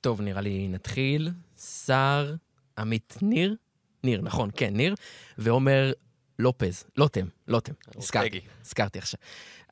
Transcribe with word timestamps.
טוב, 0.00 0.20
נראה 0.20 0.40
לי 0.40 0.68
נתחיל. 0.68 1.30
סער, 1.56 2.34
עמית 2.78 3.18
ניר? 3.22 3.56
ניר, 4.04 4.22
נכון, 4.22 4.50
כן, 4.56 4.76
ניר. 4.76 4.94
ועומר 5.38 5.92
לופז, 6.38 6.84
לוטם, 6.96 7.26
לוטם. 7.48 7.72
הזכרתי, 7.96 8.26
אורטגי. 8.26 8.40
הזכרתי 8.64 8.98
עכשיו. 8.98 9.20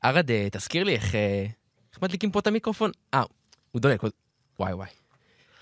ערד, 0.01 0.31
אה, 0.31 0.47
תזכיר 0.51 0.83
לי 0.83 0.95
איך 0.95 1.15
אה, 1.15 1.45
איך 1.91 2.01
מדליקים 2.01 2.31
פה 2.31 2.39
את 2.39 2.47
המיקרופון? 2.47 2.91
אה, 3.13 3.23
הוא 3.71 3.81
דולק. 3.81 4.01
וואי 4.59 4.73
וואי. 4.73 4.89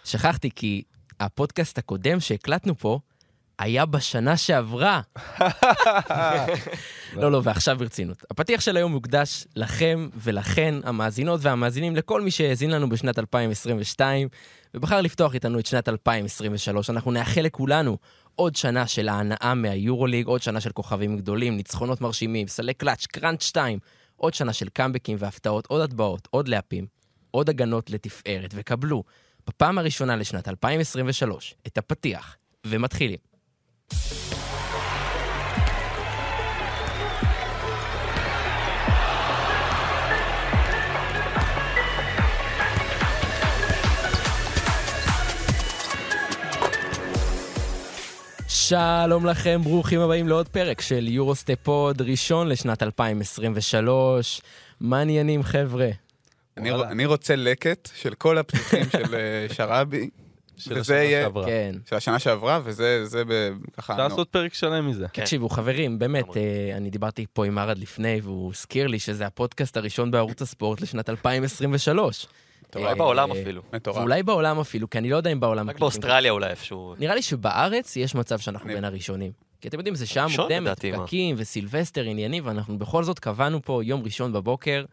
שכחתי, 0.04 0.50
כי 0.52 0.84
הפודקאסט 1.20 1.77
הקודם 1.77 2.20
שהקלטנו 2.20 2.77
פה 2.77 3.00
היה 3.60 3.86
בשנה 3.86 4.38
שעברה. 4.38 5.02
לא, 7.21 7.32
לא, 7.32 7.42
ועכשיו 7.44 7.78
ברצינות. 7.78 8.24
הפתיח 8.32 8.62
של 8.62 8.78
היום 8.78 8.92
מוקדש 8.92 9.46
לכם 9.56 10.10
ולכן, 10.16 10.76
המאזינות 10.84 11.39
והמאזינים, 11.44 11.96
לכל 11.96 12.21
מי 12.21 12.32
שהאזין 12.32 12.71
לנו 12.71 12.89
בשנת 12.89 13.20
2022, 13.20 14.28
ובחר 14.74 15.02
לפתוח 15.02 15.34
איתנו 15.34 15.60
את 15.60 15.66
שנת 15.66 15.89
2023. 15.89 16.89
אנחנו 16.89 17.12
נאחל 17.12 17.42
לכולנו 17.42 17.98
עוד 18.36 18.56
שנה 18.56 18.88
של 18.88 19.10
ההנאה 19.10 19.54
מהיורוליג, 19.54 20.28
עוד 20.28 20.42
שנה 20.42 20.62
של 20.62 20.71
כוכבים 20.71 21.18
גדולים, 21.18 21.57
ניצחונות 21.57 22.01
מרשימים, 22.01 22.48
סלי 22.48 22.74
קלאץ', 22.74 23.06
קראנץ' 23.06 23.43
2, 23.43 23.79
עוד 24.15 24.34
שנה 24.34 24.54
של 24.54 24.70
קאמבקים 24.70 25.18
והפתעות, 25.20 25.65
עוד 25.65 25.82
הטבעות, 25.82 26.28
עוד 26.32 26.48
להפים, 26.48 26.86
עוד 27.32 27.50
הגנות 27.50 27.90
לתפארת, 27.90 28.51
וקבלו, 28.56 29.04
בפעם 29.48 29.78
הראשונה 29.78 30.15
לשנת 30.15 30.48
2023, 30.48 31.56
את 31.68 31.78
הפתיח, 31.78 32.38
ומתחילים. 32.67 33.34
שלום 48.68 49.26
לכם, 49.26 49.62
ברוכים 49.64 50.00
הבאים 50.00 50.28
לעוד 50.28 50.48
פרק 50.48 50.81
של 50.81 51.08
יורוסטפוד 51.08 52.02
ראשון 52.02 52.48
לשנת 52.48 52.84
2023. 52.84 54.42
מה 54.81 55.00
העניינים, 55.00 55.44
חבר'ה? 55.44 55.90
אני, 56.58 57.06
רוצה 57.06 57.36
לקט 57.36 57.90
של 57.96 58.14
כל 58.14 58.38
הפתוחים 58.38 58.84
של 58.92 59.16
אה, 59.16 59.46
שרעבי, 59.54 60.09
של 60.58 60.80
השנה 60.80 60.95
יהיה- 60.95 61.22
שעברה. 61.23 61.45
כן. 61.45 61.75
של 61.89 61.95
השנה 61.95 62.20
שעברה, 62.20 62.59
וזה 62.64 63.06
זה 63.06 63.23
ב- 63.25 63.52
ככה... 63.78 63.94
אפשר. 63.94 64.03
לעשות 64.08 64.30
פרק 64.30 64.53
שלם 64.53 64.88
מזה. 64.89 65.08
כן. 65.14 65.22
תקשיבו, 65.22 65.50
חברים, 65.50 66.00
באמת. 66.00 66.38
אה, 66.38 66.42
אני 66.78 66.89
דיברתי 66.89 67.25
פה 67.34 67.45
עם 67.45 67.59
ארד 67.59 67.78
לפני, 67.78 68.20
והוא 68.23 68.52
הזכיר 68.52 68.88
לי 68.88 69.00
שזה 69.00 69.25
הפודקאסט 69.25 69.78
הראשון 69.78 70.12
בערוץ 70.12 70.42
הספורט 70.42 70.81
לשנת 70.81 71.09
2023. 71.09 72.28
אולי 72.75 72.88
אה, 72.88 72.95
בעולם 72.95 73.31
אפילו. 73.31 73.62
מטורף. 73.73 73.97
ואולי 73.97 74.23
בעולם 74.23 74.59
אפילו, 74.59 74.89
כי 74.89 74.97
אני 74.97 75.09
לא 75.09 75.17
יודע 75.17 75.31
אם 75.31 75.39
בעולם... 75.39 75.70
רק 75.70 75.80
באוסטרליה 75.80 76.31
אולי 76.31 76.50
איפשהו. 76.50 76.95
נראה 77.00 77.16
לי 77.16 77.22
שבארץ 77.22 77.95
יש 77.95 78.16
מצב 78.16 78.40
שאנחנו 78.40 78.69
בין 78.73 78.84
הראשונים. 78.86 79.31
כי 79.62 79.67
אתם 79.67 79.78
יודעים, 79.78 79.95
זה 79.95 80.06
שעה 80.06 80.28
מוקדמת? 80.38 80.86
פקקים 80.86 81.36
וסילבסטר 81.40 82.03
עניינים, 82.03 82.45
ואנחנו 82.47 82.80
בכל 82.80 83.03
זאת 83.03 83.19
קבענו 83.19 83.62
פה 83.62 83.81
יום 83.84 84.03
ראשון 84.03 84.34
בבוקר. 84.34 84.86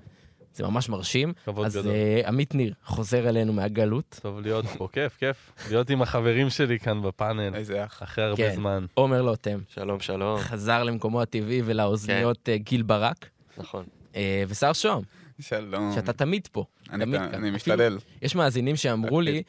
זה 0.55 0.65
ממש 0.65 0.89
מרשים. 0.89 1.33
כבוד 1.45 1.67
אז 1.67 1.77
גדול. 1.77 1.93
אה, 1.93 2.21
עמית 2.27 2.55
ניר 2.55 2.75
חוזר 2.85 3.29
אלינו 3.29 3.53
מהגלות. 3.53 4.19
טוב 4.23 4.41
להיות 4.41 4.67
פה, 4.67 4.89
כיף, 4.93 5.17
כיף. 5.17 5.53
להיות 5.71 5.91
עם 5.91 6.03
החברים 6.03 6.51
שלי 6.51 6.79
כאן 6.79 7.03
בפאנל, 7.03 7.55
איזה 7.55 7.85
אח. 7.85 8.03
אחרי 8.03 8.25
הרבה 8.25 8.37
כן. 8.37 8.55
זמן. 8.55 8.87
עומר 8.95 9.23
לוטם 9.23 9.59
שלום, 9.69 10.01
שלום. 10.01 10.39
חזר 10.39 10.83
למקומו 10.83 11.23
הטבעי 11.23 11.63
ולאוזניות 11.65 12.49
אה, 12.49 12.57
גיל 12.57 12.83
ברק. 12.83 13.29
נכון. 13.59 13.85
אה, 14.17 14.45
ושר 14.49 14.73
שוהם, 14.73 15.03
שלום. 15.41 15.93
שאתה 15.95 16.13
תמיד 16.13 16.49
פה. 16.53 16.65
אני 16.91 17.05
תמיד 17.05 17.21
כאן. 17.21 17.35
אני 17.35 17.51
משתדל. 17.51 17.99
יש 18.23 18.35
מאזינים 18.35 18.77
שאמרו 18.77 19.21
לי, 19.21 19.43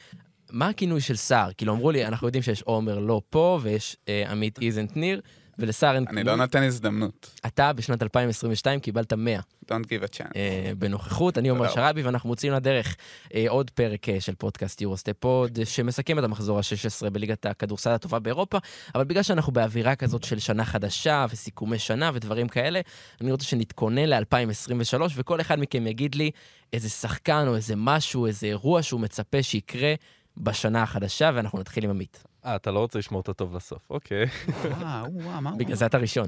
מה 0.51 0.67
הכינוי 0.69 1.01
של 1.01 1.15
סער? 1.15 1.49
כאילו 1.57 1.73
אמרו 1.73 1.91
לי, 1.91 2.05
אנחנו 2.05 2.27
יודעים 2.27 2.43
שיש 2.43 2.61
עומר 2.61 2.99
לא 2.99 3.21
פה, 3.29 3.59
ויש 3.61 3.97
אה, 4.07 4.31
עמית 4.31 4.59
איזנט 4.61 4.95
ניר, 4.95 5.21
ולסער 5.59 5.95
אין 5.95 6.05
אני 6.09 6.23
לא 6.23 6.35
נותן 6.35 6.63
הזדמנות. 6.63 7.39
אתה 7.45 7.73
בשנת 7.73 8.03
2022 8.03 8.79
קיבלת 8.79 9.13
100 9.13 9.39
Don't 9.63 9.85
give 9.85 10.03
a 10.03 10.17
chance. 10.17 10.31
אה, 10.35 10.71
בנוכחות. 10.77 11.37
אני 11.37 11.49
עומר 11.49 11.67
תודה. 11.67 11.75
שרעבי, 11.75 12.03
ואנחנו 12.03 12.29
מוצאים 12.29 12.53
לדרך 12.53 12.95
אה, 13.33 13.45
עוד 13.47 13.69
פרק 13.69 14.09
אה, 14.09 14.21
של 14.21 14.35
פודקאסט 14.35 14.81
יורוסטפוד, 14.81 15.59
אה, 15.59 15.65
שמסכם 15.65 16.19
את 16.19 16.23
המחזור 16.23 16.57
ה-16 16.57 17.09
בליגת 17.09 17.45
הכדורסל 17.45 17.89
הטובה 17.89 18.19
באירופה, 18.19 18.57
אבל 18.95 19.03
בגלל 19.03 19.23
שאנחנו 19.23 19.53
באווירה 19.53 19.95
כזאת 19.95 20.23
של 20.23 20.39
שנה 20.39 20.65
חדשה 20.65 21.25
וסיכומי 21.29 21.79
שנה 21.79 22.11
ודברים 22.13 22.47
כאלה, 22.47 22.81
אני 23.21 23.31
רוצה 23.31 23.45
שנתכונן 23.45 24.05
ל-2023, 24.05 25.01
וכל 25.15 25.41
אחד 25.41 25.59
מכם 25.59 25.87
יגיד 25.87 26.15
לי 26.15 26.31
איזה 26.73 26.89
שחקן 26.89 27.45
או 27.47 27.55
איזה 27.55 27.73
משהו, 27.77 28.25
איזה 28.25 28.47
אירוע 28.47 28.83
שהוא 28.83 29.01
מצפה 29.01 29.43
שיקרה 29.43 29.93
בשנה 30.37 30.83
החדשה, 30.83 31.31
ואנחנו 31.33 31.59
נתחיל 31.59 31.83
עם 31.83 31.89
עמית. 31.89 32.23
אה, 32.45 32.55
אתה 32.55 32.71
לא 32.71 32.79
רוצה 32.79 32.99
לשמור 32.99 33.21
את 33.21 33.29
הטוב 33.29 33.55
לסוף. 33.55 33.89
אוקיי. 33.89 34.25
וואו, 34.25 35.05
וואו, 35.13 35.41
מה 35.41 35.49
הוא? 35.49 35.59
בגלל 35.59 35.75
זה 35.75 35.85
אתה 35.85 35.97
ראשון. 35.97 36.27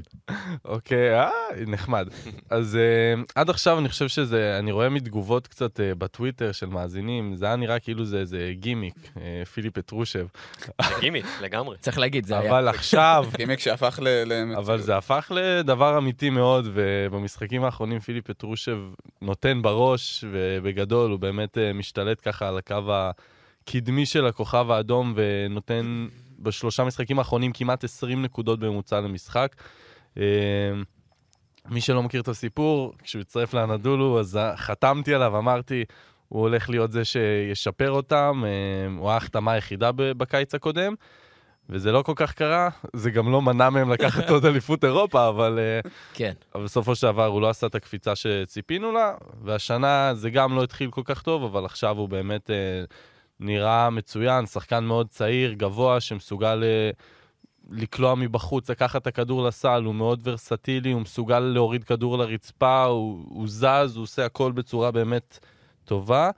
אוקיי, 0.64 1.20
אה, 1.20 1.30
נחמד. 1.66 2.08
אז 2.50 2.76
אה, 2.76 3.22
עד 3.34 3.50
עכשיו 3.50 3.78
אני 3.78 3.88
חושב 3.88 4.08
שזה, 4.08 4.56
אני 4.58 4.72
רואה 4.72 4.88
מתגובות 4.88 5.46
קצת 5.46 5.80
אה, 5.80 5.94
בטוויטר 5.94 6.52
של 6.52 6.66
מאזינים, 6.66 7.36
זה 7.36 7.46
היה 7.46 7.56
נראה 7.56 7.78
כאילו 7.78 8.04
זה 8.04 8.18
איזה 8.18 8.52
גימיק, 8.52 8.94
אה, 9.16 9.44
פיליפ 9.44 9.74
פטרושב. 9.78 10.26
זה 10.66 10.94
גימיק, 11.00 11.26
לגמרי. 11.42 11.76
צריך 11.78 11.98
להגיד, 11.98 12.26
זה 12.26 12.38
היה. 12.38 12.50
אבל 12.50 12.68
עכשיו, 12.68 13.26
גימיק 13.36 13.60
שהפך 13.60 14.00
ל... 14.02 14.32
אבל 14.56 14.80
זה 14.80 14.96
הפך 14.96 15.32
לדבר 15.34 15.98
אמיתי 15.98 16.30
מאוד, 16.30 16.68
ובמשחקים 16.74 17.64
האחרונים 17.64 18.00
פיליפ 18.00 18.26
פטרושב 18.26 18.78
נותן 19.22 19.62
בראש, 19.62 20.24
ובגדול 20.32 21.10
הוא 21.10 21.18
באמת 21.18 21.58
משתלט 21.74 22.28
ככה 22.28 22.48
על 22.48 22.58
הקו 22.58 22.74
הקדמי 23.68 24.06
של 24.06 24.26
הכוכב 24.26 24.70
האדום, 24.70 25.14
ונותן 25.16 26.08
בשלושה 26.38 26.84
משחקים 26.84 27.18
האחרונים 27.18 27.52
כמעט 27.52 27.84
20 27.84 28.22
נקודות 28.22 28.58
בממוצע 28.58 29.00
למשחק. 29.00 29.56
אה, 30.18 30.22
מי 31.68 31.80
שלא 31.80 32.02
מכיר 32.02 32.20
את 32.20 32.28
הסיפור, 32.28 32.92
כשהוא 33.02 33.20
הצטרף 33.20 33.54
לאנדולו, 33.54 34.20
אז 34.20 34.38
חתמתי 34.56 35.14
עליו, 35.14 35.38
אמרתי, 35.38 35.84
הוא 36.28 36.40
הולך 36.40 36.70
להיות 36.70 36.92
זה 36.92 37.04
שישפר 37.04 37.90
אותם, 37.90 38.42
אה, 38.46 38.98
הוא 38.98 39.10
ההחתמה 39.10 39.52
היחידה 39.52 39.90
בקיץ 39.92 40.54
הקודם. 40.54 40.94
וזה 41.68 41.92
לא 41.92 42.02
כל 42.02 42.12
כך 42.16 42.32
קרה, 42.32 42.68
זה 42.92 43.10
גם 43.10 43.32
לא 43.32 43.42
מנע 43.42 43.70
מהם 43.70 43.90
לקחת 43.90 44.30
עוד 44.30 44.46
אליפות 44.50 44.84
אירופה, 44.84 45.28
אבל, 45.28 45.58
אה, 45.58 45.90
כן. 46.14 46.32
אבל 46.54 46.64
בסופו 46.64 46.94
של 46.94 47.06
דבר 47.06 47.26
הוא 47.26 47.40
לא 47.40 47.48
עשה 47.48 47.66
את 47.66 47.74
הקפיצה 47.74 48.16
שציפינו 48.16 48.92
לה, 48.92 49.14
והשנה 49.42 50.14
זה 50.14 50.30
גם 50.30 50.56
לא 50.56 50.62
התחיל 50.62 50.90
כל 50.90 51.02
כך 51.04 51.22
טוב, 51.22 51.44
אבל 51.44 51.64
עכשיו 51.64 51.98
הוא 51.98 52.08
באמת 52.08 52.50
נראה 53.40 53.90
מצוין, 53.90 54.46
שחקן 54.46 54.84
מאוד 54.84 55.08
צעיר, 55.08 55.52
גבוה, 55.52 56.00
שמסוגל 56.00 56.62
אה, 56.64 56.90
לקלוע 57.70 58.14
מבחוץ, 58.14 58.70
לקחת 58.70 59.02
את 59.02 59.06
הכדור 59.06 59.44
לסל, 59.44 59.82
הוא 59.84 59.94
מאוד 59.94 60.20
ורסטילי, 60.24 60.92
הוא 60.92 61.00
מסוגל 61.00 61.38
להוריד 61.38 61.84
כדור 61.84 62.18
לרצפה, 62.18 62.84
הוא, 62.84 63.24
הוא 63.28 63.48
זז, 63.48 63.96
הוא 63.96 64.02
עושה 64.02 64.26
הכל 64.26 64.52
בצורה 64.52 64.90
באמת 64.90 65.38
טובה. 65.84 66.30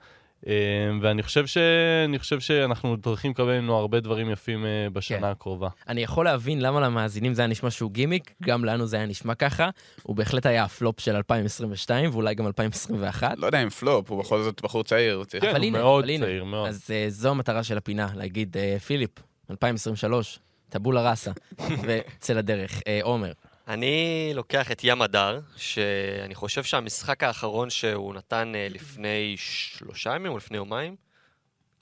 אה, 0.47 0.53
ואני 1.01 1.23
חושב, 1.23 1.45
ש... 1.45 1.57
אני 2.05 2.19
חושב 2.19 2.39
שאנחנו 2.39 2.95
הולכים 3.05 3.31
לקבל 3.31 3.59
ממנו 3.59 3.75
הרבה 3.75 3.99
דברים 3.99 4.31
יפים 4.31 4.65
אה, 4.65 4.89
בשנה 4.93 5.17
כן. 5.17 5.23
הקרובה. 5.23 5.69
אני 5.87 6.03
יכול 6.03 6.25
להבין 6.25 6.61
למה 6.61 6.79
למאזינים 6.79 7.33
זה 7.33 7.41
היה 7.41 7.47
נשמע 7.47 7.71
שהוא 7.71 7.91
גימיק, 7.91 8.33
גם 8.43 8.65
לנו 8.65 8.87
זה 8.87 8.97
היה 8.97 9.05
נשמע 9.05 9.35
ככה. 9.35 9.69
הוא 10.03 10.15
בהחלט 10.15 10.45
היה 10.45 10.63
הפלופ 10.63 10.99
של 10.99 11.15
2022 11.15 12.09
ואולי 12.13 12.35
גם 12.35 12.47
2021. 12.47 13.37
לא 13.37 13.45
יודע 13.45 13.63
אם 13.63 13.69
פלופ, 13.69 14.11
הוא 14.11 14.19
בכל 14.19 14.41
זאת 14.43 14.61
בחור 14.63 14.83
צעיר. 14.83 15.23
כן, 15.29 15.49
אבל 15.49 15.57
הוא 15.57 15.65
הנה, 15.65 15.79
מאוד 15.79 16.03
אבל 16.03 16.13
הנה. 16.13 16.25
צעיר, 16.25 16.43
מאוד. 16.43 16.67
אז 16.67 16.81
uh, 16.87 17.09
זו 17.09 17.29
המטרה 17.29 17.63
של 17.63 17.77
הפינה, 17.77 18.07
להגיד, 18.15 18.57
uh, 18.57 18.79
פיליפ, 18.79 19.11
2023, 19.51 20.39
טבולה 20.69 21.09
ראסה, 21.09 21.31
וצא 21.87 22.33
לדרך. 22.33 22.79
אה, 22.79 22.83
עומר, 23.01 23.31
אני 23.69 24.31
לוקח 24.33 24.71
את 24.71 24.81
ים 24.83 25.01
הדר, 25.01 25.39
שאני 25.57 26.35
חושב 26.35 26.63
שהמשחק 26.63 27.23
האחרון 27.23 27.69
שהוא 27.69 28.13
נתן 28.13 28.51
אה, 28.55 28.67
לפני 28.69 29.35
שלושה 29.37 30.15
ימים 30.15 30.31
או 30.31 30.37
לפני 30.37 30.57
יומיים, 30.57 30.95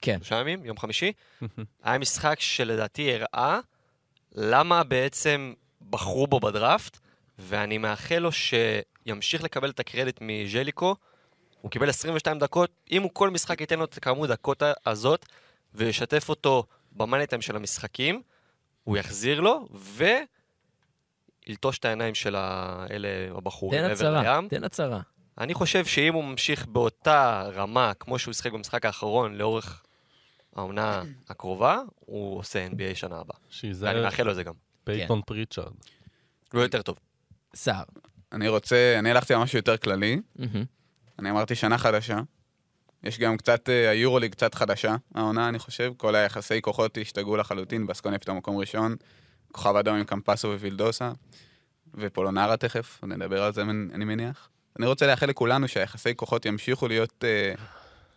כן, 0.00 0.16
שלושה 0.16 0.40
ימים, 0.40 0.64
יום 0.64 0.78
חמישי, 0.78 1.12
היה 1.82 1.98
משחק 1.98 2.40
שלדעתי 2.40 3.14
הראה 3.14 3.60
למה 4.32 4.84
בעצם 4.84 5.52
בחרו 5.90 6.26
בו 6.26 6.40
בדראפט, 6.40 6.98
ואני 7.38 7.78
מאחל 7.78 8.18
לו 8.18 8.30
שימשיך 8.32 9.42
לקבל 9.42 9.70
את 9.70 9.80
הקרדיט 9.80 10.18
מז'ליקו. 10.20 10.96
הוא 11.60 11.70
קיבל 11.70 11.88
22 11.88 12.38
דקות, 12.38 12.70
אם 12.90 13.02
הוא 13.02 13.10
כל 13.12 13.30
משחק 13.30 13.60
ייתן 13.60 13.78
לו 13.78 13.84
את 13.84 13.98
כמות 13.98 14.30
הדקות 14.30 14.62
הזאת, 14.86 15.26
וישתף 15.74 16.28
אותו 16.28 16.64
במאניטיים 16.92 17.42
של 17.42 17.56
המשחקים, 17.56 18.22
הוא 18.84 18.96
יחזיר 18.96 19.40
לו, 19.40 19.68
וילטוש 21.48 21.78
את 21.78 21.84
העיניים 21.84 22.14
של 22.14 22.34
האלה, 22.36 23.08
הבחורים 23.36 23.80
תן 23.80 23.90
הצהרה. 23.90 24.40
תן 24.48 24.64
הצהרה. 24.64 25.00
אני 25.38 25.54
חושב 25.54 25.84
שאם 25.84 26.14
הוא 26.14 26.24
ממשיך 26.24 26.66
באותה 26.66 27.48
רמה 27.54 27.92
כמו 28.00 28.18
שהוא 28.18 28.34
שיחק 28.34 28.52
במשחק 28.52 28.84
האחרון 28.84 29.34
לאורך 29.34 29.82
העונה 30.56 31.02
הקרובה, 31.28 31.78
הוא 31.98 32.38
עושה 32.38 32.66
NBA 32.66 32.94
שנה 32.94 33.16
הבאה. 33.16 33.36
ואני 33.40 33.50
שיזהר 33.50 34.02
מאחל 34.02 34.22
לו 34.22 34.30
את 34.30 34.36
זה 34.36 34.42
גם. 34.42 34.54
פייתון 34.84 35.22
פריצ'ארד. 35.26 35.72
הוא 36.52 36.62
יותר 36.62 36.82
טוב. 36.82 36.98
סער. 37.54 37.84
אני 38.32 38.48
רוצה, 38.48 38.96
אני 38.98 39.10
הלכתי 39.10 39.34
על 39.34 39.40
משהו 39.40 39.58
יותר 39.58 39.76
כללי. 39.76 40.20
אני 41.18 41.30
אמרתי 41.30 41.54
שנה 41.54 41.78
חדשה. 41.78 42.20
יש 43.04 43.18
גם 43.18 43.36
קצת, 43.36 43.68
אה, 43.68 43.90
היורוליג 43.90 44.32
קצת 44.32 44.54
חדשה, 44.54 44.96
העונה, 45.14 45.48
אני 45.48 45.58
חושב. 45.58 45.92
כל 45.96 46.14
היחסי 46.14 46.62
כוחות 46.62 46.98
השתגעו 47.00 47.36
לחלוטין, 47.36 47.86
בסקוניה 47.86 48.18
פתאום 48.18 48.36
מקום 48.36 48.56
ראשון, 48.56 48.96
כוכב 49.52 49.76
אדום 49.76 49.96
עם 49.96 50.04
קמפסו 50.04 50.48
ו-וילדוסה, 50.48 51.12
ופולונרה 51.94 52.56
תכף, 52.56 53.00
נדבר 53.04 53.42
על 53.42 53.52
זה, 53.52 53.62
אני 53.62 54.04
מניח. 54.04 54.48
אני 54.78 54.86
רוצה 54.86 55.06
לאחל 55.06 55.26
לכולנו 55.26 55.68
שהיחסי 55.68 56.16
כוחות 56.16 56.46
ימשיכו 56.46 56.88
להיות, 56.88 57.24
אה, 57.24 57.52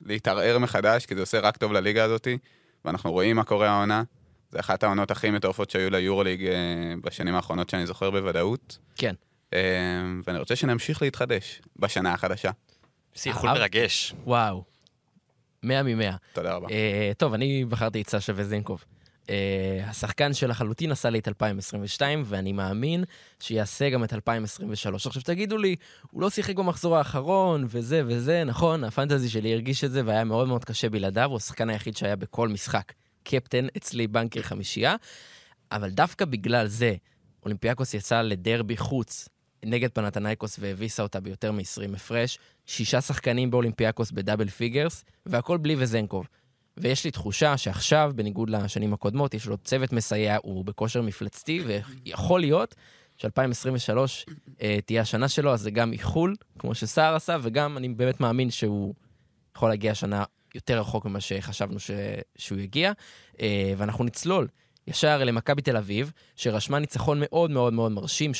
להתערער 0.01 0.57
מחדש, 0.60 1.06
כי 1.06 1.16
זה 1.16 1.22
עושה 1.22 1.39
רק 1.39 1.57
טוב 1.57 1.72
לליגה 1.74 2.04
הזאתי, 2.04 2.38
ואנחנו 2.86 3.12
רואים 3.12 3.36
מה 3.36 3.44
קורה 3.44 3.69
העונה. 3.69 4.04
זה 4.50 4.60
אחת 4.60 4.83
העונות 4.83 5.12
הכי 5.12 5.30
מטורפות 5.30 5.69
שהיו 5.69 5.89
ליורוליג 5.89 6.45
אה, 6.45 6.54
בשנים 7.04 7.36
האחרונות 7.36 7.69
שאני 7.69 7.86
זוכר 7.86 8.12
בוודאות. 8.12 8.78
כן. 8.95 9.16
אה, 9.54 9.60
ואני 10.28 10.39
רוצה 10.39 10.56
שנמשיך 10.56 11.01
להתחדש 11.01 11.62
בשנה 11.75 12.13
החדשה. 12.13 12.51
זה 13.16 13.30
איחול 13.30 13.50
אהב- 13.50 13.57
מרגש. 13.57 14.13
וואו. 14.24 14.63
מאה 15.63 15.83
ממאה. 15.83 16.16
תודה 16.33 16.54
רבה. 16.54 16.68
אה, 16.72 17.12
טוב, 17.18 17.33
אני 17.33 17.66
בחרתי 17.66 18.01
את 18.01 18.10
סשה 18.10 18.33
וזינקוב. 18.36 18.83
אה, 19.29 19.79
השחקן 19.88 20.33
שלחלוטין 20.33 20.91
עשה 20.91 21.09
לי 21.09 21.19
את 21.19 21.27
2022, 21.27 22.23
ואני 22.25 22.51
מאמין 22.51 23.03
שיעשה 23.39 23.89
גם 23.89 24.03
את 24.03 24.13
2023. 24.13 25.07
עכשיו 25.07 25.21
תגידו 25.21 25.57
לי, 25.57 25.75
הוא 26.12 26.21
לא 26.21 26.29
שיחק 26.29 26.56
במחזור 26.56 26.97
האחרון, 26.97 27.65
וזה 27.68 28.01
וזה, 28.07 28.44
נכון, 28.44 28.83
הפנטזי 28.83 29.29
שלי 29.29 29.53
הרגיש 29.53 29.83
את 29.83 29.91
זה, 29.91 30.01
והיה 30.06 30.23
מאוד 30.23 30.47
מאוד 30.47 30.65
קשה 30.65 30.89
בלעדיו, 30.89 31.29
הוא 31.29 31.38
השחקן 31.38 31.69
היחיד 31.69 31.97
שהיה 31.97 32.15
בכל 32.15 32.50
משחק. 32.50 32.94
קפטן 33.23 33.68
אצלי 33.77 34.07
בכל 34.07 34.41
חמישייה, 34.41 34.95
אבל 35.71 35.89
דווקא 35.89 36.25
בגלל 36.25 36.68
זה, 36.68 36.95
אולימפיאקוס 37.44 37.94
יצא 37.94 38.21
לדרבי 38.21 38.77
חוץ 38.77 39.29
נגד 39.65 39.89
פנתנייקוס 39.89 40.57
והביסה 40.59 41.03
אותה 41.03 41.19
ביותר 41.19 41.51
מ-20 41.51 41.95
הפרש, 41.95 42.39
שישה 42.65 43.01
שחקנים 43.01 43.51
באולימפיאקוס 43.51 44.12
ב 44.12 44.17
double 44.17 44.50
figures, 44.50 45.06
והכל 45.25 45.57
בלי 45.57 45.75
וזנקוב. 45.77 46.27
ויש 46.77 47.06
לי 47.06 47.12
תחושה 47.12 47.57
שעכשיו, 47.57 48.12
בניגוד 48.15 48.50
לשנים 48.50 48.94
הקודמות, 48.94 49.33
יש 49.33 49.45
לו 49.45 49.57
צוות 49.57 49.94
מסייע, 49.94 50.38
הוא 50.44 50.65
בכושר 50.65 51.01
מפלצתי, 51.01 51.63
ויכול 51.65 52.39
להיות 52.39 52.75
ש-2023 53.18 53.97
אה, 54.62 54.79
תהיה 54.85 55.01
השנה 55.01 55.27
שלו, 55.27 55.53
אז 55.53 55.62
זה 55.62 55.71
גם 55.71 55.94
איחול, 55.94 56.35
כמו 56.59 56.75
שסער 56.75 57.15
עשה, 57.15 57.38
וגם 57.41 57.77
אני 57.77 57.89
באמת 57.89 58.19
מאמין 58.19 58.51
שהוא 58.51 58.94
יכול 59.56 59.69
להגיע 59.69 59.91
השנה 59.91 60.23
יותר 60.56 60.79
רחוק 60.79 61.06
ממה 61.06 61.19
שחשבנו 61.19 61.79
ש... 61.79 61.91
שהוא 62.38 62.59
יגיע. 62.59 62.91
אה, 63.41 63.73
ואנחנו 63.77 64.03
נצלול 64.03 64.47
ישר 64.88 65.23
למכבי 65.23 65.62
תל 65.62 65.77
אביב, 65.77 66.12
שרשמה 66.35 66.79
ניצחון 66.79 67.18
מאוד 67.21 67.51
מאוד 67.51 67.73
מאוד 67.73 67.91
מרשים, 67.91 68.31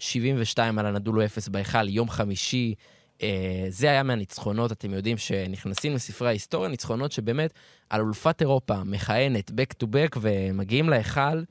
80-72 0.00 0.58
על 0.58 0.86
הנדולו 0.86 1.24
0 1.24 1.48
בהיכל, 1.48 1.88
יום 1.88 2.10
חמישי. 2.10 2.74
אה, 3.22 3.66
זה 3.68 3.90
היה 3.90 4.02
מהניצחונות, 4.02 4.72
אתם 4.72 4.94
יודעים, 4.94 5.16
שנכנסים 5.16 5.94
לספרי 5.94 6.28
ההיסטוריה, 6.28 6.70
ניצחונות 6.70 7.12
שבאמת 7.12 7.54
על 7.90 8.00
אלופת 8.00 8.40
אירופה 8.40 8.84
מכהנת 8.84 9.50
back 9.50 9.84
to 9.84 9.86
back 9.86 10.18
ומגיעים 10.20 10.88
להיכל, 10.88 11.42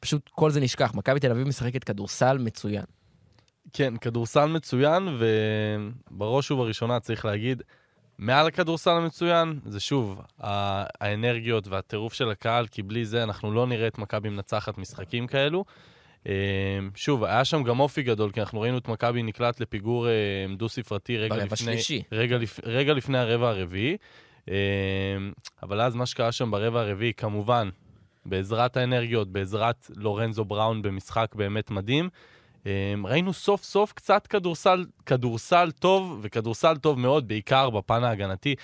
פשוט 0.00 0.30
כל 0.34 0.50
זה 0.50 0.60
נשכח. 0.60 0.94
מכבי 0.94 1.20
תל 1.20 1.30
אביב 1.30 1.48
משחקת 1.48 1.84
כדורסל 1.84 2.38
מצוין. 2.38 2.84
כן, 3.72 3.96
כדורסל 3.96 4.46
מצוין, 4.46 5.08
ובראש 5.18 6.50
ובראשונה 6.50 7.00
צריך 7.00 7.24
להגיד, 7.24 7.62
מעל 8.18 8.46
הכדורסל 8.46 8.90
המצוין, 8.90 9.58
זה 9.66 9.80
שוב, 9.80 10.20
האנרגיות 10.38 11.68
והטירוף 11.68 12.12
של 12.12 12.30
הקהל, 12.30 12.66
כי 12.66 12.82
בלי 12.82 13.04
זה 13.04 13.22
אנחנו 13.22 13.52
לא 13.52 13.66
נראה 13.66 13.86
את 13.86 13.98
מכבי 13.98 14.28
מנצחת 14.28 14.78
משחקים 14.78 15.26
כאלו. 15.26 15.64
אה, 16.26 16.32
שוב, 16.94 17.24
היה 17.24 17.44
שם 17.44 17.62
גם 17.62 17.80
אופי 17.80 18.02
גדול, 18.02 18.30
כי 18.30 18.40
אנחנו 18.40 18.60
ראינו 18.60 18.78
את 18.78 18.88
מכבי 18.88 19.22
נקלט 19.22 19.60
לפיגור 19.60 20.08
אה, 20.08 20.12
דו-ספרתי 20.56 21.18
רגע 21.18 21.36
לפני... 21.36 21.76
רגע, 22.12 22.38
לפ... 22.38 22.60
רגע 22.64 22.92
לפני 22.92 23.18
הרבע 23.18 23.48
הרביעי. 23.48 23.96
אה, 24.48 24.54
אבל 25.62 25.80
אז 25.80 25.94
מה 25.94 26.06
שקרה 26.06 26.32
שם 26.32 26.50
ברבע 26.50 26.80
הרביעי, 26.80 27.12
כמובן, 27.14 27.68
בעזרת 28.26 28.76
האנרגיות, 28.76 29.28
בעזרת 29.28 29.90
לורנזו 29.96 30.44
בראון 30.44 30.82
במשחק 30.82 31.34
באמת 31.34 31.70
מדהים, 31.70 32.08
ראינו 33.04 33.32
סוף 33.32 33.62
סוף 33.62 33.92
קצת 33.92 34.26
כדורסל, 34.26 34.84
כדורסל 35.06 35.70
טוב, 35.70 36.18
וכדורסל 36.22 36.76
טוב 36.76 36.98
מאוד, 36.98 37.28
בעיקר 37.28 37.70
בפן 37.70 38.04
ההגנתי. 38.04 38.54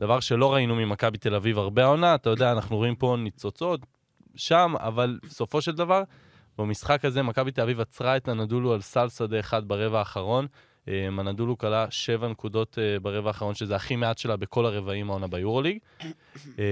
דבר 0.00 0.20
שלא 0.20 0.54
ראינו 0.54 0.74
ממכבי 0.74 1.18
תל 1.18 1.34
אביב 1.34 1.58
הרבה 1.58 1.84
העונה, 1.84 2.14
אתה 2.14 2.30
יודע, 2.30 2.52
אנחנו 2.52 2.76
רואים 2.76 2.94
פה 2.94 3.16
ניצוצות 3.18 3.80
שם, 4.36 4.74
אבל 4.78 5.18
בסופו 5.22 5.60
של 5.60 5.72
דבר, 5.72 6.02
במשחק 6.58 7.04
הזה 7.04 7.22
מכבי 7.22 7.50
תל 7.50 7.62
אביב 7.62 7.80
עצרה 7.80 8.16
את 8.16 8.28
הנדולו 8.28 8.72
על 8.72 8.80
סל 8.80 9.08
שדה 9.08 9.40
אחד 9.40 9.68
ברבע 9.68 9.98
האחרון. 9.98 10.46
אה, 10.88 11.06
הנדולו 11.06 11.58
כלה 11.58 11.86
שבע 11.90 12.28
נקודות 12.28 12.78
אה, 12.78 13.00
ברבע 13.00 13.28
האחרון, 13.28 13.54
שזה 13.54 13.76
הכי 13.76 13.96
מעט 13.96 14.18
שלה 14.18 14.36
בכל 14.36 14.66
הרבעים 14.66 15.10
העונה 15.10 15.26
ביורוליג. 15.26 15.78
אה, 16.58 16.64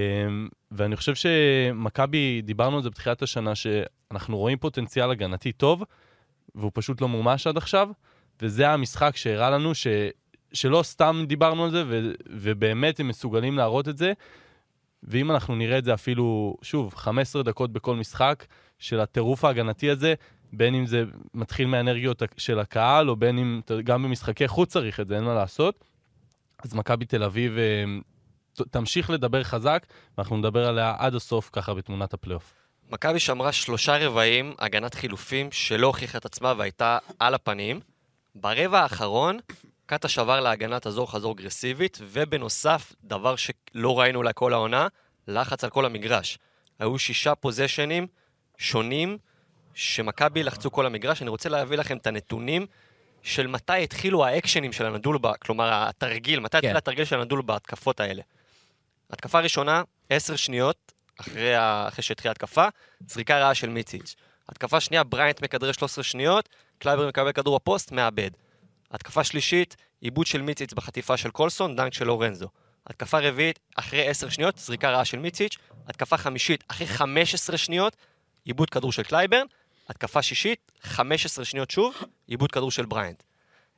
ואני 0.71 0.97
חושב 0.97 1.15
שמכבי, 1.15 2.43
דיברנו 2.43 2.77
על 2.77 2.83
זה 2.83 2.91
בתחילת 2.91 3.23
השנה, 3.23 3.55
שאנחנו 3.55 4.39
רואים 4.39 4.59
פוטנציאל 4.59 5.11
הגנתי 5.11 5.53
טוב, 5.53 5.83
והוא 6.55 6.71
פשוט 6.75 7.01
לא 7.01 7.09
מומש 7.09 7.47
עד 7.47 7.57
עכשיו, 7.57 7.89
וזה 8.43 8.69
המשחק 8.69 9.17
שהראה 9.17 9.51
לנו 9.51 9.75
ש... 9.75 9.87
שלא 10.53 10.83
סתם 10.83 11.25
דיברנו 11.29 11.65
על 11.65 11.71
זה, 11.71 11.85
ו... 11.87 12.13
ובאמת 12.31 13.01
הם 13.01 13.09
מסוגלים 13.09 13.57
להראות 13.57 13.89
את 13.89 13.99
זה. 13.99 14.13
ואם 15.03 15.31
אנחנו 15.31 15.55
נראה 15.55 15.79
את 15.79 15.85
זה 15.85 15.95
אפילו, 15.95 16.57
שוב, 16.63 16.95
15 16.95 17.43
דקות 17.43 17.73
בכל 17.73 17.97
משחק 17.97 18.45
של 18.83 19.01
הטירוף 19.01 19.45
ההגנתי 19.45 19.91
הזה, 19.91 20.15
בין 20.53 20.75
אם 20.75 20.87
זה 20.87 21.05
מתחיל 21.35 21.67
מהאנרגיות 21.67 22.23
של 22.37 22.59
הקהל, 22.59 23.11
או 23.11 23.17
בין 23.17 23.39
אם 23.39 23.61
גם 23.85 24.03
במשחקי 24.03 24.49
חוץ 24.49 24.73
צריך 24.73 25.01
את 25.01 25.07
זה, 25.07 25.17
אין 25.17 25.25
מה 25.25 25.35
לעשות. 25.35 25.85
אז 26.65 26.75
מכבי 26.75 27.05
תל 27.05 27.23
אביב 27.23 27.59
אה, 27.59 27.85
תמשיך 28.71 29.11
לדבר 29.11 29.43
חזק, 29.43 29.87
ואנחנו 30.19 30.37
נדבר 30.37 30.69
עליה 30.69 30.95
עד 30.99 31.15
הסוף 31.15 31.51
ככה 31.53 31.75
בתמונת 31.75 32.15
הפלייאוף. 32.15 32.55
מכבי 32.91 33.21
שמרה 33.21 33.53
שלושה 33.53 34.07
רבעים, 34.07 34.55
הגנת 34.59 34.95
חילופים, 34.95 35.53
שלא 35.53 35.87
הוכיחה 35.87 36.19
את 36.19 36.25
עצמה 36.25 36.55
והייתה 36.57 36.99
על 37.19 37.35
הפנים. 37.35 37.81
ברבע 38.35 38.81
האחרון, 38.81 39.39
קאטה 39.87 40.09
שבר 40.09 40.41
להגנה 40.41 40.81
תזור 40.81 41.11
חזור 41.11 41.33
אגרסיבית, 41.33 41.99
ובנוסף, 42.03 42.93
דבר 43.05 43.37
שלא 43.37 44.01
ראינו 44.01 44.19
אולי 44.19 44.33
כל 44.35 44.53
העונה, 44.53 44.89
לחץ 45.29 45.65
על 45.65 45.71
כל 45.71 45.85
המגרש. 45.87 46.39
היו 46.79 46.99
שישה 46.99 47.35
פוזיישנים 47.35 48.07
שונים 48.63 49.19
שמכבי 49.75 50.43
לחצו 50.43 50.71
כל 50.71 50.87
המגרש. 50.87 51.23
אני 51.23 51.31
רוצה 51.31 51.49
להביא 51.49 51.79
לכם 51.79 51.97
את 51.97 52.07
הנתונים 52.07 52.67
של 53.23 53.47
מתי 53.47 53.83
התחילו 53.83 54.25
ה 54.25 54.31
actions 54.31 54.73
של 54.73 54.87
הנדל, 54.87 55.19
ב- 55.21 55.37
כלומר 55.37 55.71
התרגיל, 55.73 56.41
מתי 56.41 56.57
התחיל 56.57 56.77
התרגיל 56.77 57.05
של 57.05 57.21
הנדול 57.21 57.43
בהתקפות 57.43 58.01
האלה. 58.01 58.23
התקפה 59.11 59.41
ראשונה, 59.41 59.83
עשר 60.11 60.37
שניות 60.37 60.93
אחרי, 61.21 61.55
ה... 61.55 61.85
אחרי 61.89 62.03
שהתחילה 62.03 62.33
התקפה, 62.33 62.67
זריקה 63.07 63.39
רעה 63.39 63.55
של 63.55 63.69
מיציץ'. 63.69 64.15
התקפה 64.49 64.81
שנייה, 64.81 65.05
בריינט 65.05 65.43
מכדרר 65.43 65.73
13 65.73 66.05
שניות, 66.05 66.49
קלייבר 66.79 67.09
מקבל 67.09 67.33
כדור 67.33 67.57
בפוסט, 67.57 67.93
מאבד. 67.93 68.31
התקפה 68.91 69.25
שלישית, 69.25 69.77
עיבוד 70.01 70.27
של 70.27 70.43
מיציץ' 70.43 70.73
בחטיפה 70.73 71.17
של 71.17 71.31
קולסון, 71.31 71.77
דנק 71.77 71.95
של 71.95 72.07
לורנזו. 72.07 72.49
התקפה 72.87 73.19
רביעית, 73.19 73.59
אחרי 73.77 74.09
10 74.09 74.29
שניות, 74.29 74.59
זריקה 74.59 74.91
רעה 74.91 75.05
של 75.05 75.19
מיציץ'. 75.19 75.57
התקפה 75.89 76.17
חמישית, 76.17 76.65
אחרי 76.69 76.87
15 76.87 77.57
שניות, 77.57 77.97
עיבוד 78.45 78.71
כדור 78.71 78.93
של 78.93 79.03
קלייברן. 79.03 79.47
התקפה 79.89 80.23
שישית, 80.23 80.73
15 80.83 81.45
שניות 81.45 81.71
שוב, 81.71 81.95
עיבוד 82.27 82.53
כדור 82.53 82.71
של 82.71 82.87
בריינט. 82.87 83.23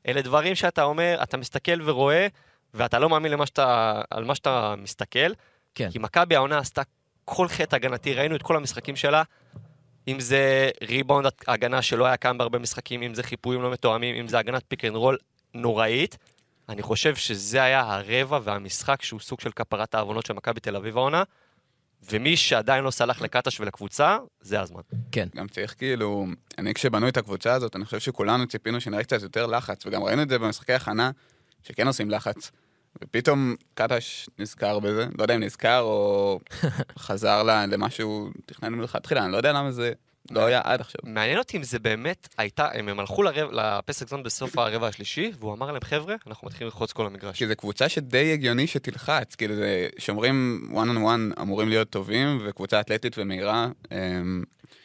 אלה 0.09 0.23
דברים 0.23 0.55
שאתה 0.55 0.83
אומר, 0.83 1.19
אתה 1.23 1.37
מסתכל 1.37 1.81
ורואה, 1.85 2.27
ואתה 2.75 2.99
לא 2.99 3.09
מאמין 3.09 3.33
למה 3.33 3.47
שאתה, 3.47 4.01
על 4.11 4.25
מה 4.25 4.35
שאתה 4.35 4.75
מסתכל. 4.79 5.33
כן. 5.75 5.91
כי 5.91 5.99
מכבי 5.99 6.37
העונה 6.37 6.59
עשתה 6.59 6.83
כל 7.25 7.49
חטא 7.49 7.77
הגנתי, 7.77 8.15
ראינו 8.15 8.37
את 8.37 8.43
כל 8.43 8.57
המשחקים 8.57 8.97
שלה, 8.97 9.23
אם 10.09 10.21
זה 10.21 10.71
ריבאונד 10.83 11.27
הגנה 11.49 11.83
שלא 11.83 12.07
היה 12.07 12.17
קיים 12.17 12.39
בהרבה 12.39 12.59
משחקים, 12.59 13.03
אם 13.03 13.15
זה 13.15 13.23
חיפויים 13.23 13.63
לא 13.63 13.71
מתואמים, 13.71 14.15
אם 14.15 14.29
זה 14.29 14.39
הגנת 14.39 14.65
פיק 14.69 14.85
אנד 14.85 14.97
רול 14.97 15.19
נוראית. 15.55 16.19
אני 16.69 16.83
חושב 16.83 17.17
שזה 17.17 17.63
היה 17.63 17.81
הרבע 17.81 18.39
והמשחק 18.43 19.03
שהוא 19.03 19.21
סוג 19.21 19.41
של 19.41 19.51
כפרת 19.51 19.95
העוונות 19.95 20.27
של 20.27 20.35
מכבי 20.35 20.61
תל 20.61 20.77
אביב 20.77 20.97
העונה, 20.97 21.23
ומי 22.11 22.37
שעדיין 22.37 22.85
לא 22.85 22.91
סלח 22.91 23.23
לקטש 23.23 23.61
ולקבוצה, 23.61 24.17
זה 24.41 24.61
הזמן. 24.61 24.81
כן. 25.13 25.29
גם 25.37 25.49
צריך 25.49 25.75
כאילו, 25.79 26.27
אני 26.59 26.75
כשבנו 26.75 27.09
את 27.09 27.17
הקבוצה 27.17 27.53
הזאת, 27.53 27.77
אני 27.77 27.85
חושב 27.85 27.99
שכולנו 27.99 28.47
ציפינו 28.47 28.81
שנראה 28.81 29.03
קצת 29.03 29.23
יותר 29.23 29.47
לחץ, 29.47 29.87
וגם 29.87 30.03
ראינו 30.03 30.23
את 30.23 30.29
זה 30.29 30.39
במשחקי 30.39 30.73
הכנה, 30.73 31.11
שכן 31.63 31.87
עושים 31.87 32.11
לחץ. 32.11 32.51
ופתאום 33.03 33.55
קטש 33.75 34.29
נזכר 34.39 34.79
בזה, 34.79 35.07
לא 35.19 35.23
יודע 35.23 35.35
אם 35.35 35.43
נזכר 35.43 35.81
או 35.81 36.41
חזר 36.99 37.43
למה 37.43 37.91
שהוא 37.91 38.31
תכנן 38.47 38.73
מלכתחילה, 38.75 39.25
אני 39.25 39.33
לא 39.33 39.37
יודע 39.37 39.53
למה 39.53 39.73
זה 39.73 39.93
לא 40.31 40.47
היה 40.47 40.61
עד 40.65 40.81
עכשיו. 40.81 41.01
מעניין 41.05 41.39
אותי 41.39 41.57
אם 41.57 41.63
זה 41.63 41.79
באמת 41.79 42.29
הייתה, 42.39 42.73
אם 42.81 42.89
הם 42.89 43.01
הלכו 43.01 43.23
לרבע, 43.23 43.79
לפסק 43.79 44.09
זון 44.09 44.23
בסוף 44.23 44.59
הרבע 44.59 44.87
השלישי, 44.87 45.33
והוא 45.39 45.53
אמר 45.53 45.73
להם, 45.73 45.85
חבר'ה, 45.85 46.15
אנחנו 46.27 46.47
מתחילים 46.47 46.67
ללחוץ 46.67 46.93
כל 46.93 47.07
המגרש. 47.07 47.39
כי 47.39 47.47
זו 47.47 47.57
קבוצה 47.57 47.89
שדי 47.89 48.33
הגיוני 48.33 48.67
שתלחץ, 48.67 49.35
כאילו 49.35 49.57
זה, 49.57 49.89
שומרים 49.99 50.69
one 50.73 50.97
on 50.97 50.99
one 50.99 51.43
אמורים 51.43 51.69
להיות 51.69 51.91
טובים, 51.91 52.39
וקבוצה 52.47 52.81
אתלטית 52.81 53.19
ומהירה. 53.19 53.69
אמ, 53.93 54.43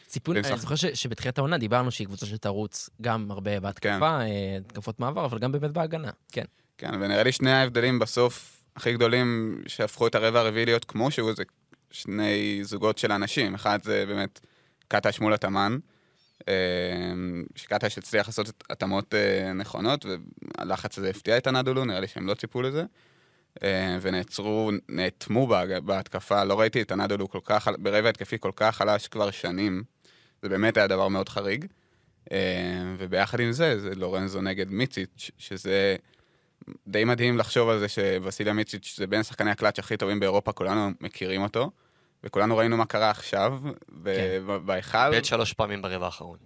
ציפון. 0.07 0.37
אני 0.37 0.57
זוכר 0.57 0.75
ש- 0.75 0.85
שבתחילת 0.85 1.37
העונה 1.37 1.57
דיברנו 1.57 1.91
שהיא 1.91 2.07
קבוצה 2.07 2.25
שתרוץ 2.25 2.89
גם 3.01 3.31
הרבה 3.31 3.59
בהתקפה, 3.59 4.21
אה, 4.21 4.57
התקפות 4.65 4.99
מעבר, 4.99 5.25
אבל 5.25 5.39
גם 5.39 5.51
באמת 5.51 5.71
בהגנה. 5.71 6.11
כן. 6.31 6.45
כן, 6.77 6.91
ונראה 7.01 7.23
לי 7.23 7.31
שני 7.31 7.51
ההבדלים 7.51 7.99
בסוף, 7.99 8.63
הכי 8.75 8.93
גדולים 8.93 9.61
שהפכו 9.67 10.07
את 10.07 10.15
הרבע 10.15 10.39
הרביעי 10.39 10.65
להיות 10.65 10.85
כמו 10.85 11.11
שהוא, 11.11 11.33
זה 11.33 11.43
שני 11.91 12.59
זוגות 12.63 12.97
של 12.97 13.11
אנשים. 13.11 13.55
אחד 13.55 13.79
זה 13.83 14.03
באמת 14.07 14.39
קטש 14.89 15.19
מול 15.19 15.33
התאמן, 15.33 15.77
אה, 16.47 16.53
שקטש 17.55 17.97
הצליח 17.97 18.27
לעשות 18.27 18.63
התאמות 18.69 19.13
אה, 19.13 19.53
נכונות, 19.53 20.05
והלחץ 20.05 20.97
הזה 20.97 21.09
הפתיע 21.09 21.37
את 21.37 21.47
הנדולו, 21.47 21.85
נראה 21.85 21.99
לי 21.99 22.07
שהם 22.07 22.27
לא 22.27 22.33
ציפו 22.33 22.61
לזה. 22.61 22.83
אה, 23.63 23.97
ונעצרו, 24.01 24.71
נאטמו 24.89 25.47
בהתקפה, 25.85 26.43
לא 26.43 26.59
ראיתי 26.59 26.81
את 26.81 26.91
הנדולו 26.91 27.29
כל 27.29 27.39
כך, 27.43 27.67
ברבע 27.79 28.09
התקפי 28.09 28.37
כל 28.39 28.51
כך 28.55 28.75
חלש 28.75 29.07
כבר 29.07 29.31
שנים. 29.31 29.83
זה 30.41 30.49
באמת 30.49 30.77
היה 30.77 30.87
דבר 30.87 31.07
מאוד 31.07 31.29
חריג. 31.29 31.65
וביחד 32.97 33.39
עם 33.39 33.51
זה, 33.51 33.79
זה 33.79 33.95
לורנזו 33.95 34.41
נגד 34.41 34.69
מיציץ', 34.71 35.31
שזה 35.37 35.95
די 36.87 37.03
מדהים 37.03 37.37
לחשוב 37.37 37.69
על 37.69 37.79
זה 37.79 37.87
שווסיליה 37.87 38.53
מיציץ' 38.53 38.95
זה 38.97 39.07
בין 39.07 39.23
שחקני 39.23 39.51
הקלאץ' 39.51 39.79
הכי 39.79 39.97
טובים 39.97 40.19
באירופה, 40.19 40.51
כולנו 40.51 40.91
מכירים 41.01 41.41
אותו. 41.41 41.71
וכולנו 42.23 42.57
ראינו 42.57 42.77
מה 42.77 42.85
קרה 42.85 43.09
עכשיו, 43.09 43.59
כן. 44.05 44.41
בהיכל. 44.65 45.09
בית 45.09 45.25
שלוש 45.25 45.53
פעמים 45.53 45.81
ברבע 45.81 46.05
האחרון. 46.05 46.37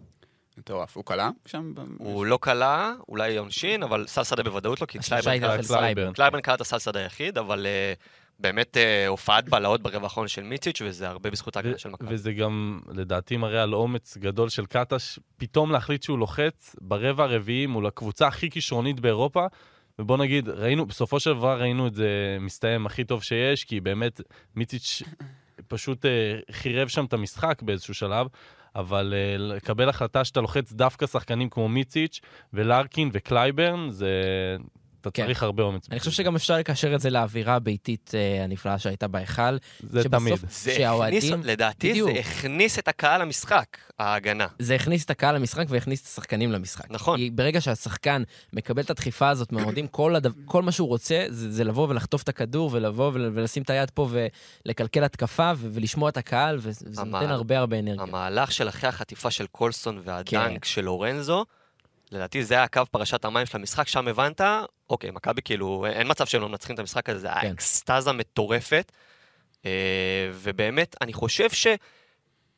מטורף. 0.57 0.97
הוא 0.97 1.05
קלה 1.05 1.29
שם? 1.45 1.73
הוא 1.97 2.25
לא 2.25 2.39
קלה, 2.41 2.93
אולי 3.09 3.37
עונשין, 3.37 3.83
אבל 3.83 4.07
סל 4.07 4.23
שדה 4.23 4.43
בוודאות 4.43 4.81
לא, 4.81 4.85
כי 4.85 4.97
קלייברן 6.15 6.41
קלה 6.41 6.55
את 6.55 6.61
הסל 6.61 6.79
שדה 6.79 6.99
היחיד, 6.99 7.37
אבל 7.37 7.65
uh, 7.65 7.99
באמת 8.39 8.77
uh, 8.77 9.09
הופעת 9.09 9.49
בלהות 9.49 9.81
ברבע 9.81 10.03
האחרון 10.03 10.27
של 10.27 10.43
מיציץ', 10.43 10.81
וזה 10.85 11.07
הרבה 11.07 11.29
בזכות 11.29 11.55
ההגנה 11.55 11.77
של 11.77 11.89
מכבי. 11.89 12.13
וזה 12.13 12.33
גם, 12.33 12.79
לדעתי, 12.89 13.37
מראה 13.37 13.63
על 13.63 13.73
אומץ 13.73 14.17
גדול 14.17 14.49
של 14.49 14.65
קטש, 14.65 15.19
פתאום 15.37 15.71
להחליט 15.71 16.03
שהוא 16.03 16.19
לוחץ 16.19 16.75
ברבע 16.81 17.23
הרביעי 17.23 17.65
מול 17.65 17.87
הקבוצה 17.87 18.27
הכי 18.27 18.49
כישרונית 18.49 18.99
באירופה. 18.99 19.45
ובוא 19.99 20.17
נגיד, 20.17 20.49
ראינו, 20.49 20.85
בסופו 20.85 21.19
של 21.19 21.33
דבר 21.33 21.61
ראינו 21.61 21.87
את 21.87 21.95
זה 21.95 22.37
מסתיים 22.39 22.85
הכי 22.85 23.03
טוב 23.03 23.23
שיש, 23.23 23.63
כי 23.63 23.79
באמת 23.79 24.21
מיציץ' 24.55 25.03
פשוט 25.67 26.05
אה, 26.05 26.39
חירב 26.51 26.87
שם 26.87 27.05
את 27.05 27.13
המשחק 27.13 27.61
באיזשהו 27.61 27.93
שלב, 27.93 28.27
אבל 28.75 29.13
אה, 29.17 29.37
לקבל 29.37 29.89
החלטה 29.89 30.25
שאתה 30.25 30.41
לוחץ 30.41 30.71
דווקא 30.71 31.07
שחקנים 31.07 31.49
כמו 31.49 31.69
מיציץ' 31.69 32.19
ולארקין 32.53 33.09
וקלייברן, 33.13 33.89
זה... 33.89 34.11
אתה 35.03 35.11
כן. 35.11 35.25
צריך 35.25 35.43
הרבה 35.43 35.63
אומץ. 35.63 35.87
אני 35.91 35.99
חושב 35.99 36.11
שגם 36.11 36.35
אפשר 36.35 36.57
לקשר 36.57 36.95
את 36.95 37.01
זה 37.01 37.09
לאווירה 37.09 37.55
הביתית 37.55 38.11
אה, 38.13 38.43
הנפלאה 38.43 38.79
שהייתה 38.79 39.07
בהיכל. 39.07 39.57
זה 39.79 40.03
תמיד. 40.03 40.33
זה 40.49 40.89
הכניס, 40.89 41.31
לדעתי 41.43 41.89
בדיוק. 41.89 42.11
זה 42.13 42.19
הכניס 42.19 42.79
את 42.79 42.87
הקהל 42.87 43.21
למשחק, 43.21 43.77
ההגנה. 43.99 44.47
זה 44.59 44.75
הכניס 44.75 45.05
את 45.05 45.09
הקהל 45.09 45.35
למשחק 45.35 45.65
והכניס 45.69 46.01
את 46.01 46.05
השחקנים 46.05 46.51
למשחק. 46.51 46.91
נכון. 46.91 47.17
כי 47.17 47.29
ברגע 47.29 47.61
שהשחקן 47.61 48.23
מקבל 48.53 48.81
את 48.81 48.89
הדחיפה 48.89 49.29
הזאת 49.29 49.51
מהאוהדים, 49.51 49.87
כל, 49.87 50.15
הדו... 50.15 50.29
כל 50.45 50.61
מה 50.61 50.71
שהוא 50.71 50.87
רוצה 50.87 51.25
זה, 51.29 51.51
זה 51.51 51.63
לבוא 51.63 51.87
ולחטוף 51.87 52.23
את 52.23 52.29
הכדור 52.29 52.69
ולבוא 52.73 53.11
ולשים 53.13 53.63
את 53.63 53.69
היד 53.69 53.89
פה 53.89 54.07
ולקלקל 54.65 55.03
התקפה 55.03 55.51
ולשמוע 55.57 56.09
את 56.09 56.17
הקהל, 56.17 56.57
וזה 56.59 57.01
המע... 57.01 57.19
נותן 57.19 57.31
הרבה 57.31 57.57
הרבה 57.57 57.79
אנרגיה. 57.79 58.03
המהלך 58.03 58.51
של 58.51 58.69
אחרי 58.69 58.89
החטיפה 58.89 59.31
של 59.31 59.45
קולסון 59.47 60.01
והדנק 60.03 60.51
כן. 60.51 60.57
של 60.63 60.81
לורנזו, 60.81 61.45
לדעתי 62.13 62.43
זה 62.43 62.53
היה 62.53 62.63
הקו 62.63 62.81
פרשת 62.91 63.25
המים 63.25 63.45
של 63.45 63.57
המשחק, 63.57 63.87
שם 63.87 64.07
הבנת, 64.07 64.41
אוקיי, 64.89 65.11
מכבי 65.11 65.41
כאילו, 65.41 65.85
אין 65.85 66.07
מצב 66.11 66.25
שהם 66.25 66.41
לא 66.41 66.49
מנצחים 66.49 66.73
את 66.73 66.79
המשחק 66.79 67.09
הזה, 67.09 67.19
זה 67.19 67.29
כן. 67.41 67.51
אקסטזה 67.51 68.11
מטורפת. 68.11 68.91
אה, 69.65 70.29
ובאמת, 70.33 70.95
אני 71.01 71.13
חושב 71.13 71.49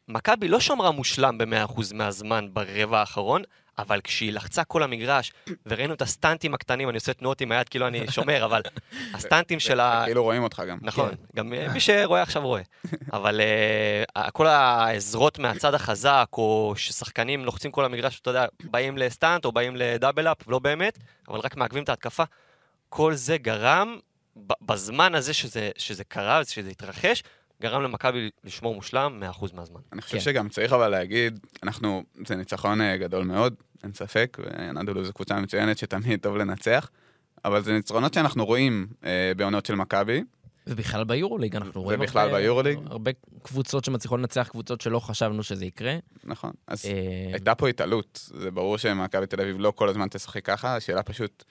שמכבי 0.07 0.47
לא 0.47 0.59
שמרה 0.59 0.91
מושלם 0.91 1.37
ב-100% 1.37 1.81
מהזמן 1.93 2.47
ברבע 2.53 2.99
האחרון, 2.99 3.41
אבל 3.77 4.01
כשהיא 4.03 4.33
לחצה 4.33 4.63
כל 4.63 4.83
המגרש, 4.83 5.33
וראינו 5.65 5.93
את 5.93 6.01
הסטנטים 6.01 6.53
הקטנים, 6.53 6.89
אני 6.89 6.95
עושה 6.95 7.13
תנועות 7.13 7.41
עם 7.41 7.51
היד 7.51 7.69
כאילו 7.69 7.87
אני 7.87 8.07
שומר, 8.11 8.45
אבל 8.45 8.61
הסטנטים 9.13 9.59
של 9.59 9.79
ה... 9.79 10.01
כאילו 10.05 10.23
רואים 10.23 10.43
אותך 10.43 10.63
גם. 10.69 10.77
נכון, 10.81 11.09
כן. 11.09 11.15
גם 11.35 11.53
מי 11.73 11.79
שרואה 11.79 12.21
עכשיו 12.21 12.47
רואה. 12.47 12.61
אבל 13.13 13.41
uh, 14.17 14.31
כל 14.31 14.47
העזרות 14.47 15.39
מהצד 15.39 15.73
החזק, 15.73 16.27
או 16.33 16.73
ששחקנים 16.77 17.45
לוחצים 17.45 17.71
כל 17.71 17.85
המגרש, 17.85 18.19
אתה 18.19 18.29
יודע, 18.29 18.45
באים 18.63 18.97
לסטנט 18.97 19.45
או 19.45 19.51
באים 19.51 19.75
לדאבל 19.75 20.27
אפ, 20.27 20.47
לא 20.47 20.59
באמת, 20.59 20.99
אבל 21.27 21.39
רק 21.39 21.57
מעכבים 21.57 21.83
את 21.83 21.89
ההתקפה. 21.89 22.23
כל 22.89 23.13
זה 23.13 23.37
גרם, 23.37 23.99
בזמן 24.61 25.15
הזה 25.15 25.33
שזה, 25.33 25.69
שזה 25.77 26.03
קרה, 26.03 26.45
שזה 26.45 26.69
התרחש, 26.69 27.23
גרם 27.61 27.81
למכבי 27.81 28.29
לשמור 28.43 28.75
מושלם 28.75 29.23
100% 29.39 29.45
מהזמן. 29.53 29.81
אני 29.93 30.01
חושב 30.01 30.17
כן. 30.17 30.23
שגם 30.23 30.49
צריך 30.49 30.73
אבל 30.73 30.89
להגיד, 30.89 31.39
אנחנו, 31.63 32.03
זה 32.27 32.35
ניצחון 32.35 32.81
אה, 32.81 32.97
גדול 32.97 33.23
מאוד, 33.23 33.53
אין 33.83 33.93
ספק, 33.93 34.37
ונדולו 34.39 35.03
זו 35.03 35.13
קבוצה 35.13 35.39
מצוינת 35.39 35.77
שתמיד 35.77 36.19
טוב 36.19 36.37
לנצח, 36.37 36.89
אבל 37.45 37.63
זה 37.63 37.73
ניצחונות 37.73 38.13
שאנחנו 38.13 38.45
רואים 38.45 38.87
אה, 39.05 39.31
בעונות 39.37 39.65
של 39.65 39.75
מכבי. 39.75 40.23
ובכלל 40.67 41.03
ביורוליג, 41.03 41.55
אנחנו 41.55 41.83
רואים 41.83 41.99
ובכלל 41.99 42.25
הרבה, 42.27 42.39
ביורוליג. 42.39 42.79
הרבה 42.85 43.11
קבוצות 43.43 43.85
שמצליחות 43.85 44.19
לנצח 44.19 44.47
קבוצות 44.51 44.81
שלא 44.81 44.99
חשבנו 44.99 45.43
שזה 45.43 45.65
יקרה. 45.65 45.97
נכון, 46.23 46.51
אז 46.67 46.85
אה... 46.85 46.91
הייתה 47.33 47.55
פה 47.55 47.67
התעלות, 47.67 48.29
זה 48.33 48.51
ברור 48.51 48.77
שמכבי 48.77 49.27
תל 49.27 49.41
אביב 49.41 49.55
לא 49.59 49.73
כל 49.75 49.89
הזמן 49.89 50.07
תשחק 50.07 50.45
ככה, 50.45 50.75
השאלה 50.75 51.03
פשוט... 51.03 51.43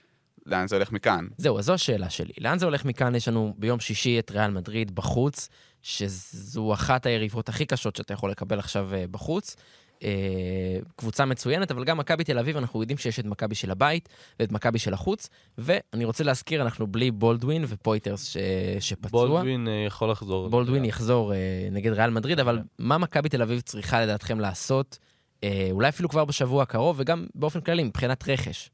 לאן 0.47 0.69
זה 0.69 0.77
הולך 0.77 0.93
מכאן? 0.93 1.27
זהו, 1.37 1.59
אז 1.59 1.65
זו 1.65 1.75
השאלה 1.75 2.11
שלי. 2.11 2.33
לאן 2.41 2.59
זה 2.59 2.65
הולך 2.65 2.85
מכאן? 2.85 3.15
יש 3.15 3.29
לנו 3.29 3.55
ביום 3.59 3.81
שישי 3.81 4.19
את 4.19 4.31
ריאל 4.31 4.51
מדריד 4.51 4.95
בחוץ, 4.95 5.49
שזו 5.83 6.73
אחת 6.73 7.07
היריבות 7.07 7.49
הכי 7.49 7.67
קשות 7.67 7.97
שאתה 7.97 8.13
יכול 8.13 8.31
לקבל 8.31 8.59
עכשיו 8.59 8.95
אה, 8.95 9.05
בחוץ. 9.11 9.57
אה, 10.05 10.79
קבוצה 10.97 11.25
מצוינת, 11.25 11.71
אבל 11.71 11.85
גם 11.85 11.99
מכבי 11.99 12.25
תל 12.25 12.39
אביב, 12.39 12.57
אנחנו 12.57 12.81
יודעים 12.81 12.99
שיש 12.99 13.21
את 13.21 13.25
מכבי 13.25 13.55
של 13.55 13.71
הבית 13.71 14.09
ואת 14.41 14.53
מכבי 14.53 14.79
של 14.79 14.95
החוץ, 14.95 15.29
ואני 15.59 16.05
רוצה 16.05 16.25
להזכיר, 16.25 16.63
אנחנו 16.63 16.87
בלי 16.87 17.11
בולדווין 17.11 17.65
ופויטרס 17.69 18.25
ש... 18.25 18.37
שפצוע. 18.81 19.27
בולדווין 19.27 19.69
אה, 19.69 19.85
יכול 19.87 20.11
לחזור. 20.11 20.49
בולדווין 20.49 20.85
יחזור 20.85 21.33
נגד 21.73 21.93
ריאל 21.93 22.11
מדריד, 22.11 22.41
אבל 22.41 22.63
מה 22.79 22.99
מכבי 22.99 23.29
תל 23.29 23.43
אביב 23.43 23.61
צריכה 23.61 24.03
לדעתכם 24.03 24.41
לעשות, 24.41 24.99
אולי 25.71 25.89
אפילו 25.89 26.09
כבר 26.09 26.25
בשבוע 26.25 26.63
הקרוב, 26.63 26.97
וגם 26.99 27.27
באופן 27.35 27.61
כללי, 27.61 27.83
מבחינת 27.83 28.29
רכש? 28.29 28.71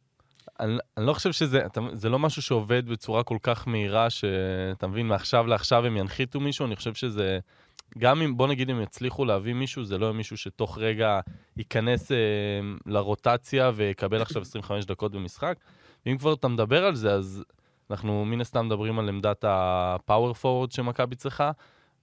אני, 0.60 0.76
אני 0.96 1.06
לא 1.06 1.12
חושב 1.12 1.32
שזה, 1.32 1.66
אתה, 1.66 1.80
זה 1.92 2.08
לא 2.08 2.18
משהו 2.18 2.42
שעובד 2.42 2.88
בצורה 2.88 3.22
כל 3.22 3.38
כך 3.42 3.68
מהירה, 3.68 4.10
שאתה 4.10 4.86
מבין, 4.86 5.06
מעכשיו 5.06 5.46
לעכשיו 5.46 5.86
הם 5.86 5.96
ינחיתו 5.96 6.40
מישהו, 6.40 6.66
אני 6.66 6.76
חושב 6.76 6.94
שזה, 6.94 7.38
גם 7.98 8.22
אם, 8.22 8.36
בוא 8.36 8.46
נגיד, 8.46 8.70
אם 8.70 8.82
יצליחו 8.82 9.24
להביא 9.24 9.54
מישהו, 9.54 9.84
זה 9.84 9.98
לא 9.98 10.06
יהיה 10.06 10.12
מישהו 10.12 10.36
שתוך 10.36 10.78
רגע 10.78 11.20
ייכנס 11.56 12.12
אה, 12.12 12.16
לרוטציה 12.86 13.70
ויקבל 13.74 14.22
עכשיו 14.22 14.42
25 14.42 14.84
דקות 14.84 15.12
במשחק. 15.12 15.56
ואם 16.06 16.18
כבר 16.18 16.32
אתה 16.34 16.48
מדבר 16.48 16.84
על 16.84 16.94
זה, 16.94 17.12
אז 17.12 17.44
אנחנו 17.90 18.24
מן 18.24 18.40
הסתם 18.40 18.66
מדברים 18.66 18.98
על 18.98 19.08
עמדת 19.08 19.44
הפאוור 19.48 20.34
פורוד 20.34 20.72
שמכבי 20.72 21.16
צריכה, 21.16 21.50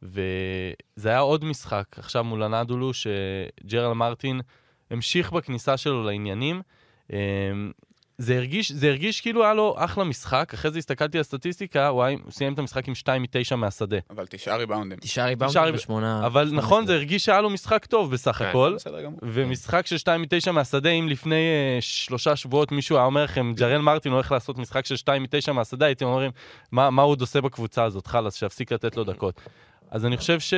וזה 0.01 1.09
היה 1.09 1.19
עוד 1.19 1.45
משחק 1.45 1.85
עכשיו 1.97 2.23
מול 2.23 2.43
הנדולו, 2.43 2.91
שג'רל 2.93 3.93
מרטין 3.93 4.41
המשיך 4.91 5.31
בכניסה 5.31 5.77
שלו 5.77 6.03
לעניינים. 6.03 6.61
זה 8.17 8.35
הרגיש, 8.35 8.71
זה 8.71 8.87
הרגיש 8.87 9.21
כאילו 9.21 9.43
היה 9.43 9.53
לו 9.53 9.75
אחלה 9.77 10.03
משחק, 10.03 10.51
אחרי 10.53 10.71
זה 10.71 10.79
הסתכלתי 10.79 11.17
על 11.17 11.21
הסטטיסטיקה, 11.21 11.87
הוא, 11.87 12.03
היה, 12.03 12.17
הוא 12.23 12.31
סיים 12.31 12.53
את 12.53 12.59
המשחק 12.59 12.87
עם 12.87 12.95
2 12.95 13.21
מ-9 13.21 13.55
מהשדה. 13.55 13.97
אבל 14.09 14.25
תשעה 14.29 14.57
ריבאונדים. 14.57 14.99
תשעה 14.99 15.25
ריבאונדים 15.25 15.75
ושמונה... 15.75 16.25
אבל 16.25 16.49
נכון, 16.53 16.85
זה 16.85 16.93
הרגיש 16.93 17.25
שהיה 17.25 17.41
לו 17.41 17.49
משחק 17.49 17.85
טוב 17.85 18.11
בסך 18.11 18.35
כן, 18.35 18.45
הכל. 18.45 18.75
ומשחק 19.21 19.85
של 19.85 19.97
2 19.97 20.21
מ-9 20.21 20.51
מהשדה, 20.51 20.89
אם 20.89 21.07
לפני 21.07 21.35
uh, 21.35 21.81
שלושה 21.81 22.35
שבועות 22.35 22.71
מישהו 22.71 22.95
היה 22.95 23.05
אומר 23.05 23.23
לכם, 23.23 23.53
ג'רל 23.55 23.81
מרטין 23.81 24.11
הולך 24.11 24.31
לעשות 24.31 24.57
משחק 24.57 24.85
של 24.85 24.95
2 24.95 25.23
מ-9 25.23 25.51
מהשדה, 25.51 25.85
הייתם 25.85 26.05
אומרים, 26.05 26.31
מה, 26.71 26.89
מה 26.89 27.01
הוא 27.01 27.11
עוד 27.11 27.21
עושה 27.21 27.41
בקבוצה 27.41 27.83
הזאת? 27.83 28.07
חלאס, 28.07 28.35
שיפסיק 28.35 28.71
לתת 28.71 28.97
לו 28.97 29.03
דקות. 29.03 29.41
אז 29.91 30.05
אני 30.05 30.17
חושב 30.17 30.39
ש... 30.39 30.53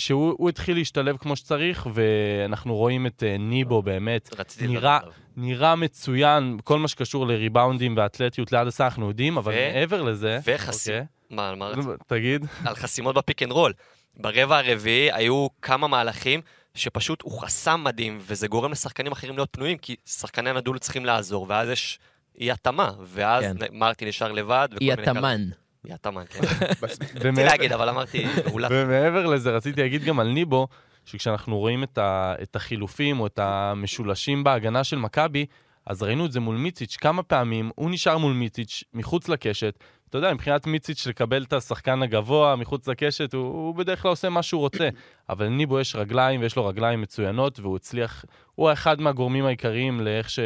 שהוא 0.00 0.48
התחיל 0.48 0.76
להשתלב 0.76 1.16
כמו 1.16 1.36
שצריך, 1.36 1.88
ואנחנו 1.94 2.76
רואים 2.76 3.06
את 3.06 3.22
uh, 3.22 3.40
ניבו 3.40 3.82
באמת, 3.82 4.34
נראה, 4.60 4.98
נראה 5.36 5.74
מצוין, 5.76 6.58
כל 6.64 6.78
מה 6.78 6.88
שקשור 6.88 7.26
לריבאונדים 7.26 7.96
ואתלטיות 7.96 8.52
ליד 8.52 8.66
הסע 8.66 8.84
אנחנו 8.84 9.08
יודעים, 9.08 9.38
אבל 9.38 9.52
ו... 9.52 9.72
מעבר 9.74 10.02
לזה... 10.02 10.38
וחסים... 10.44 10.94
אוקיי, 10.94 11.06
מה, 11.30 11.54
מה 11.54 11.66
רצית? 11.66 11.84
תגיד. 12.06 12.46
על 12.64 12.74
חסימות 12.74 13.14
בפיק 13.14 13.42
אנד 13.42 13.52
רול. 13.52 13.72
ברבע 14.16 14.58
הרביעי 14.58 15.12
היו 15.12 15.46
כמה 15.62 15.88
מהלכים 15.88 16.40
שפשוט 16.74 17.22
הוא 17.22 17.40
חסם 17.40 17.80
מדהים, 17.84 18.18
וזה 18.20 18.48
גורם 18.48 18.72
לשחקנים 18.72 19.12
אחרים 19.12 19.34
להיות 19.34 19.48
פנויים, 19.52 19.78
כי 19.78 19.96
שחקני 20.06 20.50
הנדול 20.50 20.78
צריכים 20.78 21.04
לעזור, 21.04 21.46
ואז 21.48 21.68
יש 21.68 21.98
אי 22.38 22.50
התאמה, 22.50 22.92
ואז 23.02 23.44
כן. 23.44 23.66
מרטין 23.72 24.08
נשאר 24.08 24.32
לבד. 24.32 24.68
אי 24.80 24.92
התאמן. 24.92 25.44
אי 25.84 25.96
התאמן, 25.96 26.24
כן. 26.28 26.40
רציתי 26.82 27.30
להגיד, 27.42 27.72
אבל 27.72 27.88
אמרתי, 27.88 28.26
ומעבר 28.70 29.26
לזה, 29.26 29.50
רציתי 29.50 29.80
להגיד 29.82 30.04
גם 30.04 30.20
על 30.20 30.28
ניבו, 30.28 30.68
שכשאנחנו 31.04 31.58
רואים 31.58 31.82
את, 31.82 31.98
ה, 31.98 32.34
את 32.42 32.56
החילופים 32.56 33.20
או 33.20 33.26
את 33.26 33.38
המשולשים 33.38 34.44
בהגנה 34.44 34.84
של 34.84 34.96
מכבי, 34.96 35.46
אז 35.86 36.02
ראינו 36.02 36.26
את 36.26 36.32
זה 36.32 36.40
מול 36.40 36.56
מיציץ' 36.56 36.96
כמה 36.96 37.22
פעמים, 37.22 37.70
הוא 37.74 37.90
נשאר 37.90 38.18
מול 38.18 38.32
מיציץ' 38.32 38.84
מחוץ 38.94 39.28
לקשת. 39.28 39.74
אתה 40.08 40.18
יודע, 40.18 40.34
מבחינת 40.34 40.66
מיציץ' 40.66 41.06
לקבל 41.06 41.42
את 41.42 41.52
השחקן 41.52 42.02
הגבוה 42.02 42.56
מחוץ 42.56 42.88
לקשת, 42.88 43.34
הוא, 43.34 43.42
הוא 43.42 43.74
בדרך 43.74 44.02
כלל 44.02 44.08
עושה 44.08 44.28
מה 44.28 44.42
שהוא 44.42 44.60
רוצה. 44.60 44.88
אבל 45.28 45.48
ניבו 45.48 45.80
יש 45.80 45.96
רגליים 45.96 46.40
ויש 46.40 46.56
לו 46.56 46.66
רגליים 46.66 47.00
מצוינות, 47.00 47.60
והוא 47.60 47.76
הצליח, 47.76 48.24
הוא 48.54 48.72
אחד 48.72 49.00
מהגורמים 49.00 49.44
העיקריים 49.44 50.00
לאיך 50.00 50.30
ש... 50.30 50.38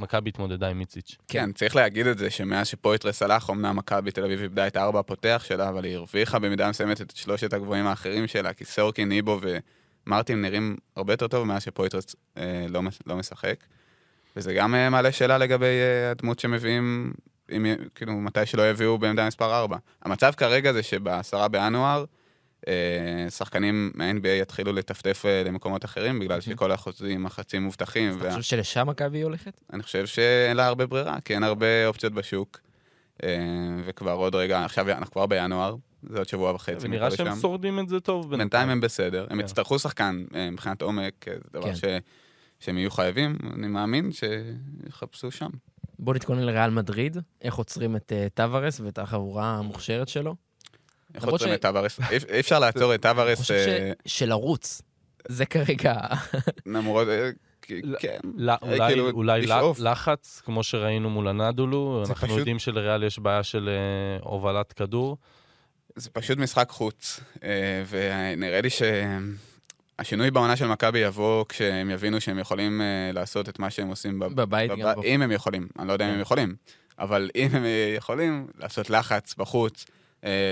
מכבי 0.00 0.30
התמודדה 0.30 0.68
עם 0.68 0.80
איציץ'. 0.80 1.16
כן, 1.28 1.52
צריך 1.52 1.76
להגיד 1.76 2.06
את 2.06 2.18
זה, 2.18 2.30
שמאז 2.30 2.66
שפויטרס 2.66 3.22
הלך, 3.22 3.50
אמנם 3.50 3.76
מכבי 3.76 4.10
תל 4.10 4.24
אביב 4.24 4.40
איבדה 4.40 4.66
את 4.66 4.76
הארבע 4.76 5.00
הפותח 5.00 5.42
שלה, 5.46 5.68
אבל 5.68 5.84
היא 5.84 5.96
הרוויחה 5.96 6.38
במידה 6.38 6.70
מסוימת 6.70 7.00
את 7.00 7.16
שלושת 7.16 7.52
הגבוהים 7.52 7.86
האחרים 7.86 8.26
שלה, 8.26 8.52
כי 8.52 8.64
סורקין, 8.64 9.08
ניבו 9.08 9.40
ומרטין 10.06 10.42
נראים 10.42 10.76
הרבה 10.96 11.12
יותר 11.12 11.28
טוב 11.28 11.46
מאז 11.46 11.62
שפויטרס 11.62 12.16
אה, 12.36 12.66
לא, 12.68 12.80
לא 13.06 13.16
משחק. 13.16 13.56
וזה 14.36 14.54
גם 14.54 14.74
אה, 14.74 14.90
מעלה 14.90 15.12
שאלה 15.12 15.38
לגבי 15.38 15.66
אה, 15.66 16.10
הדמות 16.10 16.38
שמביאים, 16.38 17.12
אם, 17.52 17.66
כאילו, 17.94 18.12
מתי 18.12 18.46
שלא 18.46 18.70
יביאו 18.70 18.98
בעמדה 18.98 19.26
מספר 19.26 19.54
4. 19.54 19.76
המצב 20.02 20.32
כרגע 20.36 20.72
זה 20.72 20.82
שבעשרה 20.82 21.48
בינואר, 21.48 22.04
שחקנים 23.30 23.92
מה-NBA 23.94 24.28
יתחילו 24.28 24.72
לטפטף 24.72 25.22
אה, 25.26 25.42
למקומות 25.44 25.84
אחרים, 25.84 26.18
בגלל 26.18 26.40
שכל 26.40 26.72
החוזים 26.72 27.26
החצי 27.26 27.58
מובטחים. 27.58 28.18
אתה 28.20 28.30
חושב 28.30 28.42
שלשם 28.42 28.88
מכבי 28.88 29.22
הולכת? 29.22 29.60
אני 29.72 29.82
חושב 29.82 30.06
שאין 30.06 30.56
לה 30.56 30.66
הרבה 30.66 30.86
ברירה, 30.86 31.20
כי 31.20 31.34
אין 31.34 31.42
הרבה 31.42 31.86
אופציות 31.86 32.12
בשוק. 32.12 32.60
אה, 33.22 33.28
וכבר 33.84 34.12
עוד 34.12 34.34
רגע, 34.34 34.64
עכשיו 34.64 34.90
אנחנו 34.90 35.12
כבר 35.12 35.26
בינואר, 35.26 35.76
זה 36.02 36.18
עוד 36.18 36.28
שבוע 36.28 36.52
וחצי. 36.52 36.86
ונראה 36.86 37.06
מפה 37.06 37.16
שהם 37.16 37.26
לשם. 37.26 37.36
שורדים 37.40 37.80
את 37.80 37.88
זה 37.88 38.00
טוב. 38.00 38.30
בינתיים 38.30 38.68
הם 38.68 38.80
בסדר, 38.80 39.26
הם 39.30 39.38
כן. 39.38 39.44
יצטרכו 39.44 39.78
שחקן 39.78 40.24
אה, 40.34 40.50
מבחינת 40.50 40.82
עומק, 40.82 41.28
אה, 41.28 41.34
זה 41.34 41.48
דבר 41.52 41.68
כן. 41.68 41.74
ש... 41.74 41.84
שהם 42.60 42.78
יהיו 42.78 42.90
חייבים, 42.90 43.36
אני 43.54 43.66
מאמין 43.66 44.10
שיחפשו 44.12 45.30
שם. 45.30 45.50
בוא 45.98 46.14
נתכונן 46.14 46.42
לריאל 46.42 46.70
מדריד, 46.70 47.16
איך 47.42 47.54
עוצרים 47.54 47.96
את 47.96 48.12
אה, 48.12 48.26
טבארס 48.34 48.80
ואת 48.80 48.98
החבורה 48.98 49.58
המוכשרת 49.58 50.08
שלו. 50.08 50.34
איך 51.14 51.24
עוצרים 51.24 51.52
ש- 51.52 51.56
את 51.56 51.62
טווארס? 51.62 52.00
אי- 52.10 52.40
אפשר 52.40 52.58
לעצור 52.58 52.94
את 52.94 53.06
אני 53.06 53.12
טבארס, 53.14 53.38
חושב 53.38 53.54
אה, 53.54 53.92
ש- 54.06 54.18
שלרוץ, 54.18 54.82
זה 55.28 55.46
כרגע... 55.46 55.94
למרות... 56.66 57.08
אה, 57.08 57.30
לא, 57.82 57.98
כן. 57.98 58.18
לא, 58.34 58.52
אה, 58.52 58.58
אולי, 59.12 59.42
כאילו. 59.46 59.74
לחץ, 59.78 60.42
כמו 60.44 60.62
שראינו 60.64 61.10
מול 61.10 61.28
הנדולו, 61.28 62.02
אנחנו 62.08 62.38
יודעים 62.38 62.58
שלריאל 62.58 63.02
יש 63.02 63.18
בעיה 63.18 63.42
של 63.42 63.70
הובלת 64.20 64.72
כדור. 64.72 65.16
זה 65.96 66.10
פשוט 66.10 66.38
משחק 66.38 66.70
חוץ, 66.70 67.20
אה, 67.44 67.82
ונראה 67.88 68.60
לי 68.60 68.68
שהשינוי 68.70 70.30
בעונה 70.30 70.56
של 70.56 70.66
מכבי 70.66 70.98
יבוא 70.98 71.44
כשהם 71.48 71.90
יבינו 71.90 72.20
שהם 72.20 72.38
יכולים 72.38 72.80
אה, 72.80 72.86
לעשות 73.12 73.48
את 73.48 73.58
מה 73.58 73.70
שהם 73.70 73.88
עושים 73.88 74.18
בב- 74.18 74.34
בבית 74.40 74.70
בב-. 74.70 75.04
אם 75.04 75.22
הם 75.22 75.32
יכולים, 75.32 75.68
אני 75.78 75.88
לא 75.88 75.92
יודע 75.92 76.04
אם 76.04 76.10
כן. 76.10 76.14
הם 76.14 76.20
יכולים, 76.20 76.54
אבל 76.98 77.30
אם 77.34 77.48
הם 77.52 77.62
יכולים 77.96 78.46
לעשות 78.58 78.90
לחץ 78.90 79.34
בחוץ, 79.38 79.84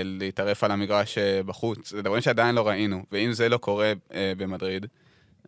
להתערף 0.03 0.63
על 0.63 0.71
המגרש 0.71 1.17
אה, 1.17 1.43
בחוץ, 1.43 1.89
זה 1.89 2.01
דברים 2.01 2.21
שעדיין 2.21 2.55
לא 2.55 2.67
ראינו, 2.67 3.03
ואם 3.11 3.31
זה 3.31 3.49
לא 3.49 3.57
קורה 3.57 3.93
אה, 4.13 4.33
במדריד, 4.37 4.85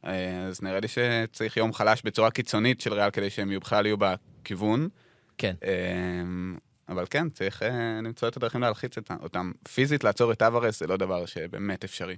אה, 0.05 0.45
אז 0.47 0.61
נראה 0.61 0.79
לי 0.79 0.87
שצריך 0.87 1.57
יום 1.57 1.73
חלש 1.73 2.01
בצורה 2.05 2.31
קיצונית 2.31 2.81
של 2.81 2.93
ריאל 2.93 3.09
כדי 3.09 3.29
שהם 3.29 3.59
בכלל 3.59 3.85
יהיו 3.85 3.97
בכיוון. 3.97 4.89
כן. 5.37 5.55
אה, 5.63 5.71
אבל 6.89 7.05
כן, 7.09 7.29
צריך 7.29 7.63
אה, 7.63 7.99
למצוא 8.03 8.27
את 8.27 8.37
הדרכים 8.37 8.61
להלחיץ 8.61 8.95
אותם. 9.23 9.51
פיזית 9.73 10.03
לעצור 10.03 10.31
את 10.31 10.39
טווארס 10.39 10.79
זה 10.79 10.87
לא 10.87 10.97
דבר 10.97 11.25
שבאמת 11.25 11.83
אפשרי. 11.83 12.17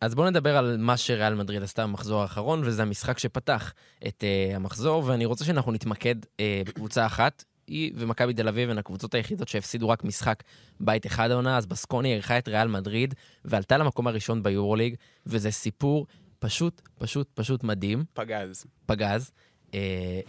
אז 0.00 0.14
בואו 0.14 0.30
נדבר 0.30 0.56
על 0.56 0.76
מה 0.78 0.96
שריאל 0.96 1.34
מדריד 1.34 1.62
עשתה 1.62 1.86
במחזור 1.86 2.22
האחרון, 2.22 2.62
וזה 2.64 2.82
המשחק 2.82 3.18
שפתח 3.18 3.72
את 4.06 4.24
uh, 4.24 4.56
המחזור, 4.56 5.04
ואני 5.06 5.24
רוצה 5.24 5.44
שאנחנו 5.44 5.72
נתמקד 5.72 6.14
uh, 6.24 6.28
בקבוצה 6.66 7.06
אחת. 7.06 7.44
היא 7.68 7.92
ומכבי 7.96 8.34
תל 8.34 8.48
אביב 8.48 8.70
הן 8.70 8.78
הקבוצות 8.78 9.14
היחידות 9.14 9.48
שהפסידו 9.48 9.88
רק 9.88 10.04
משחק 10.04 10.42
בית 10.80 11.06
אחד 11.06 11.30
העונה, 11.30 11.56
אז 11.56 11.66
בסקוני 11.66 12.12
אירחה 12.12 12.38
את 12.38 12.48
ריאל 12.48 12.68
מדריד 12.68 13.14
ועלתה 13.44 13.78
למקום 13.78 14.06
הראשון 14.06 14.42
ביורוליג, 14.42 14.94
וזה 15.26 15.50
סיפור 15.50 16.06
פשוט, 16.38 16.82
פשוט, 16.98 17.28
פשוט 17.34 17.64
מדהים, 17.64 18.04
פגז. 18.14 18.64
פגז. 18.86 19.30
Uh, 19.66 19.68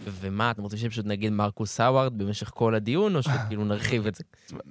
ומה, 0.04 0.50
אתם 0.50 0.62
רוצים 0.62 0.78
שפשוט 0.78 1.06
נגיד 1.06 1.32
מרקוס 1.32 1.80
האווארד 1.80 2.18
במשך 2.18 2.50
כל 2.54 2.74
הדיון, 2.74 3.16
או 3.16 3.22
שכאילו 3.22 3.64
נרחיב 3.64 4.06
את 4.06 4.14
זה? 4.14 4.24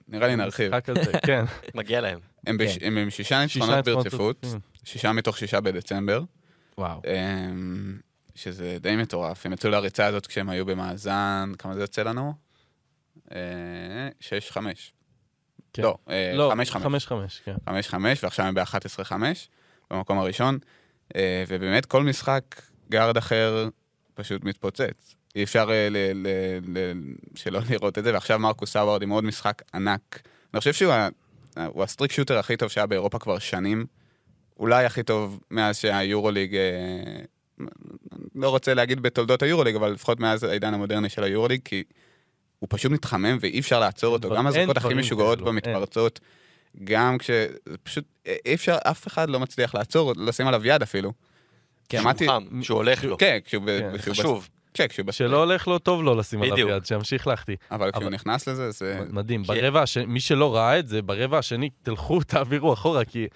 נראה 0.07 0.27
לי 0.27 0.36
נרחיב. 0.36 0.71
כן. 1.25 1.45
מגיע 1.75 2.01
להם. 2.01 2.19
הם 2.47 2.57
בש- 2.57 2.77
הם 2.81 2.97
עם 2.97 3.09
שישה 3.09 3.41
ניצחונות 3.41 3.86
ברציפות, 3.86 4.38
רצופים. 4.43 4.59
שישה 4.83 5.12
מתוך 5.12 5.38
שישה 5.38 5.62
בדצמבר, 5.62 6.24
וואו. 6.77 7.01
אמ, 7.08 7.97
שזה 8.36 8.77
די 8.82 8.95
מטורף. 8.95 9.45
הם 9.45 9.53
יצאו 9.53 9.69
לריצה 9.69 10.06
הזאת 10.06 10.27
כשהם 10.27 10.49
היו 10.49 10.65
במאזן, 10.65 11.51
כמה 11.60 11.73
זה 11.75 11.82
יוצא 11.82 12.03
לנו? 12.03 12.34
אה, 13.31 13.37
שש, 14.19 14.51
חמש. 14.51 14.93
כן. 15.73 15.83
לא, 15.83 15.97
אה, 16.09 16.33
לא, 16.35 16.49
חמש, 16.51 16.71
חמש. 16.71 16.83
חמש, 16.83 17.05
חמש, 17.07 17.41
כן. 17.45 17.55
חמש, 17.69 17.87
חמש, 17.87 18.23
ועכשיו 18.23 18.45
הם 18.45 18.53
ב-11-5 18.53 19.11
במקום 19.91 20.19
הראשון. 20.19 20.57
אה, 21.15 21.43
ובאמת 21.47 21.85
כל 21.85 22.03
משחק 22.03 22.61
גארד 22.89 23.17
אחר 23.17 23.69
פשוט 24.13 24.43
מתפוצץ. 24.43 25.15
אי 25.35 25.43
אפשר 25.43 25.65
ל- 25.65 25.71
ל- 25.89 26.27
ל- 26.77 26.93
שלא 27.35 27.59
לראות 27.69 27.97
את 27.97 28.03
זה, 28.03 28.13
ועכשיו 28.13 28.39
מרקוס 28.39 28.75
האווארד 28.75 29.01
עם 29.01 29.09
עוד 29.09 29.23
משחק 29.23 29.61
ענק. 29.73 30.21
אני 30.53 30.59
חושב 30.59 30.73
שהוא 30.73 30.93
הוא 31.67 31.83
ה 31.84 31.88
streak 31.88 32.12
shooter 32.12 32.38
הכי 32.37 32.57
טוב 32.57 32.69
שהיה 32.69 32.87
באירופה 32.87 33.19
כבר 33.19 33.39
שנים. 33.39 33.85
אולי 34.59 34.85
הכי 34.85 35.03
טוב 35.03 35.39
מאז 35.51 35.77
שהיורוליג, 35.77 36.57
לא 38.35 38.49
רוצה 38.49 38.73
להגיד 38.73 38.99
בתולדות 38.99 39.41
היורוליג, 39.43 39.75
אבל 39.75 39.91
לפחות 39.91 40.19
מאז 40.19 40.43
העידן 40.43 40.73
המודרני 40.73 41.09
של 41.09 41.23
היורוליג, 41.23 41.61
כי 41.65 41.83
הוא 42.60 42.67
פשוט 42.72 42.91
מתחמם 42.91 43.38
ואי 43.41 43.60
אפשר 43.60 43.80
לעצור 43.80 44.13
אותו. 44.13 44.28
אבל 44.28 44.38
גם 44.38 44.48
הזריקות 44.48 44.78
הכי 44.78 44.93
משוגעות. 44.93 45.41
במתפרצות, 45.41 46.20
גם 46.84 47.17
כש... 47.17 47.30
פשוט, 47.84 48.04
אי 48.46 48.54
אפשר, 48.54 48.78
אף 48.84 49.08
אחד 49.08 49.30
לא 49.30 49.39
מצליח 49.39 49.76
לעצור, 49.76 50.13
לשים 50.17 50.48
עליו 50.48 50.65
יד 50.65 50.82
אפילו. 50.82 51.13
כן, 51.89 52.02
שמעתי- 52.02 52.26
שהוא 52.26 52.39
חם, 52.50 52.62
שהוא 52.63 52.78
הולך 52.78 53.04
לו. 53.04 53.17
כן, 53.17 53.38
כשהוא... 53.46 53.63
כן, 53.65 53.91
חשוב. 53.98 54.50
כן, 54.74 54.88
כשהוא... 54.88 55.12
שלא 55.12 55.38
הולך 55.43 55.67
לו 55.67 55.80
טוב 55.80 56.04
לו 56.04 56.15
לשים 56.15 56.41
עליו. 56.41 56.58
יד, 56.70 56.86
שימשיך 56.86 57.28
להחטיא. 57.28 57.56
אבל 57.72 57.91
כשהוא 57.91 58.10
נכנס 58.10 58.48
לזה, 58.48 58.72
זה... 58.72 59.02
מדהים. 59.10 59.41
כי- 59.43 59.48
ברבע 59.48 59.82
השני, 59.82 60.06
מי 60.06 60.20
שלא 60.20 60.56
ראה 60.56 60.80
את 60.80 60.88
זה, 60.88 61.02
ברבע 61.02 61.38
השני, 61.38 61.70
תלכו, 61.84 62.20
תעבירו 62.28 62.74
אחורה, 62.74 63.06
כי 63.06 63.28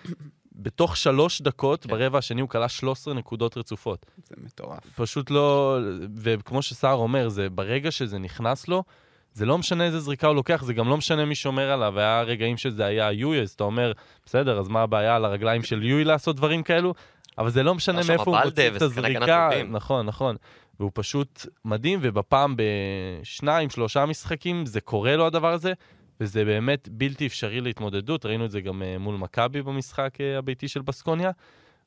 בתוך 0.56 0.98
שלוש 0.98 1.42
דקות, 1.42 1.84
כן. 1.84 1.90
ברבע 1.90 2.18
השני 2.18 2.42
הוא 2.42 2.50
כלה 2.50 2.70
13 2.70 3.14
נקודות 3.14 3.58
רצופות. 3.58 4.06
זה 4.30 4.36
מטורף. 4.44 4.80
פשוט 4.96 5.32
לא... 5.32 5.80
וכמו 6.18 6.62
שסער 6.62 6.96
אומר, 6.96 7.30
זה 7.30 7.50
ברגע 7.50 7.92
שזה 7.92 8.20
נכנס 8.20 8.68
לו, 8.68 8.84
זה 9.34 9.46
לא 9.46 9.58
משנה 9.58 9.86
איזה 9.86 10.00
זריקה 10.00 10.28
הוא 10.28 10.36
לוקח, 10.36 10.64
זה 10.64 10.74
גם 10.74 10.90
לא 10.90 10.98
משנה 10.98 11.26
מי 11.26 11.36
שומר 11.36 11.72
עליו. 11.72 12.00
היה 12.00 12.22
רגעים 12.22 12.58
שזה 12.58 12.86
היה 12.86 13.12
יואי, 13.12 13.42
אז 13.42 13.50
אתה 13.50 13.64
אומר, 13.64 13.92
בסדר, 14.26 14.60
אז 14.60 14.68
מה 14.68 14.82
הבעיה 14.82 15.16
על 15.16 15.26
הרגליים 15.26 15.64
של 15.64 15.84
יואי 15.84 16.04
לעשות 16.04 16.36
דברים 16.36 16.64
כאלו? 16.64 16.94
אבל 17.38 17.50
זה 17.50 17.64
לא 17.64 17.76
משנה 17.76 18.02
מאיפה 18.08 18.24
הוא 18.24 18.38
מוציא 18.46 18.70
את 18.76 18.82
הזריקה. 18.82 19.50
נכון, 19.70 20.06
נכון. 20.06 20.36
והוא 20.80 20.92
פשוט 20.94 21.46
מדהים, 21.66 22.00
ובפעם 22.02 22.56
בשניים, 22.58 23.70
שלושה 23.70 24.06
משחקים, 24.06 24.66
זה 24.66 24.82
קורה 24.82 25.16
לו 25.16 25.26
הדבר 25.26 25.54
הזה, 25.54 25.74
וזה 26.20 26.46
באמת 26.46 26.90
בלתי 26.92 27.28
אפשרי 27.28 27.62
להתמודדות. 27.62 28.26
ראינו 28.26 28.46
את 28.46 28.52
זה 28.52 28.62
גם 28.62 28.84
אה, 28.84 28.98
מול 28.98 29.16
מכבי 29.16 29.62
במשחק 29.62 30.22
אה, 30.22 30.38
הביתי 30.38 30.68
של 30.68 30.82
בסקוניה. 30.82 31.32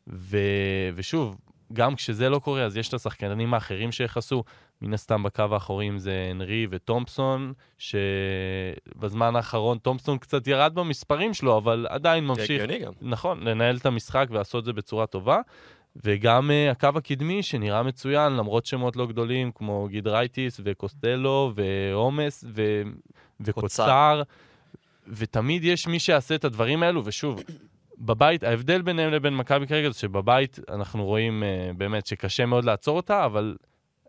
ו... 0.09 0.39
ושוב, 0.95 1.37
גם 1.73 1.95
כשזה 1.95 2.29
לא 2.29 2.39
קורה, 2.39 2.65
אז 2.65 2.77
יש 2.77 2.89
את 2.89 2.95
השחקנים 2.95 3.55
האחרים 3.55 3.93
שיחסו. 3.93 4.45
מן 4.83 4.95
הסתם 4.95 5.23
בקו 5.23 5.45
האחורי 5.53 5.89
אם 5.89 5.99
זה 5.99 6.27
הנרי 6.31 6.67
וטומפסון, 6.71 7.53
שבזמן 7.79 9.37
האחרון 9.37 9.79
טומפסון 9.79 10.19
קצת 10.19 10.47
ירד 10.47 10.75
במספרים 10.75 11.35
שלו, 11.35 11.57
אבל 11.57 11.87
עדיין 11.91 12.25
זה 12.25 12.29
ממשיך, 12.29 12.63
הגיוני 12.63 12.85
גם. 12.85 12.93
נכון, 13.03 13.41
לנהל 13.41 13.77
את 13.77 13.87
המשחק 13.87 14.27
ולעשות 14.31 14.61
את 14.61 14.65
זה 14.65 14.73
בצורה 14.73 15.07
טובה. 15.07 15.41
וגם 16.05 16.51
uh, 16.51 16.73
הקו 16.73 16.89
הקדמי 16.97 17.43
שנראה 17.43 17.83
מצוין, 17.83 18.33
למרות 18.33 18.67
שמות 18.67 18.97
לא 18.97 19.07
גדולים, 19.07 19.51
כמו 19.55 19.89
גידרייטיס 19.91 20.61
וקוסטלו 20.65 21.53
ועומס 21.55 22.45
ו... 22.55 22.83
וקוצר. 23.41 24.23
ותמיד 25.09 25.65
יש 25.65 25.87
מי 25.87 25.99
שיעשה 25.99 26.35
את 26.35 26.45
הדברים 26.45 26.83
האלו, 26.83 27.03
ושוב, 27.05 27.43
בבית, 27.99 28.43
ההבדל 28.43 28.83
ביניהם 28.83 29.13
לבין 29.13 29.37
מכבי 29.37 29.67
כרגע 29.67 29.91
זה 29.91 29.99
שבבית 29.99 30.59
אנחנו 30.69 31.05
רואים 31.05 31.43
uh, 31.43 31.77
באמת 31.77 32.07
שקשה 32.07 32.47
מאוד 32.47 32.65
לעצור 32.65 32.97
אותה, 32.97 33.25
אבל 33.25 33.57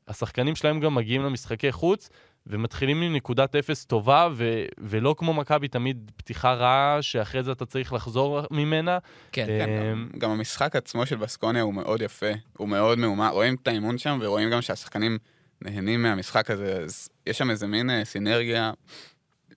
השחקנים 0.08 0.56
שלהם 0.56 0.80
גם 0.80 0.96
מגיעים 0.96 1.24
למשחקי 1.24 1.72
חוץ, 1.72 2.10
ומתחילים 2.48 3.02
עם 3.02 3.16
נקודת 3.16 3.56
אפס 3.56 3.86
טובה, 3.86 4.30
ו- 4.34 4.66
ולא 4.78 5.16
כמו 5.18 5.34
מכבי, 5.34 5.68
תמיד 5.68 6.12
פתיחה 6.18 6.54
רעה, 6.54 6.98
שאחרי 7.02 7.44
זה 7.44 7.52
אתה 7.52 7.66
צריך 7.66 7.94
לחזור 7.94 8.42
ממנה. 8.52 8.98
כן. 9.32 9.46
כן, 9.48 9.70
אמ, 9.70 10.10
גם- 10.14 10.20
גם 10.20 10.30
המשחק 10.32 10.76
עצמו 10.76 11.06
של 11.06 11.16
בסקוניה 11.16 11.62
הוא 11.62 11.74
מאוד 11.74 12.02
יפה, 12.02 12.32
הוא 12.58 12.70
מאוד 12.70 12.98
מהומה, 13.00 13.30
רואים 13.30 13.56
את 13.62 13.68
האימון 13.68 13.98
שם 13.98 14.20
ורואים 14.22 14.50
גם 14.50 14.62
שהשחקנים 14.62 15.18
נהנים 15.62 16.02
מהמשחק 16.04 16.52
הזה, 16.52 16.80
אז 16.84 17.10
יש 17.28 17.38
שם 17.38 17.50
איזה 17.50 17.68
מין 17.68 17.90
אה, 17.90 18.06
סינרגיה 18.06 18.72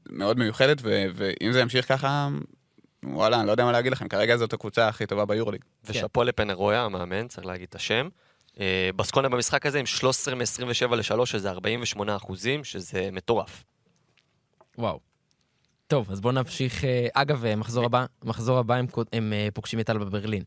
מאוד 0.08 0.38
מיוחדת, 0.38 0.78
ו- 0.82 1.04
ואם 1.14 1.52
זה 1.52 1.60
ימשיך 1.60 1.88
ככה, 1.88 2.28
וואלה, 3.04 3.38
אני 3.38 3.46
לא 3.46 3.52
יודע 3.52 3.64
מה 3.64 3.72
להגיד 3.72 3.92
לכם, 3.92 4.08
כרגע 4.08 4.36
זאת 4.36 4.52
הקבוצה 4.52 4.88
הכי 4.88 5.06
טובה 5.06 5.24
ביורוליג. 5.24 5.60
ושאפו 5.84 6.24
לפנרויה, 6.24 6.82
המאמן, 6.84 7.28
צריך 7.28 7.46
להגיד 7.46 7.66
את 7.68 7.74
השם. 7.74 8.08
אה, 8.60 8.90
בסקונה 8.96 9.28
במשחק 9.28 9.66
הזה 9.66 9.78
עם 9.80 9.86
13 9.86 10.34
מ-27 10.34 10.94
ל-3, 10.96 11.26
שזה 11.26 11.50
48 11.50 12.16
אחוזים, 12.16 12.64
שזה 12.64 13.08
מטורף. 13.12 13.64
וואו. 14.78 15.00
טוב, 15.86 16.10
אז 16.10 16.20
בואו 16.20 16.32
נמשיך. 16.32 16.84
אה, 16.84 17.06
אגב, 17.14 17.44
אה, 17.44 17.56
מחזור 17.56 17.84
הבא, 17.84 18.04
מחזור 18.24 18.58
הבא 18.58 18.74
הם, 18.74 18.86
הם 19.12 19.32
אה, 19.32 19.48
פוגשים 19.54 19.80
את 19.80 19.90
אלבה 19.90 20.04
ברלין. 20.04 20.42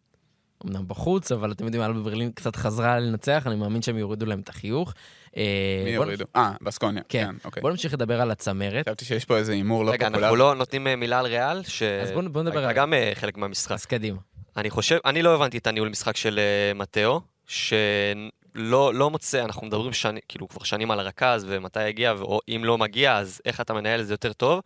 אמנם 0.65 0.87
בחוץ, 0.87 1.31
אבל 1.31 1.51
אתם 1.51 1.65
יודעים, 1.65 1.83
אלבה 1.83 1.99
ברלין 1.99 2.31
קצת 2.31 2.55
חזרה 2.55 2.99
לנצח, 2.99 3.43
אני 3.47 3.55
מאמין 3.55 3.81
שהם 3.81 3.97
יורידו 3.97 4.25
להם 4.25 4.39
את 4.39 4.49
החיוך. 4.49 4.93
אה, 5.37 5.43
מי 5.85 5.97
בוא- 5.97 6.05
יורידו? 6.05 6.25
אה, 6.35 6.51
בסקוניה. 6.61 7.03
כן. 7.09 7.25
כן, 7.31 7.35
אוקיי. 7.45 7.61
בוא 7.61 7.71
נמשיך 7.71 7.93
לדבר 7.93 8.21
על 8.21 8.31
הצמרת. 8.31 8.85
חשבתי 8.87 9.05
שיש 9.05 9.25
פה 9.25 9.37
איזה 9.37 9.51
הימור 9.51 9.85
לא 9.85 9.91
רגע, 9.91 10.05
פופולרי. 10.07 10.23
אנחנו 10.25 10.35
לא 10.35 10.55
נותנים 10.55 10.87
אה, 10.87 10.95
מילה 10.95 11.19
על 11.19 11.25
ריאל, 11.25 11.63
ש... 11.63 11.83
אז 11.83 12.11
בוא- 12.11 12.21
בוא 12.31 12.41
נדבר 12.43 12.65
על- 12.65 12.73
גם 12.75 12.93
אה, 12.93 13.11
חלק 13.15 13.37
מהמשחק. 13.37 13.71
אז 13.71 13.85
קדימה. 13.85 14.17
אני 14.57 14.69
חושב, 14.69 14.97
אני 15.05 15.21
לא 15.21 15.35
הבנתי 15.35 15.57
את 15.57 15.67
הניהול 15.67 15.89
משחק 15.89 16.17
של 16.17 16.39
אה, 16.39 16.73
מתאו, 16.73 17.21
שלא 17.51 18.93
לא 18.93 19.09
מוצא, 19.09 19.45
אנחנו 19.45 19.67
מדברים 19.67 19.93
שני, 19.93 20.19
כאילו 20.27 20.47
כבר 20.47 20.63
שנים 20.63 20.91
על 20.91 20.99
הרכז 20.99 21.45
ומתי 21.49 21.87
יגיע, 21.87 22.11
או 22.11 22.39
אם 22.49 22.61
לא 22.65 22.77
מגיע, 22.77 23.17
אז 23.17 23.41
איך 23.45 23.61
אתה 23.61 23.73
מנהל 23.73 23.99
את 23.99 24.07
זה 24.07 24.13
יותר 24.13 24.33
טוב. 24.33 24.61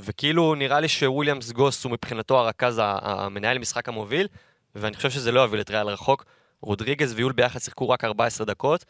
וכאילו 0.00 0.54
נראה 0.54 0.80
לי 0.80 0.88
שוויליאמס 0.88 1.52
גוס 1.52 1.84
הוא 1.84 1.92
מבחינתו 1.92 2.38
הרכז, 2.38 2.80
המנהל 2.84 3.58
משחק 3.58 3.88
המוביל, 3.88 4.28
ואני 4.74 4.96
חושב 4.96 5.10
שזה 5.10 5.32
לא 5.32 5.40
יוביל 5.40 5.60
את 5.60 5.70
ריאל 5.70 5.86
רחוק. 5.86 6.24
רודריגז 6.62 7.12
ויול 7.16 7.32
ביחד 7.32 7.58
שיחקו 7.58 7.88
רק 7.88 8.04
14 8.04 8.46
דקות, 8.46 8.84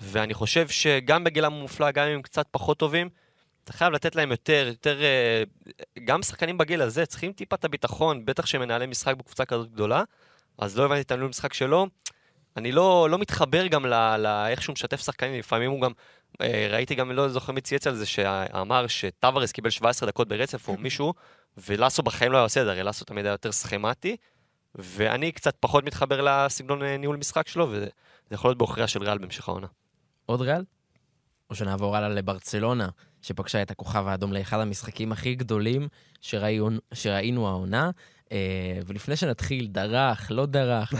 ואני 0.00 0.34
חושב 0.34 0.68
שגם 0.68 1.24
בגילם 1.24 1.52
המופלא, 1.52 1.90
גם 1.90 2.06
אם 2.06 2.14
הם 2.14 2.22
קצת 2.22 2.46
פחות 2.50 2.78
טובים, 2.78 3.08
אתה 3.64 3.72
חייב 3.72 3.92
לתת 3.92 4.16
להם 4.16 4.30
יותר, 4.30 4.64
יותר, 4.68 5.02
אה, 5.02 5.42
גם 6.04 6.22
שחקנים 6.22 6.58
בגיל 6.58 6.82
הזה 6.82 7.06
צריכים 7.06 7.32
טיפה 7.32 7.56
את 7.56 7.64
הביטחון, 7.64 8.24
בטח 8.24 8.46
שמנהלי 8.46 8.86
משחק 8.86 9.14
בקבוצה 9.16 9.44
כזאת 9.44 9.72
גדולה, 9.72 10.02
אז 10.58 10.78
לא 10.78 10.84
הבנתי 10.84 11.00
את 11.00 11.10
הניהול 11.10 11.28
משחק 11.28 11.54
שלו. 11.54 11.86
אני 12.56 12.72
לא, 12.72 13.10
לא 13.10 13.18
מתחבר 13.18 13.66
גם 13.66 13.86
לאיך 14.18 14.62
שהוא 14.62 14.72
משתף 14.72 15.00
שחקנים, 15.00 15.38
לפעמים 15.38 15.70
הוא 15.70 15.80
גם, 15.80 15.92
אה, 16.40 16.68
ראיתי 16.70 16.94
גם, 16.94 17.10
לא 17.10 17.28
זוכר 17.28 17.52
מי 17.52 17.60
צייץ 17.60 17.86
על 17.86 17.94
זה, 17.94 18.06
שאמר 18.06 18.86
שטוורס 18.86 19.52
קיבל 19.52 19.70
17 19.70 20.08
דקות 20.08 20.28
ברצף 20.28 20.68
או 20.68 20.76
מישהו, 20.76 21.14
ולאסו 21.58 22.02
בחיים 22.02 22.32
לא 22.32 22.36
היה 22.36 22.44
עושה 22.44 22.60
את 22.60 22.66
זה, 22.66 22.72
הרי 22.72 22.82
לאסו 22.82 23.04
תמיד 23.04 23.24
היה 23.24 23.32
יותר 23.32 23.52
סכמטי, 23.52 24.16
ואני 24.74 25.32
קצת 25.32 25.56
פחות 25.60 25.84
מתחבר 25.84 26.20
לסגנון 26.20 26.82
אה, 26.82 26.96
ניהול 26.96 27.16
משחק 27.16 27.48
שלו, 27.48 27.68
וזה 27.70 27.88
יכול 28.30 28.48
להיות 28.48 28.58
בעוכריה 28.58 28.88
של 28.88 29.02
ריאל 29.02 29.18
בהמשך 29.18 29.48
העונה. 29.48 29.66
עוד 30.26 30.40
ריאל? 30.40 30.64
או 31.50 31.54
שנעבור 31.54 31.96
הלאה 31.96 32.08
לברצלונה, 32.08 32.88
שפגשה 33.22 33.62
את 33.62 33.70
הכוכב 33.70 34.06
האדום 34.06 34.32
לאחד 34.32 34.60
המשחקים 34.60 35.12
הכי 35.12 35.34
גדולים 35.34 35.88
שראינו, 36.20 36.78
שראינו 36.94 37.48
העונה. 37.48 37.90
אה, 38.32 38.78
ולפני 38.86 39.16
שנתחיל, 39.16 39.66
דרך, 39.66 40.30
לא 40.30 40.46
דרך, 40.46 40.94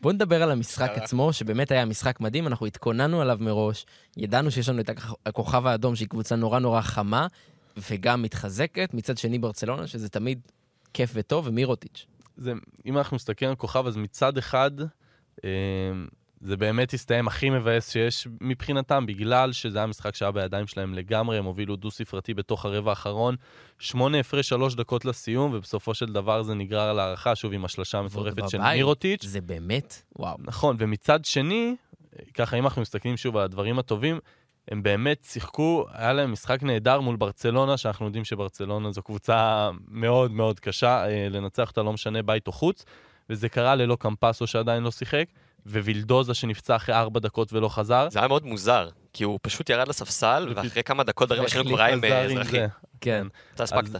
בואו 0.00 0.14
נדבר 0.14 0.42
על 0.42 0.50
המשחק. 0.50 0.90
עצמו, 0.94 1.32
שבאמת 1.32 1.70
היה 1.70 1.84
משחק 1.84 2.20
מדהים, 2.20 2.46
אנחנו 2.46 2.66
התכוננו 2.66 3.20
עליו 3.20 3.38
מראש, 3.40 3.86
ידענו 4.16 4.50
שיש 4.50 4.68
לנו 4.68 4.80
את 4.80 4.88
הכ- 4.90 5.14
הכוכב 5.26 5.66
האדום, 5.66 5.96
שהיא 5.96 6.08
קבוצה 6.08 6.36
נורא 6.36 6.58
נורא 6.58 6.80
חמה, 6.80 7.26
וגם 7.90 8.22
מתחזקת. 8.22 8.94
מצד 8.94 9.18
שני, 9.18 9.38
ברצלונה, 9.38 9.86
שזה 9.86 10.08
תמיד 10.08 10.40
כיף 10.94 11.10
וטוב, 11.14 11.46
ומירוטיץ'. 11.46 12.06
זה, 12.36 12.52
אם 12.86 12.98
אנחנו 12.98 13.14
מסתכלים 13.14 13.50
על 13.50 13.56
כוכב, 13.56 13.86
אז 13.86 13.96
מצד 13.96 14.38
אחד, 14.38 14.70
אה, 15.44 15.50
זה 16.40 16.56
באמת 16.56 16.94
הסתיים 16.94 17.26
הכי 17.26 17.50
מבאס 17.50 17.90
שיש 17.90 18.28
מבחינתם, 18.40 19.06
בגלל 19.06 19.52
שזה 19.52 19.78
היה 19.78 19.86
משחק 19.86 20.14
שהיה 20.14 20.32
בידיים 20.32 20.66
שלהם 20.66 20.94
לגמרי, 20.94 21.38
הם 21.38 21.44
הובילו 21.44 21.76
דו-ספרתי 21.76 22.34
בתוך 22.34 22.64
הרבע 22.64 22.90
האחרון. 22.90 23.36
שמונה 23.78 24.20
הפרש 24.20 24.48
שלוש 24.48 24.74
דקות 24.74 25.04
לסיום, 25.04 25.54
ובסופו 25.54 25.94
של 25.94 26.06
דבר 26.06 26.42
זה 26.42 26.54
נגרר 26.54 26.92
להערכה, 26.92 27.34
שוב 27.34 27.52
עם 27.52 27.64
השלשה 27.64 27.98
המטורפת 27.98 28.48
של. 28.48 28.58
מירוטיץ'. 28.58 29.24
זה 29.24 29.40
באמת, 29.40 30.02
וואו. 30.18 30.36
נכון, 30.38 30.76
ומצד 30.78 31.24
שני, 31.24 31.76
ככה 32.34 32.58
אם 32.58 32.64
אנחנו 32.64 32.82
מסתכלים 32.82 33.16
שוב 33.16 33.36
על 33.36 33.42
הדברים 33.42 33.78
הטובים, 33.78 34.18
הם 34.70 34.82
באמת 34.82 35.24
שיחקו, 35.24 35.86
היה 35.92 36.12
להם 36.12 36.32
משחק 36.32 36.62
נהדר 36.62 37.00
מול 37.00 37.16
ברצלונה, 37.16 37.76
שאנחנו 37.76 38.06
יודעים 38.06 38.24
שברצלונה 38.24 38.92
זו 38.92 39.02
קבוצה 39.02 39.70
מאוד 39.88 40.30
מאוד 40.30 40.60
קשה, 40.60 41.06
אה, 41.08 41.28
לנצח 41.30 41.68
אותה 41.68 41.82
לא 41.82 41.92
משנה 41.92 42.22
בית 42.22 42.46
או 42.46 42.52
חוץ, 42.52 42.84
וזה 43.30 43.48
קרה 43.48 43.74
ללא 43.74 43.96
קמפסו 44.00 44.46
שעדיין 44.46 44.82
לא 44.82 44.90
שיחק, 44.90 45.24
ווילדוזה 45.68 46.34
שנפצע 46.34 46.76
אחרי 46.76 46.94
ארבע 46.94 47.20
דקות 47.20 47.52
ולא 47.52 47.68
חזר. 47.68 48.08
זה 48.10 48.18
היה 48.18 48.28
מאוד 48.28 48.46
מוזר, 48.46 48.88
כי 49.12 49.24
הוא 49.24 49.38
פשוט 49.42 49.70
ירד 49.70 49.88
לספסל, 49.88 50.52
ואחרי 50.56 50.82
כמה 50.82 51.04
דקות 51.04 51.28
כבר 51.28 51.82
היה 51.82 51.92
עם 51.92 51.98
חזר 51.98 52.12
אה, 52.12 52.24
עם 52.24 52.38
אזרחי. 52.38 52.50
זה. 52.50 52.66
כן. 53.00 53.26
אתה 53.54 53.62
הספקת. 53.62 53.90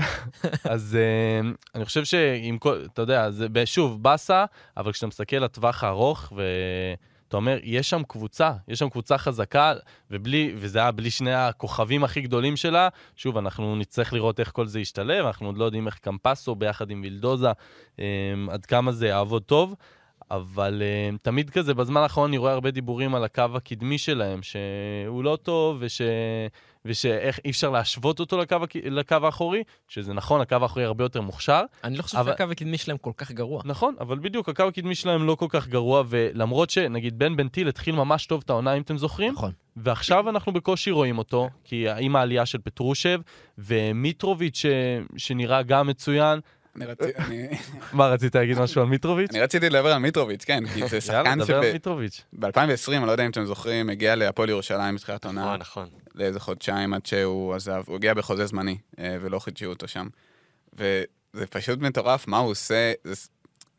אז 0.64 0.98
אה, 1.00 1.50
אני 1.74 1.84
חושב 1.84 2.04
שעם 2.04 2.58
כל, 2.58 2.86
אתה 2.92 3.02
יודע, 3.02 3.30
זה 3.30 3.46
שוב, 3.64 4.02
באסה, 4.02 4.44
אבל 4.76 4.92
כשאתה 4.92 5.06
מסתכל 5.06 5.36
לטווח 5.36 5.84
הארוך, 5.84 6.32
ואתה 6.36 7.36
אומר, 7.36 7.58
יש 7.62 7.90
שם 7.90 8.02
קבוצה, 8.08 8.52
יש 8.68 8.78
שם 8.78 8.88
קבוצה 8.88 9.18
חזקה, 9.18 9.74
ובלי, 10.10 10.52
וזה 10.56 10.78
היה 10.78 10.90
בלי 10.90 11.10
שני 11.10 11.34
הכוכבים 11.34 12.04
הכי 12.04 12.20
גדולים 12.20 12.56
שלה, 12.56 12.88
שוב, 13.16 13.36
אנחנו 13.36 13.76
נצטרך 13.76 14.12
לראות 14.12 14.40
איך 14.40 14.50
כל 14.52 14.66
זה 14.66 14.80
ישתלב, 14.80 15.26
אנחנו 15.26 15.46
עוד 15.46 15.58
לא 15.58 15.64
יודעים 15.64 15.86
איך 15.86 15.98
קמפסו 15.98 16.54
ביחד 16.54 16.90
עם 16.90 17.00
וילדוזה, 17.02 17.52
אה, 17.98 18.04
עד 18.50 18.66
כמה 18.66 18.92
זה 18.92 19.06
יעבוד 19.06 19.42
טוב. 19.42 19.74
אבל 20.32 20.82
uh, 20.82 21.18
תמיד 21.22 21.50
כזה, 21.50 21.74
בזמן 21.74 22.00
האחרון 22.00 22.30
אני 22.30 22.38
רואה 22.38 22.52
הרבה 22.52 22.70
דיבורים 22.70 23.14
על 23.14 23.24
הקו 23.24 23.44
הקדמי 23.54 23.98
שלהם, 23.98 24.40
שהוא 24.42 25.24
לא 25.24 25.38
טוב, 25.42 25.76
וש... 25.80 26.00
ושאיך 26.84 27.40
אי 27.44 27.50
אפשר 27.50 27.70
להשוות 27.70 28.20
אותו 28.20 28.38
לקו, 28.38 28.56
לקו 28.84 29.16
האחורי, 29.22 29.62
שזה 29.88 30.12
נכון, 30.14 30.40
הקו 30.40 30.56
האחורי 30.62 30.84
הרבה 30.84 31.04
יותר 31.04 31.20
מוכשר. 31.20 31.62
אני 31.84 31.96
לא 31.96 32.02
חושב 32.02 32.18
אבל- 32.18 32.32
שהקו 32.32 32.52
הקדמי 32.52 32.78
שלהם 32.78 32.96
כל 32.96 33.10
כך 33.16 33.30
גרוע. 33.32 33.62
נכון, 33.64 33.94
אבל 34.00 34.18
בדיוק, 34.18 34.48
הקו 34.48 34.62
הקדמי 34.62 34.94
שלהם 34.94 35.26
לא 35.26 35.34
כל 35.34 35.46
כך 35.48 35.68
גרוע, 35.68 36.02
ולמרות 36.08 36.70
שנגיד 36.70 37.18
בן 37.18 37.36
בן 37.36 37.48
טיל 37.48 37.68
התחיל 37.68 37.94
ממש 37.94 38.26
טוב 38.26 38.42
את 38.44 38.50
העונה, 38.50 38.74
אם 38.74 38.82
אתם 38.82 38.98
זוכרים, 38.98 39.32
נכון. 39.32 39.52
ועכשיו 39.76 40.28
אנחנו 40.28 40.52
בקושי 40.52 40.90
רואים 40.90 41.18
אותו, 41.18 41.48
כי 41.64 41.86
עם 41.90 42.16
העלייה 42.16 42.46
של 42.46 42.58
פטרושב, 42.58 43.20
ומיטרוביץ' 43.58 44.56
ש... 44.56 44.66
שנראה 45.16 45.62
גם 45.62 45.86
מצוין. 45.86 46.40
מה, 47.92 48.06
רצית 48.08 48.34
להגיד 48.34 48.58
משהו 48.58 48.80
על 48.80 48.86
מיטרוביץ'? 48.86 49.30
אני 49.30 49.40
רציתי 49.40 49.70
לדבר 49.70 49.92
על 49.92 49.98
מיטרוביץ', 49.98 50.44
כן, 50.44 50.64
כי 50.66 50.80
זה 50.88 50.96
יאללה, 50.96 51.00
שחקן 51.00 51.38
דבר 51.38 51.56
על 51.56 51.72
מיטרוביץ'. 51.72 52.22
שב-2020, 52.40 52.92
אני 52.96 53.06
לא 53.06 53.12
יודע 53.12 53.24
אם 53.26 53.30
אתם 53.30 53.44
זוכרים, 53.44 53.90
הגיע 53.90 54.14
להפועל 54.16 54.48
ירושלים 54.48 54.94
בתחילת 54.94 55.26
אה, 55.26 55.30
העונה, 55.30 55.56
נכון. 55.56 55.88
לאיזה 56.14 56.40
חודשיים 56.40 56.94
עד 56.94 57.06
שהוא 57.06 57.54
עזב, 57.54 57.82
הוא 57.86 57.96
הגיע 57.96 58.14
בחוזה 58.14 58.46
זמני, 58.46 58.78
אה, 58.98 59.16
ולא 59.20 59.38
חידשו 59.38 59.66
אותו 59.66 59.88
שם. 59.88 60.06
וזה 60.72 61.46
פשוט 61.50 61.78
מטורף 61.78 62.28
מה 62.28 62.38
הוא 62.38 62.50
עושה, 62.50 62.92
זה 63.04 63.16
ש- 63.16 63.26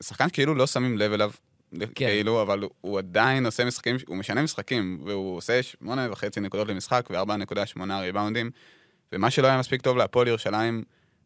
שחקן 0.04 0.28
כאילו 0.34 0.56
לא 0.56 0.68
שמים 0.68 0.98
לב 0.98 1.14
אליו, 1.14 1.32
כן. 1.80 1.86
כאילו, 1.96 2.42
אבל 2.42 2.62
הוא- 2.62 2.70
הוא 2.82 2.98
עדיין 3.00 3.46
עושה 3.46 3.66
משחקים, 3.66 3.96
הוא 4.08 4.18
משנה 4.18 4.42
משחקים, 4.42 5.02
והוא 5.06 5.38
עושה 5.38 5.64
שמונה 5.64 6.12
וחצי 6.12 6.40
נקודות 6.40 6.68
למשחק 6.68 7.08
ו-4.8 7.10 8.00
ריבאונדים, 8.02 8.52
ומה 9.12 9.30
שלא 9.32 9.48
היה 9.48 9.58
מספיק 9.60 9.82
טוב 9.82 9.98
להפועל 9.98 10.28
ירושלים, 10.28 10.84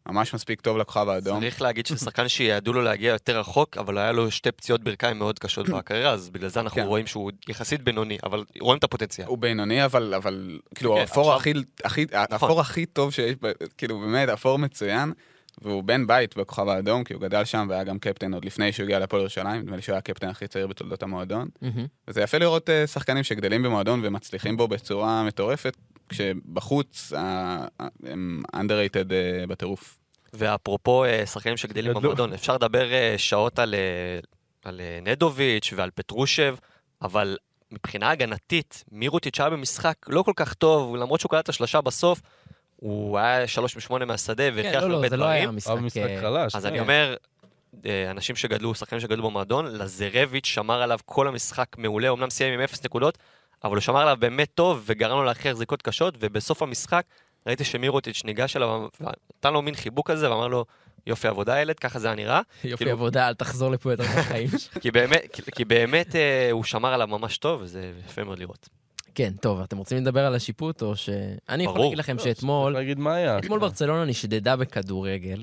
ממש 0.08 0.34
מספיק 0.34 0.60
טוב 0.60 0.78
לכוכב 0.78 1.08
האדום. 1.08 1.40
צריך 1.40 1.62
להגיד 1.62 1.86
שזה 1.86 1.98
שחקן 1.98 2.28
שיעדו 2.34 2.72
לו 2.72 2.82
להגיע 2.82 3.12
יותר 3.12 3.38
רחוק, 3.38 3.76
אבל 3.76 3.98
היה 3.98 4.12
לו 4.12 4.30
שתי 4.30 4.52
פציעות 4.52 4.82
ברכיים 4.84 5.18
מאוד 5.18 5.38
קשות 5.38 5.68
בקריירה, 5.68 6.12
אז 6.12 6.30
בגלל 6.30 6.48
זה 6.48 6.60
אנחנו 6.60 6.76
כן. 6.82 6.86
רואים 6.86 7.06
שהוא 7.06 7.30
יחסית 7.48 7.82
בינוני, 7.82 8.18
אבל 8.24 8.44
רואים 8.60 8.78
את 8.78 8.84
הפוטנציאל. 8.84 9.26
הוא 9.26 9.38
בינוני, 9.38 9.84
אבל, 9.84 10.14
אבל 10.14 10.58
כאילו, 10.74 10.94
כן, 10.94 11.00
האפור 11.00 11.32
עכשיו- 11.32 11.36
הכי, 11.36 11.52
הכי, 11.84 12.06
נכון. 12.30 12.60
הכי 12.60 12.86
טוב 12.86 13.12
שיש, 13.12 13.34
כאילו, 13.78 13.98
באמת, 14.00 14.28
אפור 14.28 14.58
מצוין, 14.58 15.12
והוא 15.62 15.84
בן 15.84 16.06
בית 16.06 16.36
בכוכב 16.36 16.68
האדום, 16.68 17.04
כי 17.04 17.14
הוא 17.14 17.22
גדל 17.22 17.44
שם 17.44 17.66
והיה 17.70 17.84
גם 17.84 17.98
קפטן 17.98 18.34
עוד 18.34 18.44
לפני 18.44 18.72
שהוא 18.72 18.84
הגיע 18.84 18.98
להפועל 18.98 19.22
ירושלים, 19.22 19.62
נדמה 19.62 19.76
לי 19.76 19.82
שהוא 19.82 19.92
היה 19.92 19.98
הקפטן 19.98 20.28
הכי 20.28 20.46
צעיר 20.46 20.66
בתולדות 20.66 21.02
המועדון. 21.02 21.48
מהמם. 21.62 21.86
וזה 22.08 22.22
יפה 22.22 22.38
לראות 22.38 22.70
אה, 22.70 22.86
שחקנים 22.86 23.24
שגדלים 23.24 23.62
במועדון 23.62 24.00
ומצליחים 24.04 24.56
בו 24.56 24.68
בצורה 24.68 25.24
מטורפת, 25.24 25.76
כשבחוץ 26.08 27.12
הם 28.06 28.42
underrated 28.56 29.12
אה, 29.12 29.46
בטירוף. 29.48 29.98
ואפרופו 30.32 31.04
אה, 31.04 31.26
שחקנים 31.26 31.56
שגדלים. 31.56 31.94
במועדון, 31.94 32.32
אפשר 32.32 32.54
לדבר 32.54 32.92
אה, 32.92 33.14
שעות 33.18 33.58
על, 33.58 33.74
על 34.64 34.80
נדוביץ' 35.02 35.72
ועל 35.76 35.90
פטרושב, 35.94 36.56
אבל 37.02 37.36
מבחינה 37.72 38.10
הגנתית, 38.10 38.84
מירוטיץ' 38.92 39.40
היה 39.40 39.50
במשחק 39.50 39.94
לא 40.08 40.22
כל 40.22 40.32
כך 40.36 40.54
טוב, 40.54 40.96
למרות 40.96 41.20
שהוא 41.20 41.30
קלט 41.30 41.44
את 41.44 41.48
השלושה 41.48 41.80
בסוף, 41.80 42.20
הוא 42.76 43.18
היה 43.18 43.46
שלוש 43.46 43.76
משמונה 43.76 44.04
מהשדה 44.04 44.50
כן, 44.50 44.56
והכריח 44.56 44.82
לא, 44.82 44.94
הרבה 44.94 45.02
לא, 45.02 45.08
זה 45.08 45.16
לא 45.16 45.24
היה 45.24 45.46
דברים. 45.46 45.86
משחק... 45.86 46.02
חלש. 46.20 46.54
אז 46.54 46.62
כן. 46.62 46.68
אני 46.68 46.80
אומר, 46.80 47.16
אנשים 48.10 48.36
שגדלו, 48.36 48.74
שחקנים 48.74 49.00
שגדלו 49.00 49.22
במועדון, 49.22 49.66
לזרביץ' 49.66 50.46
שמר 50.46 50.82
עליו 50.82 50.98
כל 51.04 51.28
המשחק 51.28 51.66
מעולה, 51.78 52.10
אמנם 52.10 52.30
סיים 52.30 52.54
עם 52.54 52.60
אפס 52.60 52.84
נקודות, 52.84 53.18
אבל 53.64 53.74
הוא 53.74 53.80
שמר 53.80 54.00
עליו 54.00 54.16
באמת 54.20 54.48
טוב 54.54 54.82
וגרם 54.86 55.18
לו 55.18 55.24
להכריח 55.24 55.56
זריקות 55.56 55.82
קשות, 55.82 56.14
ובסוף 56.20 56.62
המשחק 56.62 57.04
ראיתי 57.46 57.64
שמירוטיץ' 57.64 58.22
ניגש 58.24 58.56
אליו, 58.56 58.86
ונתן 59.00 59.52
לו 59.52 59.62
מין 59.62 59.74
חיבוק 59.74 60.10
כזה, 60.10 60.30
ואמר 60.30 60.48
לו, 60.48 60.64
יופי 61.06 61.28
עבודה 61.28 61.60
ילד, 61.60 61.78
ככה 61.78 61.98
זה 61.98 62.06
היה 62.06 62.16
נראה. 62.16 62.40
יופי 62.64 62.76
כאילו- 62.76 62.90
עבודה, 62.90 63.28
אל 63.28 63.34
תחזור 63.34 63.70
לפה 63.70 63.92
יותר 63.92 64.04
בחיים 64.04 64.48
שלך. 64.58 64.78
כי 64.82 64.90
באמת, 64.90 65.22
כי, 65.32 65.42
כי 65.54 65.64
באמת 65.64 66.16
אה, 66.16 66.48
הוא 66.50 66.64
שמר 66.64 66.92
עליו 66.94 67.06
ממש 67.06 67.38
טוב, 67.38 67.60
וזה 67.62 67.92
יפה 68.06 68.24
מאוד 68.24 68.38
לראות. 68.38 68.68
כן, 69.14 69.32
טוב, 69.40 69.60
אתם 69.60 69.76
רוצים 69.76 69.98
לדבר 69.98 70.24
על 70.24 70.34
השיפוט, 70.34 70.82
או 70.82 70.96
ש... 70.96 71.08
אני 71.48 71.62
יכול 71.62 71.74
ברור. 71.74 71.84
להגיד 71.86 71.98
לכם 71.98 72.16
לא, 72.16 72.22
שאתמול, 72.22 72.72
צריך 72.72 72.80
להגיד 72.82 72.98
מה 72.98 73.14
היה. 73.14 73.38
אתמול 73.38 73.60
ברצלונה 73.60 74.04
נשדדה 74.04 74.56
בכדורגל, 74.56 75.42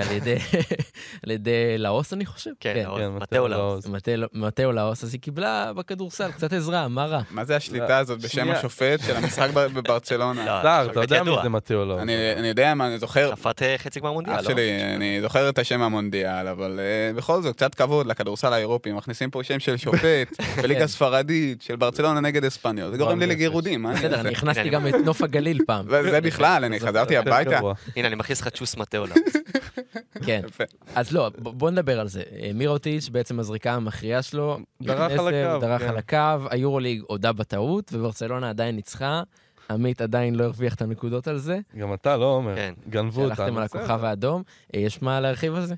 על 0.00 0.12
ידי... 0.16 0.36
על 1.24 1.30
ידי 1.30 1.78
לאוס, 1.78 2.12
אני 2.12 2.26
חושב. 2.26 2.50
כן, 2.60 2.82
לאוס. 2.84 2.98
כן, 3.00 3.08
מתאו 3.10 3.48
לאוס. 3.48 3.86
מתאו- 3.86 4.12
מתאו 4.32 4.72
לאוס, 4.72 5.04
אז 5.04 5.12
היא 5.14 5.20
קיבלה 5.20 5.72
בכדורסל 5.72 6.32
קצת 6.32 6.52
עזרה, 6.52 6.88
מה 6.88 7.04
רע? 7.06 7.20
מה 7.30 7.44
זה 7.44 7.56
השליטה 7.56 7.98
הזאת 7.98 8.20
בשם. 8.20 8.50
השופט 8.50 9.00
של 9.06 9.16
המשחק 9.16 9.48
בברצלונה? 9.54 10.44
לא, 10.46 10.62
סער, 10.62 10.84
שופט 10.86 10.92
אתה 10.96 11.14
יודע 11.16 11.22
מי. 11.22 11.30
זה 11.42 11.48
מתאו 11.48 11.84
לא? 11.84 12.00
אני 12.02 12.12
אני 12.36 12.48
יודע 12.48 12.74
מה, 12.74 12.86
אני 12.86 12.98
זוכר, 12.98 13.32
שפט 13.36 13.62
אה, 13.62 13.78
חצי 13.78 14.00
גמר 14.00 14.12
מונדיאל, 14.12 14.34
אח 14.36 14.40
לא? 14.42 14.50
שלי, 14.50 14.70
אני 14.96 15.20
זוכר 15.20 15.48
את 15.48 15.58
השם 15.58 15.82
המונדיאל, 15.82 16.48
אבל 16.48 16.80
אה, 16.80 17.12
בכל 17.16 17.42
זאת, 17.42 17.56
קצת 17.56 17.74
כבוד 17.74 18.06
לכדורסל 18.06 18.52
האירופי, 18.52 18.92
מכניסים 18.92 19.30
פה 19.30 19.44
שם 19.44 19.58
של 19.58 19.76
שופט, 19.76 20.40
בליגה 20.62 20.86
ספרדית, 20.86 21.62
של 21.62 21.76
ברצלונה 21.76 22.20
נגד 22.20 22.44
אספניול, 22.44 22.90
זה 22.90 22.96
גורם 22.98 23.20
לי. 23.20 23.26
לגירודים, 23.26 23.82
מה 23.82 23.90
אני 23.90 23.98
בסדר, 23.98 24.10
אעשה? 24.10 24.20
אני 24.20 24.32
הכנסתי 24.32 24.68
גם 24.68 24.86
את 24.86 24.94
נוף 25.04 25.22
הגליל 25.22 25.60
פעם. 25.66 25.86
זה 26.10 26.20
בכלל, 26.20 26.64
אני 26.64 26.80
חזרתי 26.80 27.16
הביתה. 27.16 27.60
הנה, 27.96 28.08
אני 28.08 28.16
מכניס 28.16 28.40
לך 28.40 28.48
צ'וס 28.48 28.76
מתאו 28.76 29.06
לאוס. 29.06 29.43
כן. 30.26 30.40
אז 30.94 31.12
לא, 31.12 31.30
בוא 31.38 31.70
נדבר 31.70 32.00
על 32.00 32.08
זה. 32.08 32.22
אה, 32.42 32.50
מירוטיץ', 32.54 33.08
בעצם 33.08 33.40
הזריקה 33.40 33.72
המכריעה 33.72 34.22
שלו, 34.22 34.58
דרך 34.82 35.10
על 35.10 35.28
הקו, 35.28 35.60
דרך 35.60 35.82
כן. 35.82 35.88
על 35.88 35.96
הקו, 35.96 36.48
היורוליג 36.50 37.02
הודה 37.06 37.32
בטעות, 37.32 37.90
וברצלונה 37.92 38.50
עדיין 38.50 38.76
ניצחה. 38.76 39.22
עמית 39.70 40.00
עדיין 40.00 40.34
לא 40.34 40.44
הרוויח 40.44 40.74
את 40.74 40.82
הנקודות 40.82 41.28
על 41.28 41.38
זה. 41.38 41.58
גם 41.78 41.94
אתה 41.94 42.16
לא 42.16 42.34
אומר, 42.34 42.56
כן. 42.56 42.74
גנבו 42.88 43.24
אותנו. 43.24 43.42
הלכתם 43.42 43.56
על. 43.56 43.62
הכוכב 43.62 44.04
האדום. 44.04 44.42
אה, 44.74 44.80
יש 44.80 45.02
מה 45.02 45.20
להרחיב 45.20 45.54
על 45.54 45.66
זה? 45.66 45.74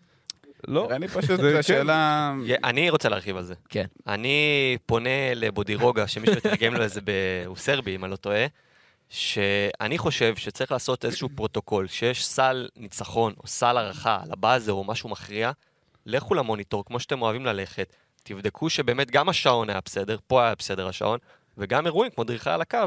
לא, 0.68 0.88
לי 1.00 1.08
פשוט 1.08 1.40
זה 1.40 1.50
כן. 1.52 1.58
השאלה... 1.58 2.32
אני 2.64 2.90
רוצה 2.90 3.08
להרחיב 3.08 3.36
על 3.36 3.44
זה. 3.44 3.54
כן. 3.68 3.84
אני 4.06 4.76
פונה 4.86 5.34
לבודירוגה, 5.34 6.06
שמישהו 6.06 6.36
יתרגם 6.36 6.74
לו 6.74 6.82
איזה, 6.82 7.00
ב... 7.04 7.10
הוא 7.46 7.56
סרבי, 7.56 7.94
אם 7.94 8.04
אני 8.04 8.10
לא 8.10 8.16
טועה, 8.16 8.46
שאני 9.08 9.98
חושב 9.98 10.36
שצריך 10.36 10.72
לעשות 10.72 11.04
איזשהו 11.04 11.28
פרוטוקול, 11.34 11.86
שיש 11.86 12.26
סל 12.26 12.68
ניצחון 12.76 13.34
או 13.42 13.46
סל 13.46 13.76
הערכה 13.76 14.18
על 14.24 14.32
ה 14.32 14.38
buzzer 14.38 14.72
או 14.72 14.84
משהו 14.84 15.08
מכריע, 15.08 15.50
לכו 16.06 16.34
למוניטור, 16.34 16.84
כמו 16.84 17.00
שאתם 17.00 17.22
אוהבים 17.22 17.46
ללכת, 17.46 17.92
תבדקו 18.22 18.70
שבאמת 18.70 19.10
גם 19.10 19.28
השעון 19.28 19.70
היה 19.70 19.80
בסדר, 19.84 20.16
פה 20.26 20.44
היה 20.44 20.54
בסדר 20.54 20.88
השעון, 20.88 21.18
וגם 21.58 21.86
אירועים 21.86 22.10
כמו 22.12 22.24
דריכה 22.24 22.54
על 22.54 22.60
הקו, 22.60 22.78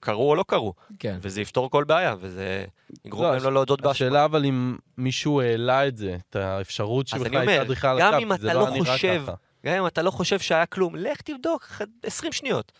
קרו 0.00 0.30
או 0.30 0.34
לא 0.34 0.44
קרו, 0.48 0.74
כן. 0.98 1.18
וזה 1.22 1.40
יפתור 1.40 1.70
כל 1.70 1.84
בעיה, 1.84 2.14
וזה 2.20 2.64
יגרום 3.04 3.24
לא, 3.24 3.32
להם 3.32 3.42
לא 3.42 3.52
להודות 3.52 3.80
באשמה. 3.80 3.90
השאלה 3.90 4.24
אבל 4.24 4.44
אם 4.44 4.76
מישהו 4.98 5.40
העלה 5.40 5.88
את 5.88 5.96
זה, 5.96 6.16
את 6.30 6.36
האפשרות 6.36 7.08
שבכלל 7.08 7.48
הייתה 7.48 7.64
דריכה 7.64 7.90
על 7.90 8.00
הקו, 8.00 8.36
זה 8.40 8.46
לא 8.46 8.60
לא 8.60 8.66
היה 8.66 8.82
נראה 8.82 8.98
ככה. 8.98 9.34
גם 9.66 9.74
אם 9.74 9.86
אתה 9.86 10.02
לא 10.02 10.10
חושב 10.10 10.38
שהיה 10.38 10.66
כלום, 10.66 10.96
לך 10.96 11.20
תבדוק 11.20 11.62
ח- 11.64 11.80
20 12.02 12.32
שניות. 12.32 12.72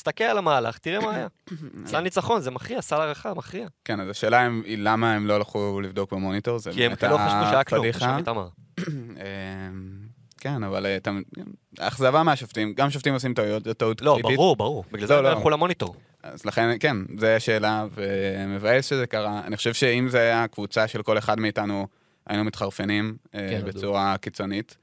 תסתכל 0.00 0.24
על 0.24 0.38
המהלך, 0.38 0.78
תראה 0.78 1.00
מה 1.00 1.14
היה. 1.14 1.26
סל 1.86 2.00
ניצחון, 2.00 2.40
זה 2.40 2.50
מכריע, 2.50 2.82
סל 2.82 2.96
הערכה, 2.96 3.34
מכריע. 3.34 3.66
כן, 3.84 4.00
אז 4.00 4.08
השאלה 4.08 4.48
היא 4.64 4.78
למה 4.78 5.14
הם 5.14 5.26
לא 5.26 5.34
הלכו 5.34 5.80
לבדוק 5.80 6.12
במוניטור, 6.12 6.58
זה 6.58 6.70
כי 6.72 6.84
הם 6.84 6.88
באמת 6.88 7.02
לא 7.02 7.16
חשבו 7.16 7.50
שהיה 7.50 7.64
כלום, 7.64 7.80
הפדיחה. 7.80 8.00
שעמית 8.00 8.28
אמר. 8.28 8.48
אמ, 8.78 8.84
כן, 10.38 10.62
אבל 10.62 10.86
אה, 10.86 10.98
אכזבה 11.78 12.22
מהשופטים, 12.22 12.74
גם 12.74 12.90
שופטים 12.90 13.14
עושים 13.14 13.34
טעויות, 13.34 13.64
זו 13.64 13.74
טעות 13.74 14.02
לא, 14.02 14.18
קריטית. 14.22 14.36
ברור, 14.36 14.56
ברור. 14.56 14.84
בגלל 14.92 15.06
זה 15.06 15.14
לא, 15.14 15.18
הם 15.18 15.24
לא 15.24 15.30
לא. 15.30 15.36
ילכו 15.36 15.50
למוניטור. 15.50 15.94
אז 16.22 16.44
לכן, 16.44 16.76
כן, 16.80 16.96
זו 17.18 17.26
השאלה, 17.26 17.86
ומבאס 17.94 18.86
שזה 18.86 19.06
קרה. 19.06 19.40
אני 19.46 19.56
חושב 19.56 19.74
שאם 19.74 20.08
זה 20.08 20.18
היה 20.18 20.48
קבוצה 20.48 20.88
של 20.88 21.02
כל 21.02 21.18
אחד 21.18 21.40
מאיתנו, 21.40 21.86
היינו 22.26 22.44
מתחרפנים 22.44 23.16
אה, 23.34 23.48
כן, 23.50 23.66
בצורה 23.66 24.16
קיצונית. 24.20 24.76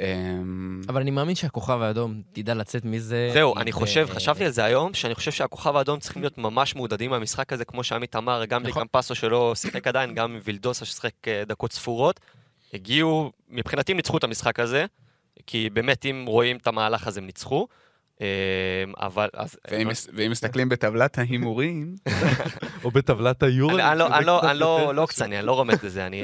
אמ, 0.00 0.80
אבל 0.88 1.00
אני 1.00 1.10
מאמין 1.10 1.34
שהכוכב 1.34 1.82
האדום 1.82 2.22
תדע 2.32 2.54
לצאת 2.54 2.84
מזה. 2.84 3.30
זהו, 3.32 3.56
אני 3.56 3.72
חושב, 3.72 4.06
אה, 4.08 4.14
חשבתי 4.14 4.44
על 4.44 4.50
זה 4.50 4.64
היום, 4.64 4.94
שאני 4.94 5.14
חושב 5.14 5.30
שהכוכב 5.30 5.76
האדום 5.76 5.98
צריכים 6.00 6.22
להיות 6.22 6.38
ממש 6.38 6.76
מעודדים 6.76 7.10
מהמשחק 7.10 7.52
הזה, 7.52 7.64
כמו 7.64 7.84
שעמית 7.84 8.16
אמר, 8.16 8.44
גם 8.44 8.62
נכון. 8.62 8.82
לקמפסו 8.82 9.14
שלא 9.14 9.54
שיחק 9.54 9.86
עדיין, 9.86 10.14
גם 10.14 10.38
וילדוסה 10.44 10.84
ששיחק 10.84 11.28
אה, 11.28 11.42
דקות 11.46 11.72
ספורות. 11.72 12.20
הגיעו, 12.74 13.32
מבחינתי 13.48 13.92
הם 13.92 13.96
ניצחו 13.96 14.18
את 14.18 14.24
המשחק 14.24 14.60
הזה, 14.60 14.86
כי 15.46 15.70
באמת, 15.70 16.06
אם 16.06 16.24
רואים 16.28 16.56
את 16.56 16.66
המהלך 16.66 17.06
הזה, 17.06 17.20
הם 17.20 17.26
ניצחו. 17.26 17.66
אה, 18.20 18.26
אבל, 19.06 19.28
אז... 19.34 19.56
ואם 19.70 19.88
מס- 19.88 20.08
ואם 20.14 20.30
מסתכלים 20.30 20.68
בטבלת 20.68 21.18
ההימורים, 21.18 21.94
או 22.84 22.90
בטבלת 22.90 23.42
היורו. 23.42 23.78
אני- 23.78 23.98
לא- 23.98 24.06
אני 24.16 24.26
לא- 24.26 24.40
לא 24.54 24.94
לא 24.94 25.06
אני 25.20 25.42
לא 25.46 25.52
רומז 25.52 25.84
לזה, 25.84 26.06
אני 26.06 26.22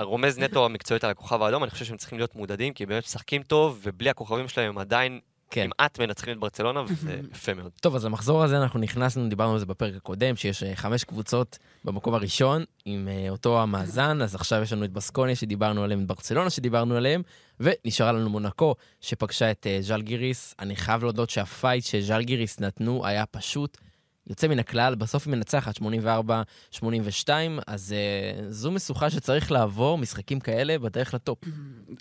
רומז 0.00 0.38
נטו 0.38 0.64
המקצועית 0.64 1.04
על 1.04 1.10
הכוכב 1.10 1.42
האדום, 1.42 1.62
אני 1.64 1.70
חושב 1.70 1.84
שהם 1.84 1.96
צריכים 1.96 2.18
להיות 2.18 2.34
מודדים, 2.36 2.72
כי 2.72 2.86
באמת 2.86 3.04
משחקים 3.04 3.42
טוב, 3.42 3.80
ובלי 3.82 4.10
הכוכבים 4.10 4.48
שלהם 4.48 4.68
הם 4.68 4.78
עדיין 4.78 5.20
כן. 5.50 5.68
כמעט 5.76 6.00
מנצחים 6.00 6.32
את 6.32 6.38
ברצלונה, 6.38 6.82
וזה 6.88 7.20
יפה 7.32 7.54
מאוד. 7.54 7.70
טוב, 7.80 7.94
אז 7.94 8.04
המחזור 8.04 8.42
הזה 8.42 8.58
אנחנו 8.58 8.80
נכנסנו, 8.80 9.28
דיברנו 9.28 9.52
על 9.52 9.58
זה 9.58 9.66
בפרק 9.66 9.94
הקודם, 9.96 10.36
שיש 10.36 10.62
אה, 10.62 10.76
חמש 10.76 11.04
קבוצות 11.04 11.58
במקום 11.84 12.14
הראשון 12.14 12.64
עם 12.84 13.08
אה, 13.08 13.30
אותו 13.30 13.62
המאזן, 13.62 14.22
אז 14.22 14.34
עכשיו 14.34 14.62
יש 14.62 14.72
לנו 14.72 14.84
את 14.84 14.92
בסקוניה 14.92 15.36
שדיברנו 15.36 15.84
עליהם, 15.84 16.02
את 16.02 16.06
ברצלונה 16.06 16.50
שדיברנו 16.50 16.96
עליהם, 16.96 17.22
ונשארה 17.60 18.12
לנו 18.12 18.30
מונקו 18.30 18.74
שפגשה 19.00 19.50
את 19.50 19.66
אה, 19.66 19.78
ז'לגיריס. 19.80 20.54
אני 20.58 20.76
חייב 20.76 21.02
להודות 21.02 21.30
שה 21.30 21.50
fight 21.50 21.84
שז'לגיריס 21.84 22.60
נתנו 22.60 23.06
היה 23.06 23.26
פשוט 23.26 23.78
יוצא 24.28 24.48
מן 24.48 24.58
הכלל, 24.58 24.94
בסוף 24.94 25.26
היא 25.26 25.34
מנצחת 25.34 25.78
84-82, 25.78 27.28
אז 27.66 27.92
אה, 27.92 28.42
זו 28.50 28.70
משוכה 28.70 29.10
שצריך 29.10 29.52
לעבור 29.52 29.98
משחקים 29.98 30.40
כאלה 30.40 30.78
בדרך 30.78 31.14
לטופ. 31.14 31.38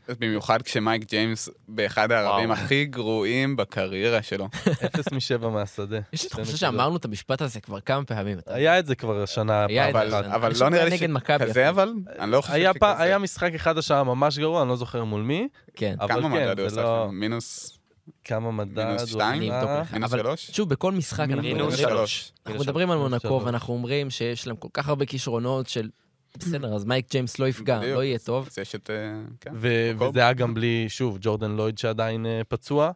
אז 0.08 0.16
במיוחד 0.22 0.62
כשמייק 0.62 1.10
ג'יימס 1.10 1.50
באחד 1.68 2.12
הערבים 2.12 2.50
וואו. 2.50 2.60
הכי 2.60 2.86
גרועים 2.86 3.56
בקריירה 3.56 4.22
שלו. 4.22 4.48
אפס 4.86 5.12
משבע 5.12 5.50
מהשדה. 5.50 6.00
יש 6.14 6.24
לי 6.24 6.30
תחושה. 6.30 6.58
שאמרנו 6.58 6.98
את 6.98 7.06
המשפט 7.06 7.42
הזה 7.42 7.60
כבר 7.62 7.80
כמה 7.80 8.04
פעמים. 8.04 8.38
היה 8.48 8.80
את 8.80 8.86
זה 8.86 8.96
כבר 8.96 9.24
השנה. 9.24 9.66
היה 9.66 9.90
את 9.90 9.94
פעם 9.94 10.10
זה 10.10 10.36
אבל, 10.36 10.52
לא 10.60 10.70
נראה 10.70 10.86
לי 10.86 11.08
מכבי 11.08 11.46
כזה. 11.46 11.70
אבל, 11.70 11.94
אני 12.20 12.32
לא 12.32 12.42
חושב 12.42 12.54
היה 12.54 12.72
שכזה. 12.74 13.02
היה 13.04 13.18
משחק 13.18 13.54
אחד 13.56 13.78
השעה 13.78 14.04
ממש 14.04 14.40
גרוע, 14.40 14.62
אני 14.62 14.70
לא 14.70 14.76
זוכר 14.76 15.04
מול 15.04 15.22
מי, 15.22 15.48
כן. 15.76 15.96
אבל 16.00 16.14
כמה 16.14 16.22
כן, 16.22 16.36
מדד 16.36 16.60
הוא 16.60 16.70
זה 16.70 16.80
עשה 16.80 16.90
לא... 16.90 17.10
מינוס 17.12 17.78
כמה 18.24 18.52
מדד 18.52 18.86
מינוס 18.86 19.02
הוא 19.02 19.10
שתיים? 19.10 19.40
מינוס 19.40 19.64
אבל 20.04 20.20
שלוש? 20.20 20.52
שוב, 20.52 20.70
בכל 20.70 20.92
משחק 20.92 21.20
אנחנו 21.30 21.42
מינוס 21.42 21.74
מדברים- 21.74 21.90
שלוש. 21.90 22.32
אנחנו 22.46 22.60
מדברים 22.60 22.92
על 22.92 22.98
מונקו. 22.98 23.42
ואנחנו 23.46 23.74
אומרים 23.74 24.10
שיש 24.10 24.48
להם 24.48 24.56
כל 24.56 24.68
כך 24.74 24.90
הרבה 24.90 25.06
כישרונות 25.06 25.70
של... 25.70 25.90
בסדר, 26.38 26.76
אז 26.76 26.86
מייק 26.86 27.12
ג'יימס 27.12 27.40
לא 27.40 27.48
יפגע. 27.48 27.82
לא 27.94 28.04
יהיה 28.04 28.20
טוב. 28.20 28.48
אז 28.52 28.58
יש 28.58 28.76
את... 28.76 28.90
אה, 28.90 28.96
כן. 29.42 29.52
וזה 29.56 30.20
היה 30.20 30.34
גם 30.34 30.54
בלי, 30.54 30.86
שוב, 30.90 31.18
ג'ורדן 31.22 31.52
לויד 31.52 31.78
שעדיין 31.78 32.26
אה, 32.26 32.42
פצוע. 32.48 32.92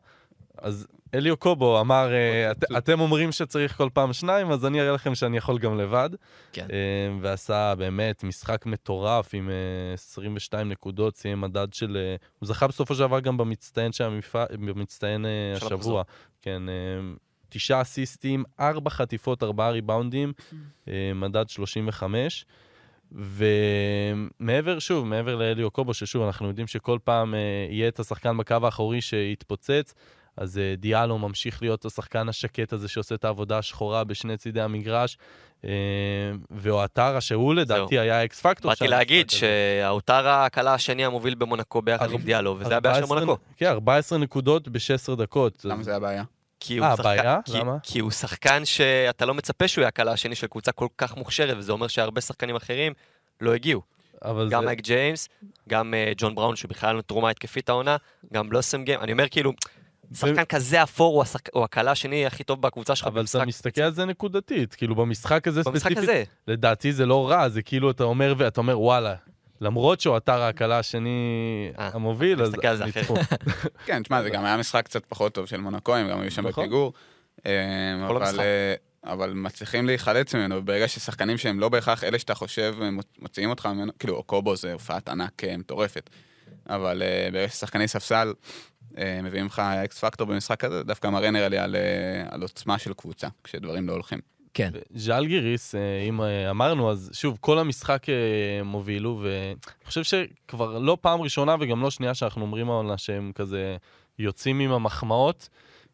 אז 0.57 0.87
אליו 1.13 1.37
קובו 1.37 1.81
אמר, 1.81 2.13
אה, 2.13 2.51
"את- 2.51 2.63
אתם 2.77 2.99
אומרים 2.99 3.31
שצריך 3.31 3.77
כל 3.77 3.89
פעם 3.93 4.13
שניים, 4.13 4.51
אז 4.51 4.65
אני 4.65 4.81
אראה 4.81 4.91
לכם 4.91 5.15
שאני 5.15 5.37
יכול 5.37 5.57
גם 5.59 5.77
לבד. 5.79 6.09
כן. 6.53 6.67
אה, 6.71 6.77
ועשה 7.21 7.73
באמת 7.77 8.23
משחק 8.23 8.65
מטורף 8.65 9.29
עם 9.33 9.49
אה, 9.49 9.53
22 9.93 10.69
נקודות, 10.69 11.15
סיים 11.15 11.41
מדד 11.41 11.67
של... 11.73 11.97
אה, 11.97 12.15
הוא 12.39 12.47
זכה 12.47 12.67
בסופו 12.67 12.93
של 12.95 12.99
דבר 12.99 13.19
גם 13.19 13.37
במצטיין 13.37 15.25
אה, 15.25 15.29
השבוע. 15.55 16.03
כן, 16.41 16.69
אה, 16.69 16.73
תשעה 17.49 17.81
אסיסטים, 17.81 18.43
ארבע 18.59 18.89
חטיפות, 18.89 19.43
ארבעה 19.43 19.69
ריבאונדים, 19.71 20.33
אה, 20.87 21.11
מדד 21.15 21.49
35. 21.49 22.45
ומעבר, 23.11 24.79
שוב, 24.79 25.05
מעבר 25.07 25.35
לאליו 25.35 25.71
קובו, 25.71 25.93
ששוב, 25.93 26.23
אנחנו 26.25 26.47
יודעים 26.47 26.67
שכל 26.67 26.97
פעם 27.03 27.35
אה, 27.35 27.39
יהיה 27.69 27.87
את 27.87 27.99
השחקן 27.99 28.37
בקו 28.37 28.55
האחורי 28.63 29.01
שיתפוצץ, 29.01 29.93
אז 30.39 30.57
אה, 30.57 30.73
דיאלו 30.77 31.17
ממשיך 31.17 31.61
להיות 31.61 31.85
השחקן 31.85 32.29
השקט 32.29 32.73
הזה 32.73 32.87
שעושה 32.87 33.15
את 33.15 33.25
העבודה 33.25 33.57
השחורה 33.57 34.03
בשני 34.03 34.37
צידי 34.37 34.61
המגרש, 34.61 35.17
אה, 35.65 35.69
ואואטרה, 36.51 37.21
שהוא 37.21 37.53
לדעתי 37.55 37.99
היה 37.99 38.25
X 38.25 38.41
factor. 38.41 38.71
באתי 38.71 38.87
להגיד 38.87 39.25
המשחק 39.25 39.37
הזה. 39.37 39.47
שאואטרה 39.81 40.27
הקלע 40.27 40.73
השני 40.73 41.05
המוביל 41.05 41.35
במונקו 41.35 41.81
ביחד 41.81 42.11
עם 42.11 42.21
דיאלו, 42.21 42.55
וזה 42.59 42.77
הבעיה 42.77 42.95
של 42.95 43.01
14 43.01 43.25
מונקו. 43.25 43.41
כן, 43.57 43.65
14 43.69 44.19
נקודות 44.19 44.67
ב-16 44.67 45.15
דקות. 45.15 45.65
למה 45.65 45.83
זה 45.83 45.95
הבעיה? 45.95 46.23
כי 46.59 46.77
הוא 46.77 46.85
אה, 46.87 46.91
שחקן- 46.95 47.03
בעיה? 47.03 47.39
כי- 47.45 47.51
למה? 47.59 47.77
כי 47.83 47.99
הוא 47.99 48.11
שחקן 48.11 48.65
שאתה 48.65 49.25
לא 49.25 49.33
מצפה 49.33 49.67
שהוא 49.67 49.81
יהיה 49.81 49.87
הקלע 49.87 50.11
השני 50.11 50.35
של 50.35 50.47
קבוצה 50.47 50.71
כל 50.71 50.87
כך 50.97 51.17
מוכשרת, 51.17 51.57
וזה 51.57 51.71
אומר 51.71 51.87
שהרבה 51.87 52.21
שחקנים 52.21 52.55
אחרים 52.55 52.93
לא 53.41 53.53
הגיעו. 53.53 53.81
גם 54.25 54.47
זה... 54.49 54.59
מייק 54.59 54.81
ג'יימס, 54.81 55.29
גם 55.69 55.93
אה, 55.93 56.11
ג'ון 56.17 56.35
בראון, 56.35 56.55
שבכלל 56.55 57.01
תרומה 57.01 57.29
התקפית 57.29 57.69
העונה, 57.69 57.97
גם 58.33 58.49
בלוסון 58.49 58.83
גיים. 58.83 58.99
אני 59.01 59.11
אומר 59.11 59.25
כאילו, 59.31 59.51
שחקן 60.13 60.45
כזה 60.45 60.83
אפור 60.83 61.15
הוא 61.15 61.21
השחק- 61.21 61.49
הוא 61.53 61.63
הקלה 61.63 61.91
השני 61.91 62.25
הכי 62.25 62.43
טוב 62.43 62.61
בקבוצה 62.61 62.95
שלך 62.95 63.07
אבל 63.07 63.19
במשחק. 63.21 63.35
אתה 63.41 63.45
מסתכל 63.45 63.81
על 63.81 63.93
זה 63.93 64.05
נקודתית, 64.05 64.75
כאילו 64.75 64.95
במשחק 64.95 65.47
הזה 65.47 65.61
במשחק 65.63 65.79
ספציפית, 65.91 65.97
הזה. 65.97 66.23
לדעתי 66.47 66.93
זה 66.93 67.05
לא 67.05 67.29
רע, 67.29 67.49
זה 67.49 67.61
כאילו 67.61 67.91
אתה 67.91 68.03
אומר 68.03 68.33
ואתה 68.37 68.61
אומר 68.61 68.79
וואלה, 68.79 69.15
למרות 69.61 70.01
שהוא 70.01 70.17
אתר 70.17 70.41
ההקלה 70.41 70.79
השני 70.79 71.09
אה, 71.79 71.89
המוביל, 71.93 72.41
אז. 72.43 72.81
ניצחו. 72.81 73.15
כן, 73.85 74.03
תשמע, 74.03 74.23
זה 74.23 74.29
גם 74.29 74.45
היה 74.45 74.57
משחק 74.57 74.85
קצת 74.85 75.05
פחות 75.05 75.33
טוב 75.33 75.45
של 75.45 75.57
מונקו, 75.57 75.95
הם 75.95 76.09
גם 76.09 76.21
היו 76.21 76.31
שם 76.31 76.47
נכון. 76.47 76.63
בפיגור. 76.63 76.93
אה, 77.45 77.51
אבל. 78.07 78.39
אה, 78.39 78.73
אבל 79.03 79.33
מצליחים 79.33 79.85
להיחלץ 79.85 80.35
ממנו, 80.35 80.55
וברגע 80.55 80.87
ששחקנים 80.87 81.37
שהם 81.37 81.59
לא 81.59 81.69
בהכרח 81.69 82.03
אלה 82.03 82.19
שאתה 82.19 82.35
חושב, 82.35 82.75
הם 82.81 82.99
מוציאים 83.19 83.49
אותך 83.49 83.65
ממנו, 83.65 83.91
כאילו, 83.99 84.15
אוקובו 84.15 84.55
זה 84.55 84.73
הופעת 84.73 85.09
ענק 85.09 85.43
מטורפת. 85.57 86.09
אבל 86.69 87.03
ברגע 87.31 87.49
ששחקני 87.49 87.87
ספסל 87.87 88.33
מביאים 89.23 89.45
לך 89.45 89.59
אקס 89.59 89.99
פקטור 89.99 90.27
במשחק 90.27 90.63
הזה, 90.63 90.83
דווקא 90.83 91.07
מראה 91.07 91.31
נראה 91.31 91.49
לי 91.49 91.57
על, 91.57 91.75
אה, 91.75 92.25
על 92.29 92.41
עוצמה 92.41 92.77
של 92.77 92.93
קבוצה, 92.93 93.27
כשדברים 93.43 93.87
לא 93.87 93.93
הולכים. 93.93 94.19
כן. 94.53 94.71
ז'אלגיריס, 94.95 95.75
אה, 95.75 96.01
אם 96.09 96.21
אה, 96.21 96.49
אמרנו, 96.49 96.91
אז 96.91 97.09
שוב, 97.13 97.37
כל 97.41 97.59
המשחק 97.59 98.09
אה, 98.09 98.15
הם 98.59 98.71
הובילו, 98.71 99.21
ואני 99.23 99.85
חושב 99.85 100.03
שכבר 100.03 100.77
לא 100.77 100.97
פעם 101.01 101.21
ראשונה 101.21 101.55
וגם 101.59 101.81
לא 101.81 101.89
שנייה 101.91 102.13
שאנחנו 102.13 102.41
אומרים 102.41 102.69
העונה 102.69 102.97
שהם 102.97 103.31
כזה 103.35 103.77
יוצאים 104.19 104.59
עם 104.59 104.71
המחמאות, 104.71 105.49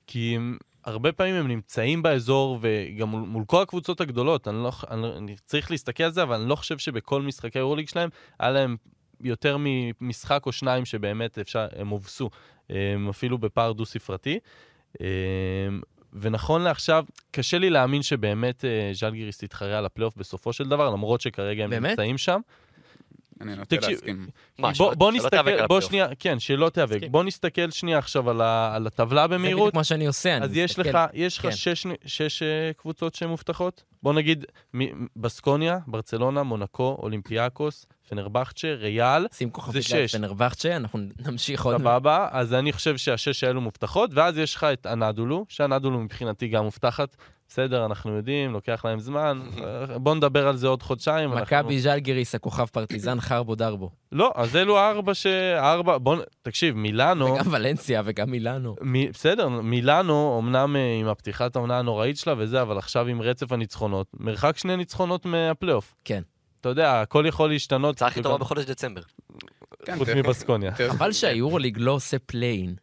כי 0.07 0.35
הם, 0.35 0.57
הרבה 0.85 1.11
פעמים 1.11 1.35
הם 1.35 1.47
נמצאים 1.47 2.01
באזור, 2.01 2.59
וגם 2.61 3.09
מול, 3.09 3.21
מול 3.21 3.43
כל 3.45 3.61
הקבוצות 3.61 4.01
הגדולות, 4.01 4.47
אני, 4.47 4.63
לא, 4.63 4.71
אני, 4.91 5.07
אני 5.17 5.35
צריך 5.45 5.71
להסתכל 5.71 6.03
על 6.03 6.11
זה, 6.11 6.23
אבל 6.23 6.35
אני 6.35 6.49
לא 6.49 6.55
חושב 6.55 6.77
שבכל 6.77 7.21
משחקי 7.21 7.59
היורליג 7.59 7.89
שלהם, 7.89 8.09
היה 8.39 8.51
להם 8.51 8.75
יותר 9.21 9.57
ממשחק 9.59 10.45
או 10.45 10.51
שניים 10.51 10.85
שבאמת 10.85 11.39
אפשר, 11.39 11.67
הם 11.75 11.87
הובסו, 11.87 12.29
אפילו 13.09 13.37
בפער 13.37 13.71
דו-ספרתי. 13.71 14.39
אה, 15.01 15.07
ונכון 16.13 16.61
לעכשיו, 16.61 17.05
קשה 17.31 17.57
לי 17.57 17.69
להאמין 17.69 18.01
שבאמת 18.03 18.65
אה, 18.65 18.89
ז'לגיריס 18.93 19.37
תתחרה 19.37 19.77
על 19.77 19.85
הפלייאוף 19.85 20.15
בסופו 20.17 20.53
של 20.53 20.69
דבר, 20.69 20.89
למרות 20.89 21.21
שכרגע 21.21 21.63
הם 21.63 21.69
באמת? 21.69 21.89
נמצאים 21.89 22.17
שם. 22.17 22.39
אני 23.41 23.55
נוטה 23.55 23.75
להסכים. 23.75 24.27
מה, 24.59 24.67
בוא, 24.67 24.73
שלא- 24.73 24.93
בוא 24.95 25.11
שלא 25.11 25.17
נסתכל, 25.17 25.29
תיאבק 25.43 25.67
בוא. 25.67 25.81
שנייה, 25.81 26.07
כן, 26.19 26.39
שלא 26.39 26.69
תיאבק. 26.69 26.99
בוא 27.11 27.23
נסתכל 27.23 27.71
שנייה 27.71 27.97
עכשיו 27.97 28.29
על, 28.29 28.41
ה, 28.41 28.75
על 28.75 28.87
הטבלה 28.87 29.21
זה 29.21 29.27
במהירות. 29.27 29.61
בדיוק 29.61 29.75
מה 29.75 29.83
שאני 29.83 30.07
עושה, 30.07 30.37
אני 30.37 30.45
אז 30.45 30.57
יש 30.57 30.79
מסתכל. 30.79 30.89
לך, 30.89 31.09
יש 31.13 31.37
לך 31.37 31.43
כן. 31.45 31.51
שש, 31.51 31.87
שש 32.05 32.43
אה, 32.43 32.71
קבוצות 32.77 33.15
שהן 33.15 33.29
מובטחות? 33.29 33.83
בוא 34.05 34.13
נגיד, 34.13 34.45
בסקוניה, 35.15 35.79
ברצלונה, 35.87 36.43
מונקו, 36.43 36.97
אולימפיאקוס, 37.01 37.85
פנרבכצ'ה, 38.09 38.73
ריאל, 38.73 39.27
שים 39.33 39.49
כוכבית 39.49 39.83
שש. 39.83 39.93
ליד 39.93 40.09
פנרבכצ'ה, 40.09 40.75
אנחנו 40.75 40.99
נמשיך 41.27 41.65
עוד. 41.65 41.77
סבבה, 41.77 42.27
אז 42.31 42.53
אני 42.53 42.73
חושב 42.73 42.97
שהשש 42.97 43.43
האלו 43.43 43.61
מובטחות, 43.61 44.09
ואז 44.13 44.37
יש 44.37 44.55
לך 44.55 44.63
את 44.63 44.85
אנדולו, 44.87 45.45
שאנדולו 45.49 45.99
מבחינתי 45.99 46.47
גם 46.47 46.63
מובטחת. 46.63 47.15
בסדר, 47.49 47.85
אנחנו 47.85 48.11
יודעים, 48.15 48.53
לוקח 48.53 48.85
להם 48.85 48.99
זמן, 48.99 49.41
בוא 50.03 50.15
נדבר 50.15 50.47
על 50.47 50.55
זה 50.57 50.67
עוד 50.67 50.83
חודשיים. 50.83 51.33
אנחנו- 51.33 51.57
מכבי 51.57 51.79
ז'לגיריס, 51.79 52.35
הכוכב 52.35 52.65
פרטיזן, 52.65 53.19
חרבו 53.19 53.55
דרבו. 53.55 53.89
לא, 54.15 54.31
אז 54.35 54.55
אלו 54.55 54.77
הארבע 54.79 55.13
ש... 55.13 55.25
הארבע, 55.57 55.97
בוא, 55.97 56.15
נ- 56.15 56.19
תקשיב, 56.41 56.75
מילאנו... 56.75 57.33
וגם 57.33 57.53
ולנסיה 57.53 58.01
וגם 58.05 58.31
מילאנו. 58.31 58.75
מ... 58.81 59.11
בסדר, 59.11 59.49
מילאנו, 59.49 60.39
אמנם 60.43 60.75
אה, 60.75 60.93
עם 60.99 61.07
הפתיחת 61.07 61.55
העונה 61.55 61.79
הנוראית 61.79 62.17
שלה 62.17 62.33
וזה, 62.37 62.61
אבל 62.61 62.77
עכשיו 62.77 63.07
עם 63.07 63.21
רצף 63.21 63.51
הניצחונות, 63.51 64.07
מרחק 64.19 64.57
שני 64.57 64.77
ניצחונות 64.77 65.25
מהפלייאוף. 65.25 65.93
כן. 66.05 66.21
אתה 66.61 66.69
יודע, 66.69 67.01
הכל 67.01 67.25
יכול 67.27 67.49
להשתנות. 67.49 67.95
הצעה 67.95 68.07
הכי 68.07 68.19
וגם- 68.19 68.23
טובה 68.31 68.37
בחודש 68.37 68.65
דצמבר. 68.65 69.01
כן, 69.85 69.97
חוץ 69.97 70.07
תראה- 70.07 70.21
מבסקוניה. 70.21 70.71
חבל 70.75 71.11
שהיורוליג 71.11 71.77
לא 71.79 71.91
עושה 71.91 72.17
play-in. 72.19 72.75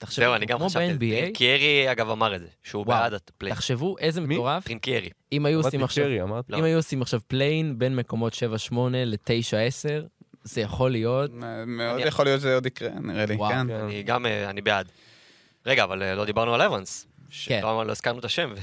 תחשבו, 0.00 0.24
זהו, 0.24 0.34
אני 0.34 0.46
גם 0.46 0.58
חשבתי. 0.58 0.98
טרינקיירי, 1.20 1.92
אגב, 1.92 2.10
אמר 2.10 2.34
את 2.36 2.40
זה, 2.40 2.46
שהוא 2.62 2.84
וואו. 2.86 2.98
בעד 2.98 3.14
ה 3.14 3.18
play-in. 3.18 3.52
תחשבו 3.52 3.96
איזה 3.98 4.20
מי? 4.20 4.34
מטורף, 4.34 4.64
טרינקיירי. 4.64 5.08
אם. 5.32 5.46
לא. 5.46 6.58
אם 6.58 6.64
היו 6.64 6.76
עושים 6.76 7.02
עכשיו 7.02 7.20
play-in 7.28 7.78
בין 7.78 7.96
מקומות 7.96 8.32
7-8 8.34 8.38
ל-9-10, 9.06 10.06
זה 10.48 10.60
יכול 10.60 10.90
להיות... 10.90 11.30
מאוד 11.66 12.00
יכול 12.06 12.24
להיות 12.24 12.40
שזה 12.40 12.54
עוד 12.54 12.66
יקרה, 12.66 12.90
נראה 13.00 13.26
לי, 13.26 13.34
וואו. 13.34 13.50
כן. 13.50 13.66
כן. 13.68 13.74
אני 13.74 14.02
גם, 14.02 14.26
אה, 14.26 14.50
אני 14.50 14.60
בעד. 14.60 14.92
רגע, 15.66 15.84
אבל 15.84 16.02
אה, 16.02 16.14
לא 16.14 16.24
דיברנו 16.24 16.54
על 16.54 16.62
אוונס. 16.62 17.06
כן. 17.44 17.60
לא 17.62 17.90
הזכרנו 17.90 18.18
את 18.18 18.24
השם. 18.24 18.54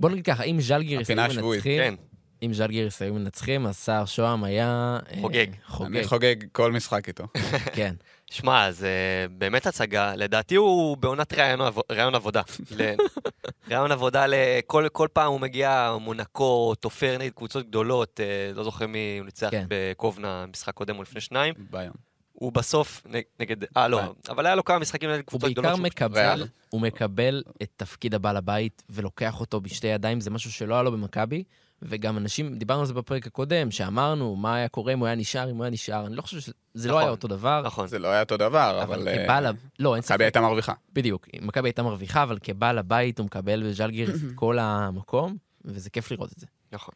בוא 0.00 0.10
נגיד 0.10 0.24
ככה, 0.24 0.42
אם 0.42 0.60
ז'לגיריס 0.60 1.10
היו 1.10 1.20
השבועית, 1.20 1.66
מנצחים, 1.66 1.78
כן, 1.78 1.94
אם 2.42 2.54
ז'לגיריס 2.54 3.02
היו 3.02 3.14
מנצחים, 3.14 3.66
אז 3.66 3.76
סער 3.76 4.04
שוהם 4.04 4.44
היה... 4.44 4.98
אה, 5.12 5.20
חוגג. 5.20 5.46
חוגג, 5.66 5.96
אני 5.96 6.04
חוגג 6.06 6.36
כל 6.52 6.72
משחק 6.72 7.08
איתו. 7.08 7.24
כן. 7.76 7.94
שמע, 8.30 8.70
זה 8.72 8.90
באמת 9.30 9.66
הצגה. 9.66 10.14
לדעתי 10.16 10.54
הוא 10.54 10.96
בעונת 10.96 11.32
ראיון 11.32 11.60
עב- 11.60 11.78
ראיון 11.92 12.14
עבודה. 12.14 12.42
ל- 12.70 12.94
ראיון 13.70 13.92
עבודה, 13.92 14.24
לכל 14.28 14.86
כל 14.92 15.08
פעם 15.12 15.32
הוא 15.32 15.40
מגיע, 15.40 15.96
מונקו, 16.00 16.74
תופר 16.80 17.16
נגד 17.18 17.32
קבוצות 17.32 17.66
גדולות, 17.68 18.20
אה, 18.20 18.26
לא 18.54 18.64
זוכר 18.64 18.86
מי 18.86 19.16
הוא 19.18 19.24
ניצח 19.24 19.48
כן. 19.50 19.66
בקובנה, 19.68 20.44
משחק 20.46 20.74
קודם 20.74 20.96
או 20.96 21.02
לפני 21.02 21.20
שניים. 21.20 21.54
ביום. 21.70 21.92
הוא 22.32 22.52
בסוף 22.52 23.02
נגד, 23.40 23.56
אה 23.76 23.88
לא. 23.88 24.00
אבל 24.28 24.46
היה 24.46 24.54
לו 24.54 24.64
כמה 24.64 24.78
משחקים 24.78 25.08
נגד 25.10 25.18
הוא 25.18 25.26
קבוצות 25.26 25.42
בעיקר 25.42 25.60
גדולות. 25.60 25.76
שהוא- 25.76 25.86
מקבל, 25.86 26.18
ריאל. 26.20 26.46
הוא 26.70 26.80
מקבל 26.80 27.42
את 27.62 27.68
תפקיד 27.76 28.14
הבעל 28.14 28.36
הבית 28.36 28.82
ולוקח 28.90 29.40
אותו 29.40 29.60
בשתי 29.60 29.86
ידיים, 29.86 30.20
זה 30.20 30.30
משהו 30.30 30.52
שלא 30.52 30.74
היה 30.74 30.82
לו 30.82 30.92
במכבי. 30.92 31.44
וגם 31.82 32.16
אנשים, 32.18 32.54
דיברנו 32.58 32.80
על 32.80 32.86
זה 32.86 32.94
בפרק 32.94 33.26
הקודם, 33.26 33.70
שאמרנו 33.70 34.36
מה 34.36 34.54
היה 34.54 34.68
קורה 34.68 34.92
אם 34.92 34.98
הוא 34.98 35.06
היה 35.06 35.16
נשאר, 35.16 35.50
אם 35.50 35.56
הוא 35.56 35.64
היה 35.64 35.70
נשאר. 35.70 36.06
אני 36.06 36.16
לא 36.16 36.22
חושב 36.22 36.40
שזה 36.40 36.54
לא 36.74 36.84
נכון. 36.90 37.02
היה 37.02 37.10
אותו 37.10 37.28
דבר. 37.28 37.62
נכון. 37.64 37.86
זה 37.86 37.98
לא 37.98 38.08
היה 38.08 38.20
אותו 38.20 38.36
דבר, 38.36 38.82
אבל 38.82 38.98
אבל... 39.00 39.08
אה, 39.08 39.24
כבעל... 39.24 39.46
ה- 39.46 39.50
לא, 39.78 39.94
אין 39.94 40.02
ספק. 40.02 40.12
מכבי 40.14 40.24
הייתה 40.24 40.40
מרוויחה. 40.40 40.72
בדיוק, 40.92 41.26
מכבי 41.40 41.68
הייתה 41.68 41.82
מרוויחה, 41.82 42.22
אבל 42.22 42.38
כבעל 42.42 42.78
הבית 42.78 43.18
הוא 43.18 43.24
מקבל 43.26 43.62
בז'לגיריס 43.68 44.16
את 44.24 44.30
כל 44.42 44.58
המקום, 44.58 45.36
וזה 45.64 45.90
כיף 45.90 46.10
לראות 46.10 46.32
את 46.32 46.38
זה. 46.38 46.46
נכון. 46.72 46.94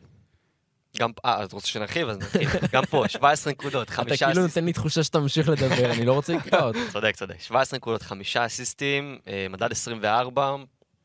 גם, 0.98 1.10
אה, 1.24 1.36
אז 1.38 1.52
רוצה 1.52 1.66
שנרחיב? 1.66 2.08
אז 2.08 2.18
נרחיב. 2.18 2.48
גם 2.72 2.82
פה, 2.84 3.04
17 3.08 3.52
נקודות, 3.52 3.82
אתה 3.86 3.92
חמישה 3.92 4.16
כאילו 4.26 4.30
אסיסטים. 4.30 4.42
נותן 4.42 4.64
לי 4.64 4.72
תחושה 4.72 5.02
שאתה 5.04 5.18
ממשיך 5.20 5.48
לדבר, 5.48 5.92
אני 5.92 6.04
לא 6.06 6.12
רוצה 6.12 6.34
לקטוע 6.36 6.62
אותך. 6.62 6.78
צודק, 6.92 7.14
צודק. 7.16 7.40
17 7.40 7.76
נקודות, 7.76 8.02
חמישה 8.02 8.46
אסיסטים, 8.46 9.18
אה, 9.28 9.46
מדד 9.50 9.72
24, 9.72 10.56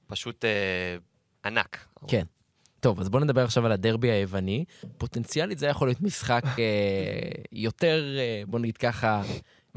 פשוט 0.07 0.45
אה, 0.45 0.49
ענק. 1.45 1.85
כן. 2.07 2.23
טוב, 2.86 3.00
אז 3.00 3.10
בואו 3.10 3.24
נדבר 3.24 3.43
עכשיו 3.43 3.65
על 3.65 3.71
הדרבי 3.71 4.12
היווני. 4.12 4.65
פוטנציאלית 4.98 5.60
זה 5.60 5.67
יכול 5.67 5.88
להיות 5.88 6.02
משחק 6.02 6.43
אה, 6.60 6.63
יותר, 7.52 8.04
אה, 8.17 8.43
בוא 8.48 8.60
נגיד 8.60 8.78
ככה, 8.78 9.21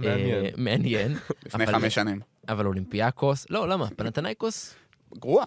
אה, 0.05 0.49
מעניין. 0.57 1.17
לפני 1.47 1.65
אבל- 1.65 1.73
חמש 1.73 1.95
שנים. 1.95 2.21
אבל 2.49 2.67
אולימפיאקוס, 2.67 3.47
לא, 3.51 3.69
למה? 3.69 3.87
פנתנייקוס? 3.97 4.75
גרועה. 5.19 5.45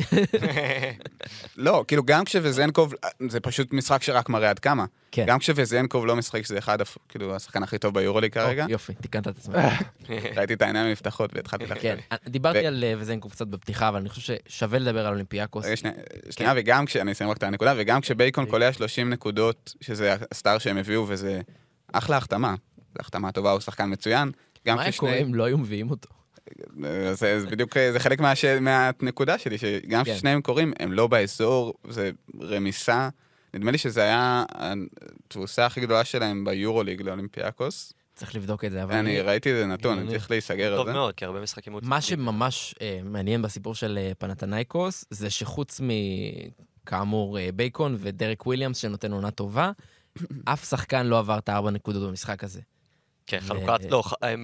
לא, 1.56 1.84
כאילו 1.88 2.02
גם 2.04 2.24
כשווזנקוב, 2.24 2.94
זה 3.28 3.40
פשוט 3.40 3.72
משחק 3.72 4.02
שרק 4.02 4.28
מראה 4.28 4.50
עד 4.50 4.58
כמה. 4.58 4.84
כן. 5.12 5.24
גם 5.26 5.38
כשווזנקוב 5.38 6.06
לא 6.06 6.16
משחק 6.16 6.44
שזה 6.44 6.58
אחד, 6.58 6.78
כאילו, 7.08 7.36
השחקן 7.36 7.62
הכי 7.62 7.78
טוב 7.78 7.94
ביורוליג 7.94 8.32
כרגע, 8.32 8.64
או, 8.64 8.70
יופי, 8.70 8.94
תיקנת 8.94 9.28
את 9.28 9.38
עצמך. 9.38 9.56
ראיתי 10.36 10.54
את 10.54 10.62
העיניים 10.62 10.92
נפתחות 10.92 11.30
והתחלתי 11.34 11.64
לחשוב. 11.64 11.82
כן, 11.82 11.96
דיברתי 12.28 12.66
על 12.66 12.84
אה, 12.84 12.94
וזנקוב 12.98 13.32
קצת 13.32 13.46
בפתיחה, 13.46 13.88
אבל 13.88 13.98
אני 13.98 14.08
חושב 14.08 14.34
ששווה 14.48 14.78
לדבר 14.78 15.06
על 15.06 15.12
אולימפיאקוס. 15.12 15.66
רגע, 15.66 15.76
שנייה, 15.76 15.94
שנייה, 16.30 16.52
וגם 16.56 16.86
כש... 16.86 16.96
אני 16.96 17.12
אסיים 17.12 17.30
רק 17.30 17.36
את 17.36 17.42
הנקודה, 17.42 17.74
וגם 17.76 18.00
כשבייקון 18.00 18.44
אוקיי. 18.44 18.50
קולע 18.50 18.72
30 18.72 19.10
נקודות, 19.10 19.74
שזה 19.80 20.16
הסטאר 20.32 20.58
שהם 20.58 20.76
הביאו, 20.76 21.04
וזה 21.08 21.40
אחלה 21.92 22.16
החתמה. 22.16 22.54
זו 22.94 23.00
החתמה 23.00 23.32
טובה, 23.32 23.50
הוא 23.50 23.60
שחקן 23.60 23.92
מצוין. 23.92 24.30
גם 24.66 24.76
מה 24.76 24.82
היה 24.82 24.92
קורה 24.92 25.14
אם 25.14 25.34
לא 25.34 25.44
היו 25.44 25.58
מביאים 25.58 25.90
אותו? 25.90 26.19
זה, 27.12 27.40
זה 27.40 27.46
בדיק, 27.46 27.74
זה 27.92 28.00
חלק 28.00 28.20
מה, 28.20 28.32
מהנקודה 28.60 29.38
שלי, 29.38 29.58
שגם 29.58 30.04
כן. 30.04 30.12
כששניהם 30.12 30.42
קורים, 30.42 30.72
הם 30.80 30.92
לא 30.92 31.06
באזור, 31.06 31.74
זה 31.88 32.10
רמיסה. 32.40 33.08
נדמה 33.54 33.70
לי 33.70 33.78
שזה 33.78 34.02
היה 34.02 34.44
התבוסה 34.50 35.66
הכי 35.66 35.80
גדולה 35.80 36.04
שלהם 36.04 36.44
ביורוליג 36.44 37.02
לאולימפיאקוס. 37.02 37.92
צריך 38.14 38.34
לבדוק 38.34 38.64
את 38.64 38.70
זה, 38.70 38.82
אבל... 38.82 38.94
אני 38.94 39.20
ראיתי 39.20 39.50
איזה 39.50 39.66
נתון, 39.66 39.98
אני. 39.98 40.08
צריך 40.08 40.30
להיסגר 40.30 40.72
על 40.72 40.78
טוב 40.78 40.86
זה. 40.86 40.92
מאוד, 40.92 41.14
כי 41.14 41.24
הרבה 41.24 41.40
משחקים... 41.40 41.78
מה. 41.82 42.00
שממש 42.00 42.74
אה, 42.80 43.00
מעניין 43.04 43.42
בסיפור 43.42 43.74
של 43.74 43.98
אה, 43.98 44.12
פנאתינייקוס, 44.18 45.04
זה 45.10 45.30
שחוץ 45.30 45.80
מכאמור 46.84 47.38
אה, 47.38 47.48
בייקון 47.54 47.96
ודרק 47.98 48.46
וויליאמס 48.46 48.76
שנותן 48.76 49.12
עונה 49.12 49.30
טובה, 49.30 49.72
אף 50.52 50.68
שחקן 50.68 51.06
לא 51.06 51.18
עבר 51.18 51.38
את 51.38 51.48
הארבע 51.48 51.70
נקודות 51.70 52.08
במשחק 52.08 52.44
הזה. 52.44 52.60
כן, 53.30 53.40
חלוקת... 53.40 53.90
לא, 53.90 54.02
ח- 54.02 54.12
אה, 54.22 54.34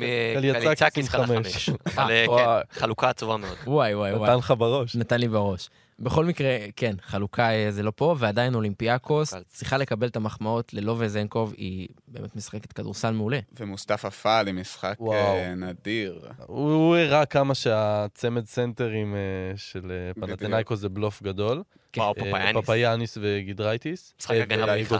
חלה 1.09 1.27
חמש. 1.27 1.71
אה. 1.99 2.07
כן, 2.27 2.81
חלוקה 2.81 3.09
עצובה 3.09 3.37
מאוד. 3.37 3.57
וואי 3.67 3.95
וואי 3.95 4.13
וואי, 4.15 4.31
נתן 4.31 4.39
לך 4.39 4.55
בראש. 4.59 4.97
נתן 4.97 5.21
לי 5.21 5.29
בראש. 5.29 5.71
בכל 5.99 6.25
מקרה, 6.25 6.57
כן, 6.77 6.95
חלוקה 7.03 7.51
אה, 7.51 7.71
זה 7.71 7.83
לא 7.83 7.93
פה, 7.97 8.15
ועדיין 8.19 8.55
אולימפיאקוס. 8.55 9.35
צריכה 9.47 9.77
לקבל 9.79 10.07
את 10.07 10.17
המחמאות 10.17 10.75
ללא 10.75 10.95
וזנקוב, 10.99 11.55
היא 11.57 11.89
באמת 12.09 12.37
משחקת 12.37 12.73
כדורסל 12.73 13.11
מעולה. 13.11 13.39
ומוסטפא 13.61 14.09
פאל, 14.11 14.53
משחק 14.53 14.95
וואו. 15.01 15.15
אה, 15.37 15.55
נדיר. 15.55 16.21
הוא 16.47 16.97
הראה 16.97 17.27
כמה 17.27 17.55
שהצמד 17.55 18.47
סנטרים 18.47 19.15
אה, 19.15 19.21
של 19.57 19.91
אה, 19.91 20.27
פנאתינייקוס 20.27 20.81
זה 20.81 20.89
בלוף 20.89 21.23
גדול. 21.23 21.63
וואו, 21.97 22.09
אה, 22.09 22.15
פפיאניס. 22.25 22.57
פפיאניס 22.65 23.19
וגודאיטיס. 23.21 24.15
משחק 24.21 24.31
אה, 24.35 24.43
הגנה 24.43 24.63
מביכה. 24.75 24.95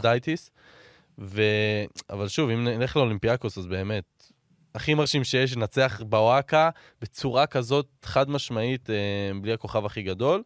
ו... 1.19 1.41
אבל 2.09 2.27
שוב, 2.27 2.49
אם 2.49 2.63
נלך 2.63 2.97
לאולימפיאקוס, 2.97 3.57
אז 3.57 3.67
באמת, 3.67 4.31
הכי 4.75 4.93
מרשים 4.93 5.23
שיש, 5.23 5.57
ניצחה 5.57 6.01
בוואקה 6.05 6.69
בצורה 7.01 7.45
כזאת 7.45 7.87
חד 8.03 8.29
משמעית, 8.29 8.89
אה, 8.89 8.95
בלי 9.41 9.53
הכוכב 9.53 9.85
הכי 9.85 10.01
גדול. 10.01 10.43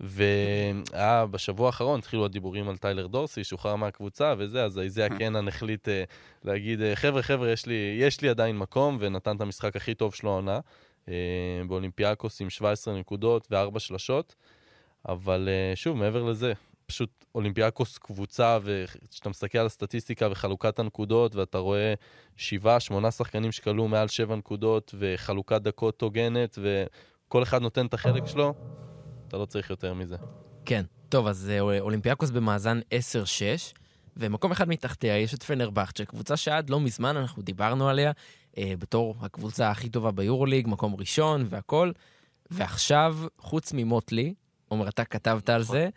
והיה 0.00 1.26
בשבוע 1.26 1.66
האחרון, 1.66 1.98
התחילו 1.98 2.24
הדיבורים 2.24 2.68
על 2.68 2.76
טיילר 2.76 3.06
דורסי, 3.06 3.44
שוחרר 3.44 3.76
מהקבוצה 3.76 4.34
וזה, 4.38 4.64
אז 4.64 4.78
אייזיאה 4.78 5.08
קנען 5.08 5.48
החליט 5.48 5.88
אה, 5.88 6.04
להגיד, 6.44 6.80
אה, 6.82 6.96
חבר'ה, 6.96 7.22
חבר'ה, 7.22 7.50
יש 7.50 7.66
לי, 7.66 7.98
יש 8.00 8.20
לי 8.20 8.28
עדיין 8.28 8.58
מקום, 8.58 8.96
ונתן 9.00 9.36
את 9.36 9.40
המשחק 9.40 9.76
הכי 9.76 9.94
טוב 9.94 10.14
שלו 10.14 10.30
העונה, 10.30 10.60
אה, 11.08 11.14
באולימפיאקוס 11.68 12.40
עם 12.40 12.50
17 12.50 12.98
נקודות 12.98 13.48
ו-4 13.50 13.78
שלשות. 13.78 14.34
אבל 15.08 15.48
אה, 15.48 15.76
שוב, 15.76 15.96
מעבר 15.96 16.22
לזה, 16.22 16.52
פשוט 16.86 17.24
אולימפיאקוס 17.34 17.98
קבוצה, 17.98 18.58
וכשאתה 18.62 19.28
מסתכל 19.28 19.58
על 19.58 19.66
הסטטיסטיקה 19.66 20.28
וחלוקת 20.30 20.78
הנקודות, 20.78 21.34
ואתה 21.34 21.58
רואה 21.58 21.94
שבעה, 22.36 22.80
שמונה 22.80 23.10
שחקנים 23.10 23.52
שכלו 23.52 23.88
מעל 23.88 24.08
שבע 24.08 24.36
נקודות, 24.36 24.94
וחלוקת 24.98 25.62
דקות 25.62 26.02
הוגנת, 26.02 26.58
וכל 26.58 27.42
אחד 27.42 27.62
נותן 27.62 27.86
את 27.86 27.94
החלק 27.94 28.26
שלו, 28.26 28.54
אתה 29.28 29.36
לא 29.36 29.46
צריך 29.46 29.70
יותר 29.70 29.94
מזה. 29.94 30.16
כן. 30.64 30.84
טוב, 31.08 31.26
אז 31.26 31.50
אה, 31.50 31.80
אולימפיאקוס 31.80 32.30
במאזן 32.30 32.80
10-6, 32.80 33.76
ומקום 34.16 34.52
אחד 34.52 34.68
מתחתיה 34.68 35.18
יש 35.18 35.34
את 35.34 35.42
פנרבכצ'ה, 35.42 36.04
קבוצה 36.04 36.36
שעד 36.36 36.70
לא 36.70 36.80
מזמן 36.80 37.16
אנחנו 37.16 37.42
דיברנו 37.42 37.88
עליה 37.88 38.12
אה, 38.58 38.72
בתור 38.78 39.14
הקבוצה 39.20 39.70
הכי 39.70 39.88
טובה 39.88 40.10
ביורוליג, 40.10 40.68
מקום 40.68 40.94
ראשון 40.96 41.46
והכל, 41.48 41.92
ועכשיו, 42.50 43.16
חוץ 43.38 43.72
ממוטלי, 43.72 44.34
עומר, 44.68 44.88
אתה 44.88 45.04
כתבת 45.04 45.48
על 45.48 45.62
זה, 45.62 45.88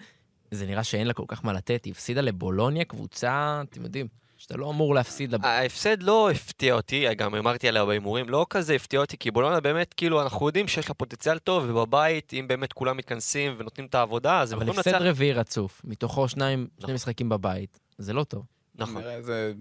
זה 0.51 0.65
נראה 0.65 0.83
שאין 0.83 1.07
לה 1.07 1.13
כל 1.13 1.25
כך 1.27 1.45
מה 1.45 1.53
לתת, 1.53 1.85
היא 1.85 1.91
הפסידה 1.91 2.21
לבולוניה, 2.21 2.85
קבוצה, 2.85 3.61
אתם 3.69 3.83
יודעים, 3.83 4.07
שאתה 4.37 4.57
לא 4.57 4.69
אמור 4.69 4.95
להפסיד 4.95 5.31
לב... 5.31 5.45
ההפסד 5.45 6.03
לא 6.03 6.31
הפתיע 6.31 6.73
אותי, 6.73 7.15
גם 7.15 7.35
אמרתי 7.35 7.67
עליה 7.67 7.85
בהימורים, 7.85 8.29
לא 8.29 8.45
כזה 8.49 8.75
הפתיע 8.75 8.99
אותי, 8.99 9.17
כי 9.17 9.31
בולונה 9.31 9.59
באמת, 9.59 9.93
כאילו, 9.93 10.21
אנחנו 10.21 10.47
יודעים 10.47 10.67
שיש 10.67 10.87
לה 10.89 10.93
פוטנציאל 10.93 11.39
טוב, 11.39 11.65
ובבית, 11.67 12.33
אם 12.33 12.45
באמת 12.47 12.73
כולם 12.73 12.97
מתכנסים 12.97 13.55
ונותנים 13.57 13.87
את 13.87 13.95
העבודה, 13.95 14.41
אז 14.41 14.51
הם 14.51 14.57
אבל 14.57 14.67
יכולים 14.67 14.79
הפסד 14.79 14.91
לנצח. 14.91 15.05
רביעי 15.05 15.33
רצוף, 15.33 15.81
מתוכו 15.83 16.27
שניים, 16.27 16.59
שני 16.59 16.83
נכון. 16.83 16.95
משחקים 16.95 17.29
בבית, 17.29 17.79
זה 17.97 18.13
לא 18.13 18.23
טוב. 18.23 18.43
נכון. 18.75 19.03
זה, 19.21 19.53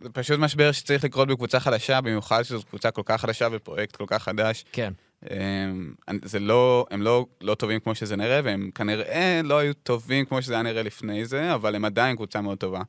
זה 0.00 0.10
פשוט 0.12 0.38
משבר 0.38 0.72
שצריך 0.72 1.04
לקרות 1.04 1.28
בקבוצה 1.28 1.60
חדשה, 1.60 2.00
במיוחד 2.00 2.42
שזו 2.42 2.62
קבוצה 2.62 2.90
כל 2.90 3.02
כך 3.04 3.20
חדשה 3.20 3.48
ופרויקט 3.52 3.96
כל 3.96 4.04
כך 4.06 4.22
חדש. 4.22 4.64
כן. 4.72 4.92
הם, 5.30 5.94
זה 6.24 6.38
לא, 6.38 6.86
הם 6.90 7.02
לא, 7.02 7.26
לא 7.40 7.54
טובים 7.54 7.80
כמו 7.80 7.94
שזה 7.94 8.16
נראה, 8.16 8.40
והם 8.44 8.70
כנראה 8.74 9.40
לא 9.44 9.58
היו 9.58 9.74
טובים 9.74 10.24
כמו 10.24 10.42
שזה 10.42 10.54
היה 10.54 10.62
נראה 10.62 10.82
לפני 10.82 11.24
זה, 11.24 11.54
אבל 11.54 11.74
הם 11.74 11.84
עדיין 11.84 12.16
קבוצה 12.16 12.40
מאוד 12.40 12.58
טובה. 12.58 12.82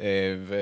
אה, 0.00 0.06
ו... 0.38 0.54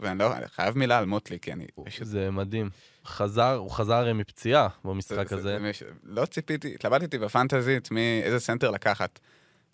ואני 0.00 0.18
לא, 0.18 0.36
אני 0.36 0.48
חייב 0.48 0.78
מילה 0.78 0.98
על 0.98 1.04
מוטלי, 1.04 1.38
כי 1.40 1.52
אני 1.52 1.66
פשוט... 1.84 2.06
זה 2.06 2.30
מדהים. 2.30 2.70
חזר, 3.06 3.54
הוא 3.54 3.70
חזר 3.70 4.14
מפציעה 4.14 4.68
במשחק 4.84 5.28
זה- 5.28 5.34
הזה. 5.36 5.58
זה- 5.62 5.72
זה- 5.78 5.84
לא 6.04 6.24
ציפיתי, 6.24 6.74
התלבטתי 6.74 7.18
בפנטזי 7.18 7.90
מאיזה 7.90 8.40
סנטר 8.40 8.70
לקחת. 8.70 9.18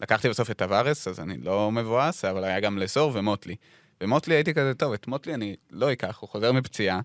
לקחתי 0.00 0.28
בסוף 0.28 0.50
את 0.50 0.58
טבארס, 0.58 1.08
אז 1.08 1.20
אני 1.20 1.38
לא 1.38 1.72
מבואס, 1.72 2.24
אבל 2.24 2.44
היה 2.44 2.60
גם 2.60 2.78
לסור 2.78 3.12
ומוטלי. 3.14 3.56
ומוטלי 4.02 4.34
הייתי 4.34 4.54
כזה, 4.54 4.74
טוב, 4.74 4.92
את 4.92 5.06
מוטלי 5.08 5.34
אני 5.34 5.56
לא 5.70 5.92
אקח, 5.92 6.18
הוא 6.20 6.28
חוזר 6.28 6.52
מפציעה. 6.52 7.00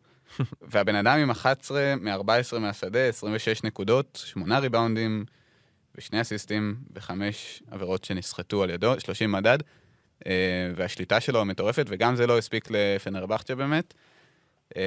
והבן 0.61 0.95
אדם 0.95 1.19
עם 1.19 1.31
11 1.31 1.95
מ-14 2.01 2.59
מהשדה, 2.59 3.07
26 3.07 3.63
נקודות, 3.63 4.23
8 4.25 4.59
ריבאונדים 4.59 5.25
ושני 5.95 6.21
אסיסטים 6.21 6.75
וחמש 6.95 7.63
עבירות 7.71 8.03
שנסחטו 8.03 8.63
על 8.63 8.69
ידו, 8.69 8.99
30 8.99 9.31
מדד. 9.31 9.57
אה, 10.27 10.71
והשליטה 10.75 11.19
שלו 11.19 11.45
מטורפת, 11.45 11.85
וגם 11.89 12.15
זה 12.15 12.27
לא 12.27 12.37
הספיק 12.37 12.67
לפנרבכצ'ה 12.69 13.55
באמת. 13.55 13.93
אה, 14.77 14.81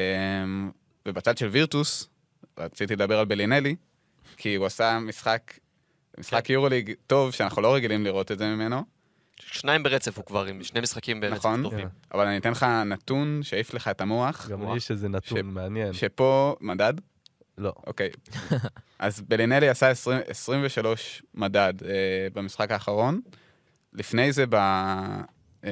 ובצד 1.07 1.39
של 1.39 1.47
וירטוס, 1.47 2.09
רציתי 2.59 2.97
לדבר 2.97 3.19
על 3.19 3.25
בלינלי, 3.25 3.77
כי 4.37 4.55
הוא 4.55 4.67
עשה 4.67 4.99
משחק, 4.99 5.53
משחק 6.19 6.51
יורוליג 6.51 6.93
טוב, 7.07 7.31
שאנחנו 7.31 7.63
לא 7.63 7.75
רגילים 7.75 8.05
לראות 8.05 8.33
את 8.33 8.39
זה 8.39 8.47
ממנו, 8.47 8.85
שניים 9.41 9.83
ברצף 9.83 10.17
הוא 10.17 10.25
כבר 10.25 10.45
עם 10.45 10.63
שני 10.63 10.81
משחקים 10.81 11.21
ברצף 11.21 11.37
נכון. 11.37 11.63
טובים. 11.63 11.89
אבל 12.15 12.27
אני 12.27 12.39
אתן 12.39 12.51
לך 12.51 12.67
נתון 12.87 13.41
שיעיף 13.43 13.75
לך 13.75 13.89
את 13.89 14.01
המוח, 14.01 14.49
גם. 14.51 14.71
לי 14.71 14.77
יש 14.77 14.91
איזה 14.91 15.09
נתון 15.09 15.39
ש- 15.39 15.43
מעניין. 15.45 15.93
שפה, 15.93 16.57
מדד? 16.61 16.95
לא. 17.59 17.73
אוקיי. 17.87 18.11
אז 18.99 19.21
בלינלי 19.21 19.69
עשה 19.69 19.89
20, 19.91 20.21
23 20.29 21.23
מדד 21.35 21.75
אה, 21.85 21.91
במשחק 22.33 22.71
האחרון. 22.71 23.21
לפני 23.93 24.33
זה, 24.33 24.45
ב-15 24.49 25.67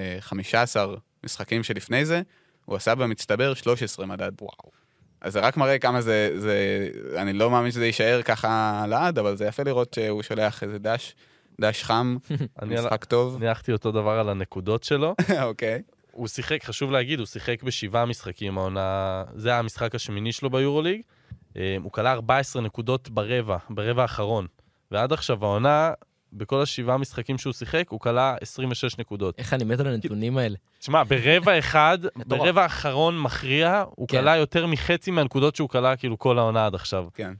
משחקים 1.24 1.62
שלפני 1.62 2.04
זה, 2.04 2.22
הוא 2.64 2.76
עשה 2.76 2.94
במצטבר 2.94 3.54
13 3.54 4.06
מדד. 4.06 4.32
וואו. 4.40 4.70
אז 5.20 5.32
זה 5.32 5.40
רק 5.40 5.56
מראה 5.56 5.78
כמה 5.78 6.00
זה, 6.00 6.30
זה, 6.36 6.88
אני 7.16 7.32
לא 7.32 7.50
מאמין 7.50 7.70
שזה 7.70 7.86
יישאר 7.86 8.22
ככה 8.22 8.84
לעד, 8.88 9.18
אבל 9.18 9.36
זה 9.36 9.44
יפה 9.46 9.62
לראות 9.62 9.94
שהוא 9.94 10.22
שולח 10.22 10.62
איזה 10.62 10.78
דש, 10.78 11.14
דש 11.60 11.82
חם, 11.82 12.16
משחק 12.66 13.04
טוב. 13.04 13.36
אני 13.36 13.48
הלכתי 13.48 13.72
אותו 13.72 13.92
דבר 13.92 14.10
על 14.10 14.28
הנקודות 14.28 14.84
שלו. 14.84 15.14
אוקיי. 15.42 15.82
הוא 16.12 16.28
שיחק, 16.28 16.64
חשוב 16.64 16.90
להגיד, 16.90 17.18
הוא 17.18 17.26
שיחק 17.26 17.62
בשבעה 17.62 18.06
משחקים 18.06 18.58
העונה, 18.58 19.24
זה 19.34 19.48
היה 19.48 19.58
המשחק 19.58 19.94
השמיני 19.94 20.32
שלו 20.32 20.50
ביורוליג. 20.50 21.00
אה, 21.56 21.76
הוא 21.82 21.92
כלה 21.92 22.12
14 22.12 22.62
נקודות 22.62 23.10
ברבע, 23.10 23.56
ברבע 23.70 24.02
האחרון. 24.02 24.46
ועד 24.90 25.12
עכשיו 25.12 25.44
העונה, 25.44 25.92
בכל 26.32 26.62
השבעה 26.62 26.98
משחקים 26.98 27.38
שהוא 27.38 27.52
שיחק, 27.52 27.88
הוא 27.88 28.00
כלה 28.00 28.36
26 28.40 28.98
נקודות. 28.98 29.38
איך 29.38 29.54
אני 29.54 29.64
מת 29.64 29.80
על 29.80 29.86
הנתונים 29.86 30.38
האלה. 30.38 30.56
תשמע, 30.78 31.02
ברבע 31.04 31.58
אחד. 31.58 31.98
ברבע 32.26 32.62
האחרון 32.62 33.18
מכריע, 33.18 33.84
הוא 33.94 34.08
כן. 34.08 34.20
כלה 34.20 34.36
יותר 34.36 34.66
מחצי 34.66 35.10
מהנקודות 35.10 35.56
שהוא 35.56 35.68
כלה 35.68 35.96
כאילו 35.96 36.18
כל 36.18 36.38
העונה 36.38 36.66
עד 36.66 36.74
עכשיו. 36.74 37.06
כן. 37.14 37.32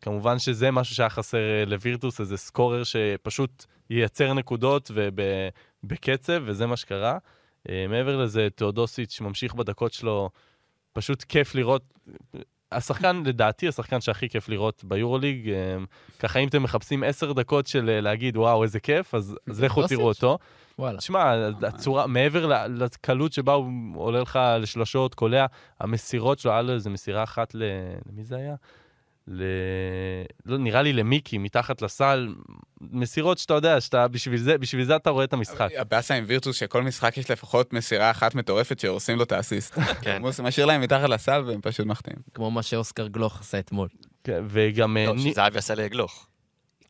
שכמובן 0.00 0.38
שזה 0.38 0.70
משהו 0.70 0.94
שהיה 0.94 1.10
חסר 1.10 1.38
אה, 1.38 1.64
לווירטוס, 1.66 2.20
איזה 2.20 2.36
סקורר 2.36 2.82
שפשוט 2.84 3.64
ייצר 3.90 4.34
נקודות 4.34 4.90
ובקצב, 4.94 6.42
וזה 6.44 6.66
מה 6.66 6.76
שקרה. 6.76 7.18
אה, 7.68 7.86
מעבר 7.88 8.16
לזה, 8.16 8.48
תאודוסיץ' 8.54 9.20
ממשיך 9.20 9.54
בדקות 9.54 9.92
שלו, 9.92 10.30
פשוט 10.92 11.22
כיף 11.22 11.54
לראות. 11.54 11.82
השחקן, 12.72 13.22
לדעתי, 13.26 13.68
השחקן 13.68 14.00
שהכי 14.00 14.28
כיף 14.28 14.48
לראות 14.48 14.84
ביורוליג, 14.84 15.50
אה, 15.50 15.76
ככה 16.18 16.38
אם 16.38 16.48
אתם 16.48 16.62
מחפשים 16.62 17.04
עשר 17.04 17.32
דקות 17.32 17.66
של 17.66 18.00
להגיד, 18.00 18.36
וואו, 18.36 18.62
איזה 18.62 18.80
כיף, 18.80 19.14
אז, 19.14 19.36
אז 19.50 19.60
לכו? 19.64 19.86
תראו 19.86 20.08
אותו. 20.08 20.38
וואלה. 20.78 20.98
תשמע, 20.98 21.32
הצורה, 21.62 22.06
מעבר 22.06 22.66
לקלות 22.68 23.32
שבה 23.32 23.52
הוא 23.52 23.70
עולה 23.94 24.20
לך 24.20 24.38
לשלושות, 24.60 25.14
קולע, 25.14 25.46
המסירות 25.80 26.38
שלו, 26.38 26.52
היה 26.52 26.62
לו 26.62 26.72
איזה 26.72 26.90
מסירה 26.90 27.22
אחת 27.22 27.54
ל... 27.54 27.62
למי 28.06 28.24
זה 28.24 28.36
היה? 28.36 28.54
ל... 29.28 29.42
לא, 30.46 30.58
נראה 30.58 30.82
לי 30.82 30.92
למיקי, 30.92 31.38
מתחת 31.38 31.82
לסל. 31.82 32.34
מסירות 32.80 33.38
שאתה 33.38 33.54
יודע, 33.54 33.80
שאתה, 33.80 34.08
בשביל 34.08 34.40
זה, 34.40 34.58
בשביל 34.58 34.84
זה 34.84 34.96
אתה 34.96 35.10
רואה 35.10 35.24
את 35.24 35.32
המשחק. 35.32 35.68
הבאסה 35.78 36.14
עם 36.14 36.24
וירטוס 36.26 36.56
שכל 36.56 36.82
משחק 36.82 37.16
יש 37.16 37.30
לפחות 37.30 37.72
מסירה 37.72 38.10
אחת 38.10 38.34
מטורפת 38.34 38.78
שהורסים 38.78 39.16
לו 39.16 39.22
את 39.22 39.32
האסיסט. 39.32 39.74
כן. 40.02 40.22
הוא 40.22 40.30
משאיר 40.42 40.66
להם 40.66 40.80
מתחת 40.80 41.08
לסל 41.08 41.42
והם 41.46 41.60
פשוט 41.60 41.86
מחטיאים. 41.86 42.18
כמו 42.34 42.50
מה 42.50 42.62
שאוסקר 42.62 43.06
גלוך 43.06 43.40
עשה 43.40 43.58
אתמול. 43.58 43.88
כן, 44.24 44.44
וגם... 44.48 44.96
לא, 44.96 45.18
שזהבי 45.18 45.58
עשה 45.58 45.74
לגלוך. 45.74 46.26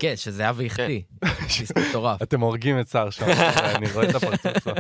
כן, 0.01 0.17
שזהבי 0.17 0.67
החטיא. 0.67 1.01
זה 1.67 1.75
מטורף. 1.91 2.23
אתם 2.23 2.41
הורגים 2.41 2.81
את 2.81 2.89
סער 2.89 3.11
שם, 3.11 3.27
אני 3.77 3.87
רואה 3.95 4.11
את 4.11 4.15
הפרצוף 4.15 4.65
שלו. 4.65 4.75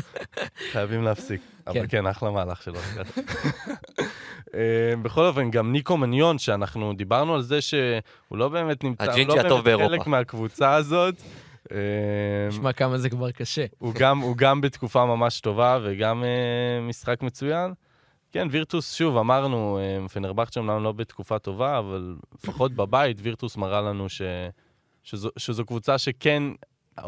חייבים 0.73 1.03
להפסיק. 1.03 1.41
אבל 1.67 1.75
כן. 1.75 1.87
כן, 1.89 2.07
אחלה 2.07 2.31
מהלך 2.31 2.63
שלו. 2.63 2.79
אה, 4.55 4.95
בכל 5.03 5.27
אופן, 5.27 5.51
גם 5.51 5.73
ניקו 5.73 5.97
מניון, 5.97 6.39
שאנחנו 6.39 6.93
דיברנו 6.93 7.35
על 7.35 7.43
זה 7.43 7.61
שהוא 7.61 8.39
לא 8.39 8.49
באמת 8.49 8.85
נמצא, 8.85 9.13
הוא 9.13 9.39
לא 9.39 9.61
באמת. 9.61 9.91
חלק 9.91 10.07
מהקבוצה 10.07 10.75
הזאת. 10.75 11.15
אה, 11.73 12.49
נשמע 12.49 12.73
כמה 12.73 12.99
זה 12.99 13.11
כבר 13.11 13.31
קשה. 13.31 13.67
הוא 13.79 13.95
גם, 13.95 14.19
הוא 14.19 14.37
גם 14.37 14.61
בתקופה 14.61 15.07
ממש 15.07 15.41
טובה 15.41 15.79
וגם 15.83 16.25
אה, 16.25 16.89
משחק 16.89 17.23
מצוין. 17.23 17.73
כן, 18.33 18.49
וירטוס, 18.51 18.95
שוב, 18.95 19.17
אמרנו, 19.17 19.79
אה, 19.79 20.09
פנרבכצ'ה 20.09 20.61
אומנם 20.61 20.83
לא 20.83 20.93
בתקופה 20.93 21.39
טובה, 21.39 21.79
אבל 21.79 22.17
לפחות 22.35 22.73
בבית, 22.73 23.17
וירטוס 23.23 23.57
מראה 23.57 23.81
לנו 23.81 24.09
ש, 24.09 24.23
שזו, 25.05 25.29
שזו 25.37 25.65
קבוצה 25.65 25.99
שכן, 25.99 26.43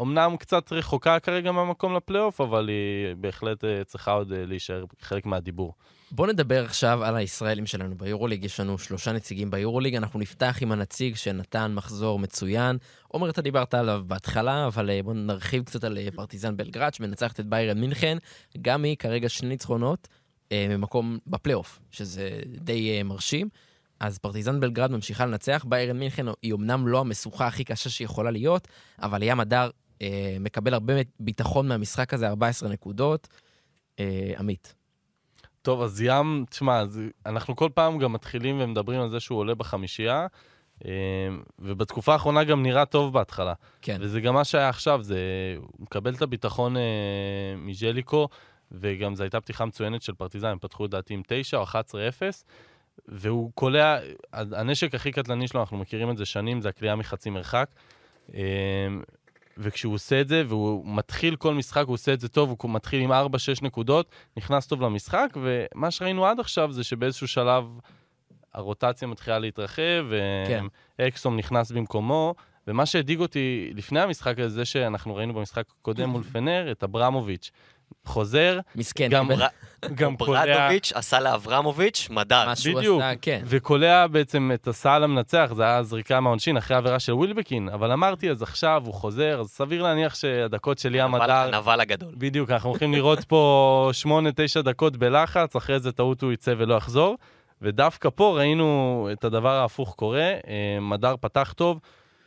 אמנם 0.01 0.35
קצת 0.39 0.73
רחוקה 0.73 1.19
כרגע 1.19 1.51
מהמקום 1.51 1.95
לפלייאוף, 1.95 2.41
אבל 2.41 2.67
היא 2.67 3.15
בהחלט 3.17 3.63
אה, 3.63 3.83
צריכה 3.83 4.11
עוד 4.11 4.33
אה, 4.33 4.45
להישאר 4.45 4.85
חלק 5.01 5.25
מהדיבור. 5.25 5.73
בואו 6.11 6.27
נדבר 6.27 6.65
עכשיו 6.65 7.03
על 7.03 7.15
הישראלים 7.15 7.65
שלנו 7.65 7.95
ביורוליג. 7.97 8.45
יש 8.45 8.59
לנו 8.59 8.77
שלושה 8.77 9.11
נציגים 9.11 9.51
ביורוליג. 9.51 9.95
אנחנו 9.95 10.19
נפתח 10.19 10.57
עם 10.61 10.71
הנציג 10.71 11.15
שנתן 11.15 11.73
מחזור 11.75 12.19
מצוין. 12.19 12.77
עומר, 13.07 13.29
אתה 13.29 13.41
דיברת 13.41 13.73
עליו 13.73 14.03
בהתחלה, 14.07 14.67
אבל 14.67 14.89
אה, 14.89 15.03
בואו 15.03 15.15
נרחיב 15.15 15.63
קצת 15.63 15.83
על 15.83 15.97
פרטיזן 16.15 16.57
בלגרד, 16.57 16.93
שמנצחת 16.93 17.39
את 17.39 17.45
ביירן 17.45 17.79
מינכן. 17.79 18.17
גם 18.61 18.83
היא 18.83 18.97
כרגע 18.97 19.29
שני 19.29 19.49
ניצחונות 19.49 20.07
ממקום 20.53 21.17
בפלייאוף, 21.27 21.79
שזה 21.91 22.29
די 22.45 23.03
מרשים. 23.03 23.49
אז 23.99 24.17
פרטיזן 24.17 24.59
בלגרד 24.59 24.91
ממשיכה 24.91 25.25
לנצח. 25.25 25.65
ביירן 25.69 25.99
מינכן 25.99 26.25
היא 26.41 26.53
אמנם 26.53 26.87
לא 26.87 26.99
המשוכה 26.99 27.47
הכי 27.47 27.63
קשה 27.63 27.89
שיכולה 27.89 28.31
להיות, 28.31 28.67
אבל 28.99 29.23
ים 29.23 29.39
הדר 29.39 29.69
אה, 30.01 30.37
מקבל 30.39 30.73
הרבה 30.73 30.93
ביטחון 31.19 31.67
מהמשחק 31.67 32.13
הזה, 32.13 32.27
14 32.27 32.69
נקודות. 32.69 33.27
אה, 33.99 34.33
עמית. 34.39 34.75
טוב, 35.61 35.81
אז 35.81 36.01
ים, 36.01 36.45
תשמע, 36.49 36.85
זה, 36.85 37.07
אנחנו 37.25 37.55
כל 37.55 37.69
פעם 37.73 37.97
גם 37.97 38.13
מתחילים 38.13 38.61
ומדברים 38.61 39.01
על 39.01 39.09
זה 39.09 39.19
שהוא 39.19 39.39
עולה 39.39 39.55
בחמישייה, 39.55 40.27
אה, 40.85 40.91
ובתקופה 41.59 42.13
האחרונה 42.13 42.43
גם 42.43 42.63
נראה 42.63 42.85
טוב 42.85 43.13
בהתחלה. 43.13 43.53
כן. 43.81 43.97
וזה 44.01 44.21
גם 44.21 44.33
מה 44.33 44.43
שהיה 44.43 44.69
עכשיו, 44.69 45.03
זה... 45.03 45.17
הוא 45.57 45.67
מקבל 45.79 46.13
את 46.13 46.21
הביטחון 46.21 46.77
אה, 46.77 46.81
מז'ליקו, 47.57 48.27
וגם 48.71 49.15
זו 49.15 49.23
הייתה 49.23 49.41
פתיחה 49.41 49.65
מצוינת 49.65 50.01
של 50.01 50.13
פרטיזן, 50.13 50.47
הם 50.47 50.59
פתחו 50.59 50.85
לדעתי 50.85 51.13
עם 51.13 51.21
9 51.27 51.57
או 51.57 51.63
11-0, 51.63 51.73
והוא 53.07 53.51
קולע, 53.55 53.97
הנשק 54.33 54.95
הכי 54.95 55.11
קטלני 55.11 55.47
שלו, 55.47 55.59
אנחנו 55.59 55.77
מכירים 55.77 56.09
את 56.09 56.17
זה 56.17 56.25
שנים, 56.25 56.61
זה 56.61 56.69
הקליעה 56.69 56.95
מחצי 56.95 57.29
מרחק. 57.29 57.69
אה, 58.33 58.39
וכשהוא 59.57 59.93
עושה 59.93 60.21
את 60.21 60.27
זה, 60.27 60.43
והוא 60.47 60.95
מתחיל 60.95 61.35
כל 61.35 61.53
משחק, 61.53 61.83
הוא 61.87 61.93
עושה 61.93 62.13
את 62.13 62.19
זה 62.19 62.29
טוב, 62.29 62.55
הוא 62.61 62.71
מתחיל 62.71 63.01
עם 63.01 63.11
4-6 63.11 63.15
נקודות, 63.61 64.09
נכנס 64.37 64.67
טוב 64.67 64.81
למשחק, 64.81 65.37
ומה 65.41 65.91
שראינו 65.91 66.25
עד 66.25 66.39
עכשיו 66.39 66.71
זה 66.71 66.83
שבאיזשהו 66.83 67.27
שלב 67.27 67.65
הרוטציה 68.53 69.07
מתחילה 69.07 69.39
להתרחב, 69.39 70.05
כן. 70.47 70.65
ואקסום 70.99 71.37
נכנס 71.37 71.71
במקומו, 71.71 72.35
ומה 72.67 72.85
שהדאיג 72.85 73.19
אותי 73.19 73.71
לפני 73.75 73.99
המשחק 73.99 74.39
הזה, 74.39 74.55
זה 74.55 74.65
שאנחנו 74.65 75.15
ראינו 75.15 75.33
במשחק 75.33 75.65
הקודם 75.79 76.09
מול 76.09 76.23
פנר, 76.33 76.71
את 76.71 76.83
אברמוביץ'. 76.83 77.51
חוזר, 78.05 78.59
מסכן, 78.75 79.07
גם- 79.09 79.27
קיבל 79.29 79.45
גם 79.95 80.15
קולע, 80.17 80.45
ברדוביץ' 80.45 80.91
עשה 80.95 81.19
לאברמוביץ' 81.19 82.07
מדר. 82.11 82.45
מה 82.45 82.55
שהוא 82.55 82.75
בדיוק. 82.77 83.01
עשה, 83.01 83.13
כן. 83.21 83.41
וקולע 83.45 84.07
בעצם 84.07 84.51
את 84.53 84.67
הסל 84.67 85.03
המנצח, 85.03 85.51
זה 85.55 85.63
היה 85.63 85.83
זריקה 85.83 86.19
מהעונשין 86.19 86.57
אחרי 86.57 86.75
העבירה 86.75 86.99
של 86.99 87.13
ווילבקין, 87.13 87.69
אבל 87.69 87.91
אמרתי, 87.91 88.29
אז 88.31 88.41
עכשיו 88.41 88.81
הוא 88.85 88.93
חוזר, 88.93 89.39
אז 89.41 89.47
סביר 89.47 89.83
להניח 89.83 90.15
שהדקות 90.15 90.79
של 90.79 90.95
ים 90.95 91.15
הנבל- 91.15 91.23
הדר... 91.31 91.55
הנבל 91.55 91.81
הגדול. 91.81 92.13
בדיוק, 92.17 92.51
אנחנו 92.51 92.69
הולכים 92.69 92.93
לראות 92.93 93.23
פה 93.23 93.43
שמונה, 93.93 94.29
תשע 94.35 94.61
דקות 94.61 94.97
בלחץ, 94.97 95.55
אחרי 95.55 95.79
זה 95.79 95.91
טעות 95.91 96.21
הוא 96.21 96.31
יצא 96.33 96.53
ולא 96.57 96.75
יחזור. 96.75 97.15
ודווקא 97.61 98.09
פה 98.15 98.33
ראינו 98.37 99.09
את 99.11 99.23
הדבר 99.23 99.49
ההפוך 99.49 99.93
קורה, 99.95 100.21
אה, 100.21 100.37
מדר 100.81 101.15
פתח 101.21 101.53
טוב, 101.57 101.79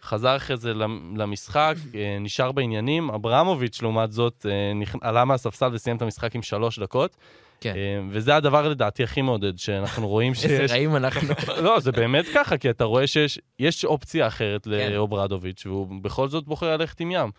חזר 0.06 0.36
אחרי 0.36 0.56
זה 0.56 0.74
למ- 0.74 1.14
למשחק, 1.16 1.74
אה, 1.94 2.16
נשאר 2.20 2.52
בעניינים. 2.52 3.10
אברמוביץ', 3.10 3.82
לעומת 3.82 4.12
זאת, 4.12 4.46
אה, 4.48 4.72
עלה 5.08 5.24
מהספסל 5.24 5.70
וסיים 5.72 5.96
את 5.96 6.02
המשחק 6.02 6.34
עם 6.34 6.42
שלוש 6.42 6.78
דקות. 6.78 7.16
כן. 7.60 7.74
אה, 7.76 8.00
וזה 8.10 8.36
הדבר 8.36 8.68
לדעתי 8.68 9.02
הכי 9.02 9.22
מעודד, 9.22 9.58
שאנחנו 9.58 10.08
רואים 10.08 10.32
איזה 10.42 10.48
שיש... 10.48 10.70
רעים 10.70 10.96
אנחנו. 10.96 11.28
לא, 11.64 11.80
זה 11.80 11.92
באמת 11.92 12.24
ככה, 12.34 12.56
כי 12.56 12.70
אתה 12.70 12.84
רואה 12.84 13.06
שיש 13.06 13.38
יש 13.58 13.84
אופציה 13.84 14.26
אחרת 14.26 14.64
כן. 14.64 14.92
לאוברדוביץ', 14.92 15.66
והוא 15.66 16.02
בכל 16.02 16.28
זאת 16.28 16.44
בוחר 16.44 16.76
ללכת 16.76 17.00
עם 17.00 17.10
ים. 17.10 17.30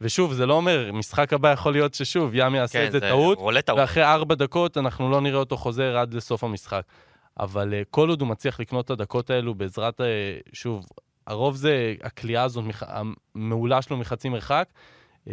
ושוב, 0.00 0.32
זה 0.32 0.46
לא 0.46 0.54
אומר, 0.54 0.90
משחק 0.92 1.32
הבא 1.32 1.52
יכול 1.52 1.72
להיות 1.72 1.94
ששוב, 1.94 2.30
ים 2.34 2.54
יעשה 2.54 2.78
כן, 2.78 2.84
איזה 2.86 2.98
זה 2.98 3.08
טעות. 3.08 3.38
ואחרי 3.76 4.04
ארבע 4.04 4.34
דקות 4.34 4.78
אנחנו 4.78 5.10
לא 5.10 5.20
נראה 5.20 5.38
אותו 5.38 5.56
חוזר 5.56 5.96
עד 5.96 6.14
לסוף 6.14 6.44
המשחק. 6.44 6.82
אבל 7.40 7.74
כל 7.90 8.08
עוד 8.08 8.20
הוא 8.20 8.28
מצליח 8.28 8.60
לקנות 8.60 8.84
את 8.84 8.90
הדקות 8.90 9.30
האלו 9.30 9.54
בעזרת, 9.54 10.00
שוב, 10.52 10.86
הרוב 11.26 11.56
זה 11.56 11.94
הכלייה 12.02 12.42
הזאת. 12.42 12.64
המעולה 12.80 13.82
שלו 13.82 13.96
מחצי 13.96 14.28
מרחק, 14.28 14.68
uh, 15.24 15.30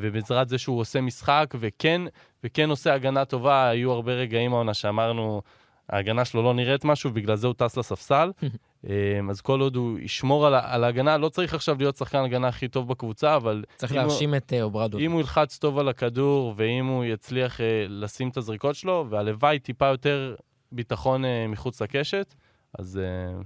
ובעזרת 0.00 0.48
זה 0.48 0.58
שהוא 0.58 0.80
עושה 0.80 1.00
משחק, 1.00 1.54
וכן, 1.60 2.02
וכן 2.44 2.70
עושה 2.70 2.94
הגנה 2.94 3.24
טובה, 3.24 3.68
היו 3.68 3.92
הרבה 3.92 4.12
רגעים 4.12 4.52
העונה 4.54 4.74
שאמרנו, 4.74 5.42
ההגנה 5.88 6.24
שלו 6.24 6.42
לא 6.42 6.54
נראית 6.54 6.84
משהו, 6.84 7.10
בגלל 7.10 7.36
זה 7.36 7.46
הוא 7.46 7.54
טס 7.54 7.76
לספסל. 7.76 8.30
uh, 8.40 8.86
אז 9.30 9.40
כל 9.40 9.60
עוד 9.60 9.76
הוא 9.76 9.98
ישמור 9.98 10.46
על, 10.46 10.84
ההגנה, 10.84 11.18
לא 11.18 11.28
צריך 11.28 11.54
עכשיו 11.54 11.76
להיות 11.78 11.96
שחקן 11.96 12.18
הגנה 12.18 12.48
הכי 12.48 12.68
טוב 12.68 12.88
בקבוצה, 12.88 13.36
אבל 13.36 13.64
צריך 13.76 13.92
הוא- 13.92 14.00
להרשים 14.00 14.34
את 14.34 14.52
אה, 14.52 14.62
אוברדו. 14.62 14.98
אם 14.98 15.12
הוא 15.12 15.20
ילחץ 15.20 15.58
טוב 15.58 15.78
על 15.78 15.88
הכדור, 15.88 16.54
ואם 16.56 16.86
הוא 16.86 17.04
יצליח 17.04 17.60
אה, 17.60 17.86
לשים 17.88 18.28
את 18.28 18.36
הזריקות 18.36 18.74
שלו, 18.74 19.06
והלוואי 19.10 19.58
טיפה 19.58 19.86
יותר 19.86 20.34
ביטחון 20.72 21.24
אה, 21.24 21.46
מחוץ 21.48 21.82
לקשת, 21.82 22.34
אז 22.78 23.00
אה, 23.02 23.40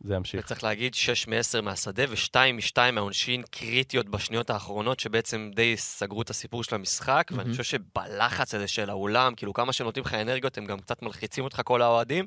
זה 0.00 0.14
ימשיך. 0.14 0.44
וצריך 0.44 0.64
להגיד 0.64 0.94
6 0.94 1.28
מ-10 1.28 1.60
מהשדה 1.62 2.04
ו-2 2.08 2.36
מ-2 2.52 2.90
מהעונשין 2.92 3.42
קריטיות 3.50 4.08
בשניות 4.08 4.50
האחרונות, 4.50 5.00
שבעצם 5.00 5.50
די 5.54 5.76
סגרו 5.76 6.22
את 6.22 6.30
הסיפור 6.30 6.64
של 6.64 6.74
המשחק, 6.74 7.26
ואני 7.30 7.42
מהמם. 7.42 7.50
חושב 7.50 7.62
שבלחץ 7.62 8.54
הזה 8.54 8.68
של 8.68 8.90
האולם, 8.90 9.34
כאילו 9.34 9.52
כמה 9.52 9.72
שנותנים 9.72 10.04
לך 10.04 10.14
אנרגיות, 10.14 10.58
הם 10.58 10.64
גם 10.64 10.78
קצת 10.78 11.02
מלחיצים 11.02 11.44
אותך 11.44 11.60
כל 11.64 11.82
האוהדים, 11.82 12.26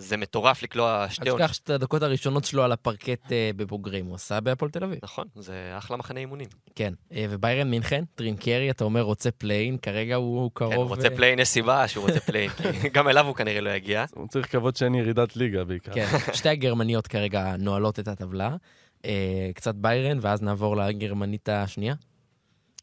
זה 0.00 0.16
מטורף 0.16 0.62
לקלוע 0.62 1.02
אל 1.04 1.08
שתי 1.08 1.22
תשכח 1.22 1.30
עונשין. 1.30 1.48
שאת 1.48 1.70
הדקות 1.70 2.02
הראשונות 2.02 2.44
שלו 2.44 2.62
על 2.62 2.72
הפרקט 2.72 3.32
אה, 3.32 3.50
בבוגרים, 3.56 4.06
הוא 4.06 4.14
עשה 4.14 4.40
בהפועל 4.40 4.70
תל 4.70 4.84
אביב. 4.84 4.98
נכון, 5.02 5.26
זה 5.34 5.74
אחלה 5.78 5.96
מחנה 5.96 6.20
אימונים. 6.20 6.46
כן. 6.74 6.94
אה, 7.12 7.26
וביירן 7.30 7.70
מינכן, 7.70 8.04
טרינקיירי, 8.14 8.70
אתה 8.70 8.84
אומר 8.84 9.02
רוצה 9.02 9.30
play-in, 9.30 9.78
כרגע 9.78 10.14
הוא 10.14 10.50
קרוב... 10.54 10.72
כן, 10.72 10.76
הוא 10.76 10.88
רוצה 10.88 11.08
אה, 11.08 11.16
play-in, 11.16 11.38
יש 11.38 11.48
סיבה 11.48 11.88
שהוא 11.88 12.06
רוצה 12.06 12.20
play-in, 12.20 12.50
כי 12.82 12.88
גם 12.88 13.08
אליו 13.08 13.26
הוא 13.26 13.34
כנראה 13.34 13.60
לא 13.60 13.70
יגיע. 13.70 14.04
הוא 14.14 14.28
צריך 14.28 14.46
לקוות 14.46 14.76
שאין 14.76 14.94
ירידת 14.94 15.36
ליגה 15.36 15.64
בעיקר. 15.64 15.92
כן, 15.92 16.06
שתי 16.32 16.48
הגרמניות 16.48 17.06
כרגע 17.06 17.56
נועלות 17.58 18.00
את 18.00 18.08
הטבלה. 18.08 18.56
אה, 19.04 19.50
קצת 19.54 19.74
ביירן, 19.74 20.18
ואז 20.20 20.42
נעבור 20.42 20.76
לגרמנית 20.76 21.48
השנייה. 21.48 21.94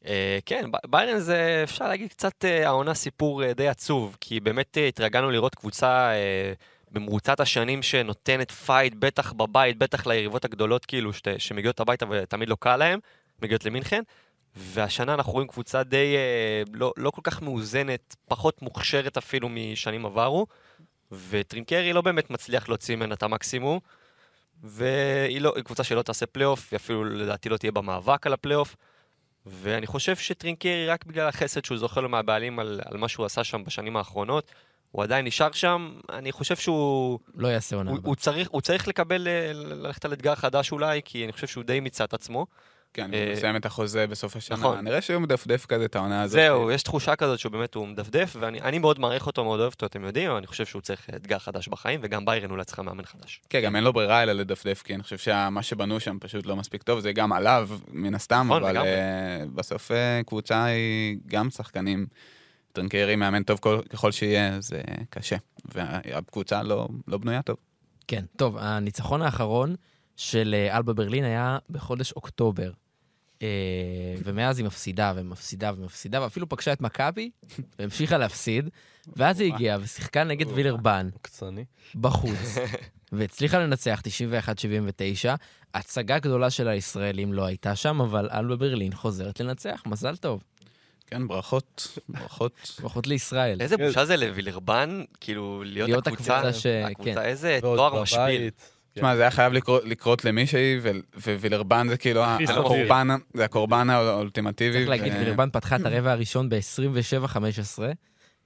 אה, 0.06 0.40
כן, 0.46 0.66
ביירן 0.90 1.20
זה, 1.20 1.62
אפשר 1.64 1.88
להגיד, 1.88 2.10
קצת 2.10 2.46
אה, 2.46 2.68
העונה 2.68 2.94
סיפור 2.94 3.44
אה, 3.44 3.54
די 3.54 3.68
עצוב, 3.68 4.18
כי 4.22 4.40
באמת 4.40 4.78
אה, 4.78 4.88
התרגלנו 4.88 5.32
לראות 5.32 5.56
קבוצה 5.56 6.12
אה, 6.12 6.54
במרוצת 6.92 7.40
השנים 7.40 7.84
שנותנת 7.84 8.52
fight, 8.52 8.94
בטח 9.00 9.34
בבית, 9.34 9.78
בטח 9.78 10.08
ליריבות 10.08 10.46
הגדולות, 10.46 10.86
כאילו, 10.86 11.14
שת, 11.14 11.28
שמגיעות 11.38 11.80
הביתה 11.80 12.06
ותמיד 12.10 12.50
לא 12.50 12.58
קל 12.60 12.78
להן, 12.78 13.00
מגיעות 13.42 13.66
למינכן, 13.66 14.02
והשנה 14.56 15.14
אנחנו 15.14 15.32
רואים 15.34 15.48
קבוצה 15.48 15.84
די 15.84 16.16
אה, 16.16 16.64
לא, 16.74 16.94
לא 16.98 17.12
כל 17.12 17.22
כך 17.24 17.42
מאוזנת, 17.42 18.16
פחות 18.28 18.62
מוכשרת 18.62 19.18
אפילו 19.18 19.50
משנים 19.50 20.06
עברו, 20.06 20.48
וטרינקיירי 21.12 21.94
לא 21.94 22.02
באמת 22.02 22.30
מצליח 22.30 22.70
להוציא 22.70 22.96
ממנה 22.96 23.14
את 23.14 23.24
המקסימום, 23.24 23.80
והיא 24.64 25.42
לא, 25.42 25.54
קבוצה 25.66 25.84
שלא 25.84 26.02
תעשה 26.02 26.26
פלייאוף, 26.26 26.68
היא 26.72 26.78
אפילו 26.78 27.04
לדעתי 27.04 27.50
לא 27.50 27.58
תהיה 27.58 27.72
במאבק 27.72 28.28
על 28.28 28.34
הפלייאוף. 28.34 28.76
ואני 29.46 29.88
חושב 29.88 30.16
שטרינקיירי, 30.16 30.88
רק 30.88 31.06
בגלל 31.06 31.28
החסד 31.28 31.66
שהוא 31.66 31.78
זוכה 31.78 32.02
לו 32.02 32.10
מהבעלים 32.10 32.60
על, 32.60 32.82
על 32.86 32.98
מה 32.98 33.08
שהוא 33.08 33.26
עשה 33.26 33.44
שם 33.44 33.64
בשנים 33.64 33.98
האחרונות, 33.98 34.52
הוא 34.92 35.04
עדיין 35.04 35.26
נשאר 35.26 35.52
שם. 35.52 35.94
אני 36.14 36.32
חושב 36.32 36.56
שהוא 36.56 37.20
לא 37.36 37.48
יעשה 37.48 37.76
עונה 37.76 37.90
הוא, 37.90 37.98
הבאה. 37.98 38.08
הוא 38.08 38.16
צריך, 38.16 38.50
הוא 38.52 38.62
צריך 38.62 38.88
לקבל, 38.88 39.28
אה, 39.28 39.54
ללכת 39.54 40.06
על 40.06 40.14
אתגר 40.14 40.36
חדש 40.36 40.72
אולי, 40.72 41.02
כי 41.06 41.24
אני 41.24 41.34
חושב 41.34 41.48
שהוא 41.48 41.64
די 41.64 41.80
מיצה 41.80 42.04
את 42.04 42.14
עצמו. 42.14 42.46
כן, 42.94 43.14
אה, 43.14 43.26
הוא 43.26 43.34
מסיים 43.34 43.56
את 43.56 43.66
החוזה 43.66 44.08
בסוף 44.08 44.36
השנה. 44.36 44.58
נכון. 44.58 44.80
נראה 44.80 45.02
שהוא 45.02 45.22
מדפדף 45.22 45.66
כזה 45.66 45.86
את 45.86 45.96
העונה 45.96 46.22
הזאת. 46.22 46.34
זהו, 46.34 46.72
יש 46.72 46.84
תחושה 46.84 47.16
כזאת 47.16 47.40
שהוא 47.40 47.52
באמת, 47.52 47.76
הוא 47.76 47.88
מדפדף, 47.88 48.36
ואני 48.40 48.62
אני 48.62 48.80
מאוד 48.80 49.00
מעריך 49.00 49.28
אותו, 49.28 49.44
מאוד 49.44 49.60
אוהב 49.60 49.72
אותו, 49.74 49.86
אתם 49.86 50.04
יודעים, 50.04 50.30
אבל 50.30 50.38
אני 50.38 50.48
חושב 50.48 50.66
שהוא 50.66 50.82
צריך 50.82 51.10
אתגר 51.16 51.40
חדש 51.40 51.68
בחיים, 51.68 52.00
וגם 52.04 52.26
ביירן 52.26 52.52
אולי 52.52 52.66
צריכה 52.66 52.82
מאמן 52.82 53.06
חדש. 53.06 53.42
כן, 53.50 53.62
גם 53.62 53.76
אין 53.76 53.84
לו 53.84 53.94
ברירה 53.94 54.24
אלא 54.24 54.34
לדפדף, 54.34 54.82
כי 54.82 54.96
אני 54.96 55.04
חושב 55.04 55.18
שמה 55.18 55.64
שבנו 55.64 56.00
שם 56.00 56.18
פשוט 56.20 56.46
לא 56.46 56.56
מספיק 56.56 56.84
טוב, 56.84 57.00
זה 57.00 57.12
גם 57.12 57.34
עליו, 57.34 57.70
מן 57.92 58.16
הסתם, 58.16 58.48
נכון, 58.50 58.64
אבל. 58.64 58.78
אה, 58.78 59.44
בסוף 59.56 59.92
קבוצה 60.26 60.64
היא 60.66 61.18
גם 61.28 61.50
שחקנים. 61.50 62.08
טרנקרי 62.78 63.16
מאמן 63.16 63.44
טוב 63.44 63.60
כל- 63.60 63.82
ככל 63.90 64.12
שיהיה, 64.12 64.62
זה 64.62 64.82
קשה. 65.10 65.36
והקבוצה 65.76 66.64
לא 66.64 66.88
לא 67.08 67.18
בנויה 67.18 67.42
טוב. 67.42 67.58
כן, 68.08 68.26
טוב, 68.36 68.58
הניצחון 68.58 69.22
האחרון 69.22 69.76
של 70.16 70.56
אה, 70.58 70.78
אלבה 70.78 70.94
ברלין 70.94 71.24
היה 71.24 71.58
בחודש 71.70 72.12
אוקטובר. 72.12 72.72
אה, 73.42 73.48
ומאז 74.24 74.58
היא 74.58 74.66
מפסידה 74.66 75.14
ומפסידה 75.16 75.72
ומפסידה, 75.78 76.22
ואפילו 76.22 76.50
פגשה 76.50 76.74
את 76.74 76.82
מכבי, 76.82 77.30
והמשיכה 77.80 78.18
להפסיד, 78.18 78.70
ואז 79.16 79.40
היא 79.40 79.54
הגיעה 79.54 79.78
ושיחקה 79.82 80.24
נגד 80.24 80.46
וילרבן 80.48 81.10
עוקצני. 81.14 81.66
בחוץ, 81.96 82.56
והצליחה 83.12 83.60
לנצח 83.60 84.02
91-79. 85.26 85.30
הצגה 85.74 86.20
גדולה 86.20 86.50
של 86.50 86.68
הישראלים 86.68 87.34
לא 87.34 87.46
הייתה 87.46 87.76
שם, 87.76 88.02
אבל 88.02 88.30
אלבה 88.32 88.56
ברלין 88.56 88.94
חוזרת 88.94 89.40
לנצח, 89.40 89.84
מזל 89.86 90.16
טוב. 90.16 90.44
כן, 91.08 91.28
ברכות, 91.28 91.98
ברכות. 92.10 92.54
ברכות 92.82 93.08
לישראל. 93.08 93.62
איזה 93.62 93.78
כן. 93.78 93.88
בושה 93.88 94.06
זה 94.06 94.18
לווילרבן, 94.18 95.04
כאילו, 95.22 95.64
להיות 95.66 95.90
להיות 95.90 96.08
הקבוצה, 96.08 96.38
הקבוצה 96.40 96.60
ש- 96.60 96.66
הקבוצה, 96.66 97.14
כן. 97.14 97.22
איזה 97.22 97.58
תואר 97.62 98.02
משפיל. 98.02 98.50
תשמע, 98.94 99.16
זה 99.16 99.22
היה 99.22 99.32
חייב 99.32 99.54
לקרות- 99.86 100.26
למישהי, 100.26 100.80
ווילרבן 101.40 101.88
זה 101.90 101.98
כאילו. 101.98 102.24
הקורבן, 102.24 103.08
זה 103.34 103.46
הקורבן 103.46 103.90
האולטימטיבי. 103.90 104.74
צריך 104.78 104.90
להגיד, 104.90 105.14
וילרבן 105.14 105.50
פתחה 105.50 105.76
את 105.76 105.86
הרבע 105.86 106.12
הראשון 106.12 106.50
ב-27-15, 106.50 107.80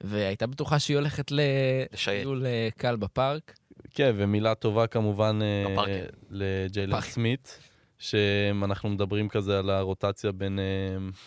והייתה 0.02 0.48
בטוחה 0.48 0.80
שהיא 0.80 0.98
הולכת 0.98 1.32
לשייט. 1.32 2.20
לטיול 2.20 2.46
קל 2.78 2.96
בפארק. 2.96 3.54
כן, 3.94 4.12
ומילה 4.18 4.56
טובה 4.56 4.88
כמובן 4.88 5.40
אה. 5.42 5.86
לג'יילן. 6.32 7.02
סמית, 7.02 7.60
שאנחנו 8.02 8.90
מדברים 8.90 9.30
כזה 9.30 9.60
על 9.60 9.70
הרוטציה 9.70 10.32
בין 10.32 10.60
אה, 10.60 10.64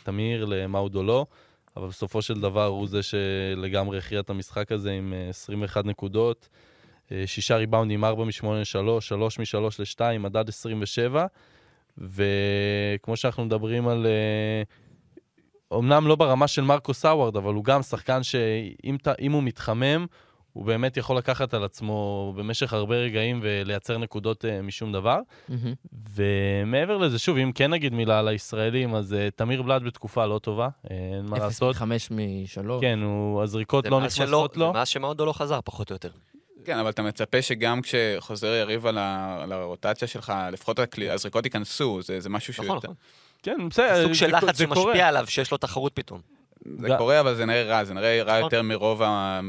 תמיר 0.02 0.44
למאודו 0.44 1.02
לא, 1.02 1.26
אבל 1.76 1.88
בסופו 1.88 2.22
של 2.22 2.40
דבר 2.40 2.66
הוא 2.66 2.88
זה 2.88 3.00
שלגמרי 3.02 3.98
הכריע 3.98 4.20
את 4.20 4.30
המשחק 4.30 4.72
הזה 4.72 4.92
עם 4.92 5.12
אה, 5.16 5.28
21 5.28 5.84
נקודות, 5.84 6.48
אה, 7.12 7.22
שישה 7.26 7.56
ריבאונדים, 7.56 8.04
4 8.04 8.24
מ-8 8.24 8.46
ל-3, 8.46 9.00
3 9.00 9.38
מ-3 9.38 9.56
ל-2, 9.78 10.18
מדד 10.18 10.48
27, 10.48 11.26
וכמו 11.98 13.16
שאנחנו 13.16 13.44
מדברים 13.44 13.88
על... 13.88 14.06
אה, 14.06 14.62
אמנם 15.78 16.06
לא 16.06 16.16
ברמה 16.16 16.48
של 16.48 16.62
מרקו 16.62 16.94
סאווארד, 16.94 17.36
אבל 17.36 17.54
הוא 17.54 17.64
גם 17.64 17.82
שחקן 17.82 18.22
שאם 18.22 19.32
הוא 19.32 19.42
מתחמם, 19.42 20.06
הוא 20.54 20.64
באמת 20.64 20.96
יכול 20.96 21.16
לקחת 21.16 21.54
על 21.54 21.64
עצמו 21.64 22.32
במשך 22.36 22.72
הרבה 22.72 22.94
רגעים 22.96 23.40
ולייצר 23.42 23.98
נקודות 23.98 24.44
uh, 24.44 24.62
משום 24.62 24.92
דבר. 24.92 25.18
מהמם. 25.48 25.74
ומעבר 26.14 26.96
לזה, 26.96 27.18
שוב, 27.18 27.36
אם 27.36 27.52
כן 27.52 27.70
נגיד 27.70 27.92
מילה 27.94 28.18
על 28.18 28.28
הישראלים, 28.28 28.94
אז 28.94 29.12
uh, 29.12 29.30
תמיר 29.36 29.62
בלאט 29.62 29.82
בתקופה 29.82 30.26
לא 30.26 30.38
טובה, 30.38 30.68
uh, 30.68 30.88
אין 30.90 31.26
מה 31.26 31.38
לעשות. 31.38 31.74
מחמש 31.76 32.08
משלוש. 32.10 32.80
כן, 32.80 32.98
הוא, 33.02 33.42
הזריקות 33.42 33.84
זה 33.84 33.90
לא 33.90 34.00
נכנסות 34.00 34.56
לו. 34.56 34.66
זה 34.66 34.72
מאז 34.72 34.88
שמאודו 34.88 35.26
לא 35.26 35.32
חזר, 35.32 35.60
פחות 35.64 35.90
או 35.90 35.94
יותר. 35.94 36.10
כן, 36.64 36.78
אבל 36.78 36.90
אתה 36.90 37.02
מצפה 37.02 37.42
שגם 37.42 37.80
כשחוזר 37.82 38.46
יריב 38.54 38.86
על 38.86 38.98
ה- 38.98 39.38
על 39.42 39.52
הרוטציה 39.52 40.08
שלך, 40.08 40.32
לפחות 40.52 40.78
הקלי- 40.78 41.10
הזריקות 41.10 41.44
ייכנסו, 41.44 42.02
זה 42.02 42.20
זה 42.20 42.28
משהו 42.28 42.52
שהוא 42.54 42.64
נכון, 42.64 42.76
יותר... 42.76 42.88
נכון. 42.88 42.96
כן, 43.42 43.68
בסדר, 43.68 44.02
סוג 44.02 44.12
של 44.12 44.26
זה- 44.26 44.32
לחץ 44.32 44.56
זה. 44.56 44.64
שמשפיע 44.64 45.08
עליו, 45.08 45.24
שיש 45.26 45.50
לו 45.52 45.58
תחרות 45.58 45.92
פתאום. 45.94 46.20
זה 46.64 46.88
קורה, 46.98 47.20
אבל 47.20 47.34
זה 47.34 47.46
נראה 47.46 47.62
רע, 47.62 47.84
זה 47.84 47.94
נראה 47.94 48.22
רע. 48.22 48.38
יותר 48.38 48.62
מרוב 48.62 49.02
ה- 49.02 49.40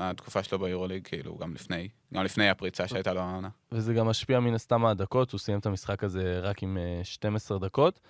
התקופה 0.00 0.42
שלו 0.42 0.58
ביורוליג, 0.58 1.06
כאילו, 1.06 1.36
גם 1.40 1.54
לפני, 1.54 1.88
גם 2.14 2.24
לפני 2.24 2.48
הפריצה 2.48 2.88
שהייתה 2.88 3.12
לו 3.12 3.20
העונה. 3.20 3.48
וזה 3.72 3.94
גם 3.94 4.06
משפיע 4.06 4.40
מן 4.40 4.54
הסתם 4.54 4.80
מהדקות, 4.80 5.32
הוא 5.32 5.38
סיים 5.38 5.58
את 5.58 5.66
המשחק 5.66 6.04
הזה 6.04 6.40
רק 6.42 6.62
עם 6.62 6.78
אה, 6.78 7.00
12 7.04 7.58
דקות. 7.58 8.00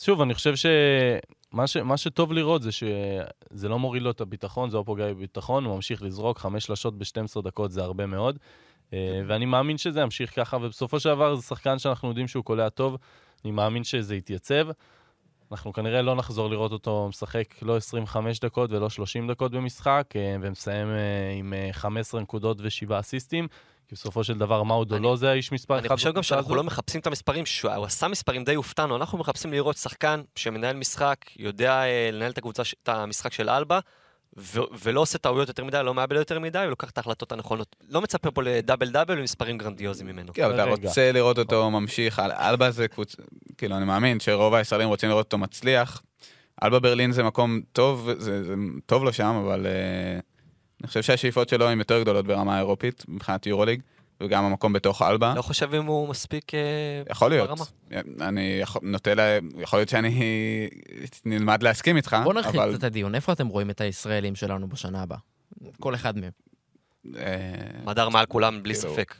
שוב, 0.00 0.20
אני 0.20 0.34
חושב 0.34 0.54
שמה 0.56 1.66
ש... 1.66 1.76
מה 1.76 1.96
שטוב 1.96 2.32
לראות 2.32 2.62
זה 2.62 2.72
שזה 2.72 3.68
לא 3.68 3.78
מוריד 3.78 4.02
לו 4.02 4.10
את 4.10 4.20
הביטחון, 4.20 4.70
זה 4.70 4.76
לא 4.76 4.82
פוגע 4.86 5.06
בביטחון, 5.08 5.64
הוא 5.64 5.74
ממשיך 5.74 6.02
לזרוק, 6.02 6.38
חמש 6.38 6.64
שלשות 6.64 6.98
ב-12 6.98 7.42
דקות 7.42 7.70
זה 7.70 7.82
הרבה 7.82 8.06
מאוד. 8.06 8.38
אה, 8.92 9.20
ואני 9.26 9.46
מאמין 9.46 9.78
שזה 9.78 10.00
ימשיך 10.00 10.36
ככה, 10.36 10.56
ובסופו 10.56 11.00
של 11.00 11.08
דבר 11.08 11.34
זה 11.34 11.42
שחקן 11.42 11.78
שאנחנו 11.78 12.08
יודעים 12.08 12.28
שהוא 12.28 12.44
קולע 12.44 12.68
טוב, 12.68 12.96
אני 13.44 13.52
מאמין 13.52 13.84
שזה 13.84 14.16
יתייצב. 14.16 14.68
אנחנו 15.52 15.72
כנראה 15.72 16.02
לא 16.02 16.14
נחזור 16.14 16.50
לראות 16.50 16.72
אותו 16.72 17.06
משחק 17.08 17.44
לא 17.62 17.76
25 17.76 18.40
דקות 18.40 18.72
ולא 18.72 18.90
30 18.90 19.30
דקות 19.30 19.52
במשחק, 19.52 20.04
אה, 20.16 20.36
ומסיים 20.40 20.88
אה, 20.88 20.94
עם 21.38 21.54
אה, 21.54 21.68
15 21.72 22.20
נקודות 22.20 22.60
ו-7 22.60 23.00
אסיסטים, 23.00 23.48
כי 23.88 23.94
בסופו 23.94 24.24
של 24.24 24.38
דבר 24.38 24.62
מאודו 24.62 24.96
אני- 24.96 25.04
לא 25.04 25.16
זה 25.16 25.30
האיש 25.30 25.52
מספר 25.52 25.78
אני 25.78 25.86
אחד 25.86 25.94
חושב 25.94 26.12
גם 26.14 26.22
שאנחנו. 26.22 26.54
לא 26.54 26.64
מחפשים 26.64 27.00
את 27.00 27.06
המספרים, 27.06 27.46
שהוא 27.46 27.70
הוא 27.72 27.84
עשה 27.84 28.08
מספרים 28.08 28.44
די 28.44 28.54
הופתענו, 28.54 28.96
אנחנו 28.96 29.18
מחפשים 29.18 29.52
לראות 29.52 29.76
שחקן 29.76 30.22
שמנהל 30.36 30.76
משחק, 30.76 31.16
יודע 31.36 31.82
אה, 31.82 32.10
לנהל 32.12 32.30
את 32.30 32.38
הקבוצה, 32.38 32.62
את 32.82 32.88
המשחק 32.88 33.32
של 33.32 33.50
אלבה, 33.50 33.78
ו- 34.40 34.60
ולא 34.84 35.00
עושה 35.00 35.18
טעויות 35.18 35.48
יותר 35.48 35.64
מדי, 35.64 35.80
לא 35.84 35.94
מאבד 35.94 36.16
יותר 36.16 36.38
מדי, 36.38 36.64
ולוקח 36.66 36.90
את 36.90 36.98
ההחלטות 36.98 37.32
הנכונות. 37.32 37.76
לא 37.88 38.00
מצפה 38.00 38.30
פה 38.30 38.42
לדאבל 38.42 38.90
דאבל 38.90 39.18
ומספרים 39.18 39.58
גרנדיוזיים 39.58 40.08
ממנו. 40.08 40.32
כן, 40.32 40.50
אתה. 40.54 40.64
רוצה 40.64 41.12
לראות 41.12 41.38
אותו 41.38 41.70
ממשיך, 41.70 42.18
אל- 42.18 42.32
אלבה 42.32 42.70
זה 42.70 42.88
קבוצה, 42.88 43.16
כאילו, 43.58 43.76
אני 43.76 43.84
מאמין 43.84 44.20
שרוב 44.20 44.54
הישראלים 44.54 44.88
רוצים 44.88 45.08
לראות 45.08 45.24
אותו 45.26 45.38
מצליח. 45.38 46.02
אלבה 46.62 46.78
ברלין 46.78 47.12
זה 47.12 47.22
מקום 47.22 47.60
טוב, 47.72 48.10
זה, 48.18 48.44
זה 48.44 48.54
טוב 48.86 49.04
לו 49.04 49.12
שם, 49.12 49.42
אבל 49.44 49.66
uh, 49.66 50.22
אני 50.80 50.88
חושב 50.88 51.02
שהשאיפות 51.02 51.48
שלו 51.48 51.68
הן 51.68 51.78
יותר 51.78 52.00
גדולות 52.00 52.26
ברמה 52.26 52.54
האירופית, 52.56 53.04
מבחינת 53.08 53.46
יורוליג, 53.46 53.80
וגם 54.20 54.44
המקום 54.44 54.72
בתוך 54.72 55.02
אלבה. 55.02 55.32
לא 55.36 55.42
חושב 55.42 55.74
אם 55.74 55.84
הוא 55.86 56.08
מספיק 56.08 56.54
אה, 56.54 56.60
יכול 57.10 57.30
להיות. 57.30 57.48
ברמה. 57.48 57.64
אני 58.28 58.58
יכול, 58.62 58.82
נוטה 58.84 59.14
ל... 59.14 59.20
יכול 59.58 59.78
להיות 59.78 59.88
שאני 59.88 60.20
נלמד 61.24 61.62
להסכים 61.62 61.96
איתך, 61.96 62.16
בוא 62.24 62.34
נרחיב 62.34 62.60
אבל... 62.60 62.70
קצת 62.70 62.78
את 62.78 62.84
הדיון, 62.84 63.14
איפה 63.14 63.32
אתם 63.32 63.46
רואים 63.48 63.70
את 63.70 63.80
הישראלים 63.80 64.34
שלנו 64.34 64.68
בשנה 64.68 65.02
הבאה? 65.02 65.18
כל 65.80 65.94
אחד 65.94 66.18
מהם. 66.18 66.30
אה, 67.16 67.32
מדר 67.84 68.08
מעל 68.08 68.26
כולם, 68.26 68.62
בלי 68.62 68.74
כאילו- 68.74 68.94
ספק. 68.94 69.14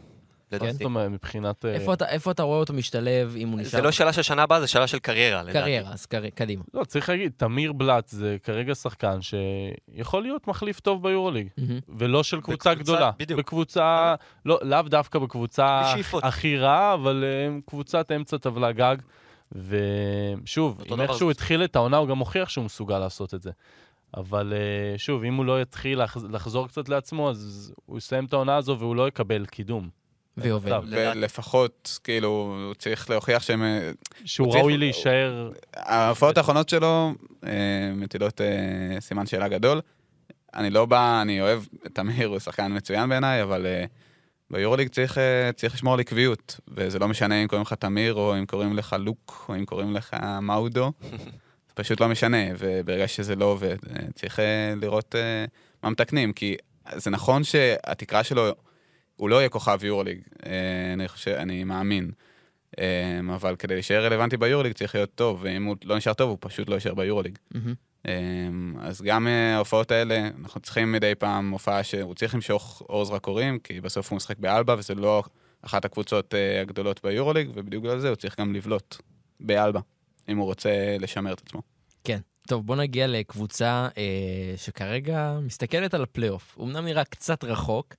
לדעתי. 0.53 0.73
זאת 0.73 0.83
אומרת, 0.85 1.11
מבחינת... 1.11 1.65
אה, 1.65 1.73
איפה 1.75 1.93
אתה- 1.95 2.09
איפה 2.09 2.31
אתה 2.31 2.43
רואה 2.43 2.59
אותו 2.59 2.73
משתלב, 2.73 3.35
אם 3.39 3.49
הוא 3.49 3.57
זה 3.57 3.63
נשאר 3.69 3.81
לא 3.81 3.91
שאלה 3.91 4.13
של 4.13 4.23
שנה 4.23 4.43
הבאה, 4.43 4.61
זה 4.61 4.67
שאלה 4.67 4.87
של 4.87 4.99
קריירה, 4.99 5.43
לדעתי. 5.43 5.59
קריירה, 5.59 5.93
אז 5.93 6.07
קרי- 6.07 6.31
קדימה. 6.31 6.63
לא, 6.75 6.85
צריך 6.85 7.09
להגיד, 7.09 7.33
תמיר 7.37 7.73
בלאט 7.73 8.09
זה 8.09 8.37
כרגע 8.43 8.75
שחקן 8.75 9.19
שיכול 9.23 10.23
להיות 10.23 10.49
מחליף 10.49 10.81
טוב 10.81 11.03
ביורוליג, 11.03 11.49
מהמם. 11.59 11.79
ולא 11.89 12.23
של 12.23 12.41
קבוצה 12.41 12.71
בקבוצה- 12.75 12.83
גדולה. 12.83 13.11
בדיוק. 13.19 13.39
בקבוצה, 13.41 14.15
לא, 14.45 14.59
לאו 14.63 14.83
דווקא 14.83 15.19
בקבוצה 15.19 15.83
בשאיפות. 15.85 16.25
הכי 16.25 16.57
רעה, 16.59 16.95
אבל 16.95 17.25
אה, 17.27 17.59
קבוצת 17.67 18.13
אמצע 18.13 18.37
טבלה 18.39 18.73
גג. 18.73 18.97
ושוב, 19.53 20.83
אם 20.93 21.01
איכשהו 21.01 21.27
זה- 21.29 21.31
התחיל 21.31 21.65
את 21.65 21.77
העונה, 21.77 21.97
הוא 21.97 22.09
גם 22.09 22.19
הוכיח 22.19 22.49
שהוא 22.49 22.65
מסוגל 22.65 22.99
לעשות 22.99 23.35
את 23.35 23.43
זה. 23.43 23.51
אבל 24.17 24.53
אה, 24.57 24.99
שוב, 24.99 25.25
אם 25.25 25.35
הוא 25.35 25.45
לא 25.45 25.63
יתחיל 25.63 26.03
לחז- 26.05 26.25
לחזור 26.31 26.69
קצת 26.69 26.89
לעצמו, 26.89 27.31
אז 27.31 27.73
הוא 27.87 27.99
יסיים 27.99 28.25
את 28.25 28.33
העונה 28.33 28.57
הזו 28.57 28.77
והוא 28.79 28.97
לא 28.97 29.09
יקבל 29.09 29.47
קידום. 29.47 29.89
ויובל. 30.41 30.71
טוב. 30.71 30.85
ולפחות, 30.89 31.99
כאילו, 32.05 32.29
הוא 32.67 32.75
צריך 32.75 33.11
להוכיח 33.11 33.43
שהם... 33.43 33.63
אה, 33.63 33.91
שהוא 34.25 34.55
ראוי 34.55 34.77
להישאר... 34.77 35.51
ההופעות 35.77 36.39
האחרונות 36.39 36.69
שלו 36.69 37.15
אה, 37.47 37.51
מטילות 37.95 38.41
אה, 38.41 39.01
סימן 39.01 39.27
שאלה 39.27 39.49
גדול. 39.49 39.81
אני 40.55 40.71
לא 40.71 40.87
בא, 40.87 41.23
אני 41.23 41.41
אוהב 41.41 41.63
את 41.87 41.95
תמיר, 41.95 42.29
הוא 42.29 42.39
שחקן 42.39 42.77
מצוין 42.77 43.09
בעיניי, 43.09 43.43
אבל 43.43 43.67
אה, 43.67 43.85
ביורוליג 44.51 44.89
צריך, 44.89 45.19
אה, 45.19 45.51
צריך 45.57 45.75
לשמור 45.75 45.95
על 45.95 46.01
עקביות, 46.01 46.61
וזה 46.69 46.99
לא 46.99 47.09
משנה 47.09 47.43
אם 47.43 47.49
קוראים 47.49 47.63
לך 47.63 47.73
תמיר, 47.73 48.15
או 48.15 48.39
אם 48.39 48.47
קוראים 48.47 48.77
לך 48.77 48.97
לוק, 48.99 49.47
או 49.49 49.55
אם 49.55 49.65
קוראים 49.65 49.95
לך 49.95 50.17
מאודו, 50.43 50.93
זה 51.69 51.75
פשוט 51.75 52.01
לא 52.01 52.09
משנה, 52.09 52.37
וברגע 52.59 53.09
שזה 53.09 53.37
לא 53.37 53.45
עובד, 53.45 53.77
אה, 53.91 54.03
צריך 54.15 54.41
אה, 54.41 54.75
לראות 54.77 55.15
אה, 55.15 55.45
מה 55.83 55.91
מתקנים, 55.91 56.33
כי 56.33 56.57
זה 56.97 57.11
נכון 57.11 57.45
שהתקרה 57.45 58.25
שלו, 58.25 58.49
הוא 59.19 59.29
לא 59.29 59.37
יהיה 59.37 59.49
כוכב 59.49 59.85
יורוליג, 59.85 60.21
אה, 60.47 60.93
אני 60.93 61.09
חושב, 61.09 61.31
אני 61.31 61.65
מאמין. 61.65 62.11
אמ, 62.79 63.31
אבל 63.31 63.57
כדי 63.57 63.75
להישאר 63.75 64.05
רלוונטי 64.05 64.37
ביורוליג 64.37 64.73
צריך 64.73 64.95
להיות 64.95 65.15
טוב, 65.15 65.41
ואם 65.43 65.65
הוא 65.65 65.77
לא 65.85 65.97
נשאר 65.97 66.15
טוב, 66.15 66.31
הוא 66.31 66.39
פשוט 66.41 66.69
לא 66.69 66.75
יישאר 66.75 66.95
ביורוליג. 66.95 67.39
מהמם. 67.51 67.75
אמ, 68.09 68.75
אז 68.81 69.03
גם 69.03 69.27
אה, 69.27 69.55
ההופעות 69.55 69.91
האלה, 69.91 70.29
אנחנו 70.43 70.61
צריכים 70.61 70.93
מדי 70.93 71.15
פעם 71.15 71.51
הופעה 71.51 71.85
שהוא 71.85 72.15
צריך 72.15 72.35
למשוך 72.35 72.83
אור 72.89 73.05
זרקורים, 73.05 73.59
כי 73.59 73.81
בסוף 73.81 74.11
הוא 74.11 74.17
משחק 74.17 74.39
באלבה, 74.39 74.75
וזה 74.79 74.95
לא 74.95 75.23
אחת 75.63 75.85
הקבוצות 75.85 76.35
אה, 76.35 76.61
הגדולות 76.61 77.01
ביורוליג, 77.05 77.51
ובדיוק 77.55 77.85
בגלל 77.85 77.99
זה 77.99 78.09
הוא 78.09 78.17
צריך 78.17 78.41
גם 78.41 78.55
לבלוט 78.55 78.97
באלבה, 79.41 79.81
אם 80.29 80.39
הוא 80.39 80.45
רוצה 80.45 80.97
לשמר 81.01 81.33
את 81.33 81.43
עצמו. 81.47 81.63
כן. 82.05 82.19
טוב, 82.49 82.67
בוא 82.67 82.77
נגיע 82.77 83.07
לקבוצה 83.07 83.89
אה, 83.99 84.55
שכרגע 84.57 85.39
מסתכלת 85.43 85.95
על 85.95 86.03
הפלייאוף. 86.03 86.59
אמנם 86.61 86.85
נראה 86.85 87.05
קצת 87.05 87.45
רחוק, 87.45 87.95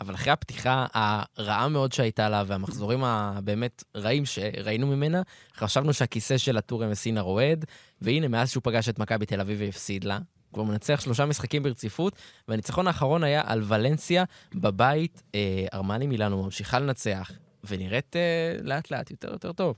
אבל 0.00 0.14
אחרי 0.14 0.32
הפתיחה 0.32 0.86
הרעה 0.94 1.68
מאוד 1.68 1.92
שהייתה 1.92 2.28
לה 2.28 2.44
והמחזורים 2.46 3.04
הבאמת 3.04 3.84
רעים 3.96 4.26
שראינו 4.26 4.86
ממנה, 4.86 5.22
חשבנו 5.56 5.92
שהכיסא 5.92 6.38
של 6.38 6.56
הטור 6.56 6.86
אמסינא 6.86 7.20
רועד, 7.20 7.64
והנה, 8.02 8.28
מאז 8.28 8.50
שהוא 8.50 8.60
פגש 8.64 8.88
את 8.88 8.98
מכבי 8.98 9.26
תל 9.26 9.40
אביב 9.40 9.58
והפסיד 9.60 10.04
לה, 10.04 10.18
כבר 10.52 10.62
מנצח 10.62 11.00
שלושה 11.00 11.26
משחקים 11.26 11.62
ברציפות, 11.62 12.16
והניצחון 12.48 12.86
האחרון 12.86 13.24
היה 13.24 13.42
על 13.46 13.62
ולנסיה 13.64 14.24
בבית. 14.54 15.22
אה, 15.34 15.66
ארמני 15.74 16.06
מילאנו 16.06 16.42
ממשיכה 16.42 16.78
לנצח, 16.78 17.30
ונראית 17.64 18.16
אה, 18.16 18.56
לאט 18.62 18.90
לאט 18.90 19.10
יותר 19.10 19.32
יותר 19.32 19.52
טוב. 19.52 19.76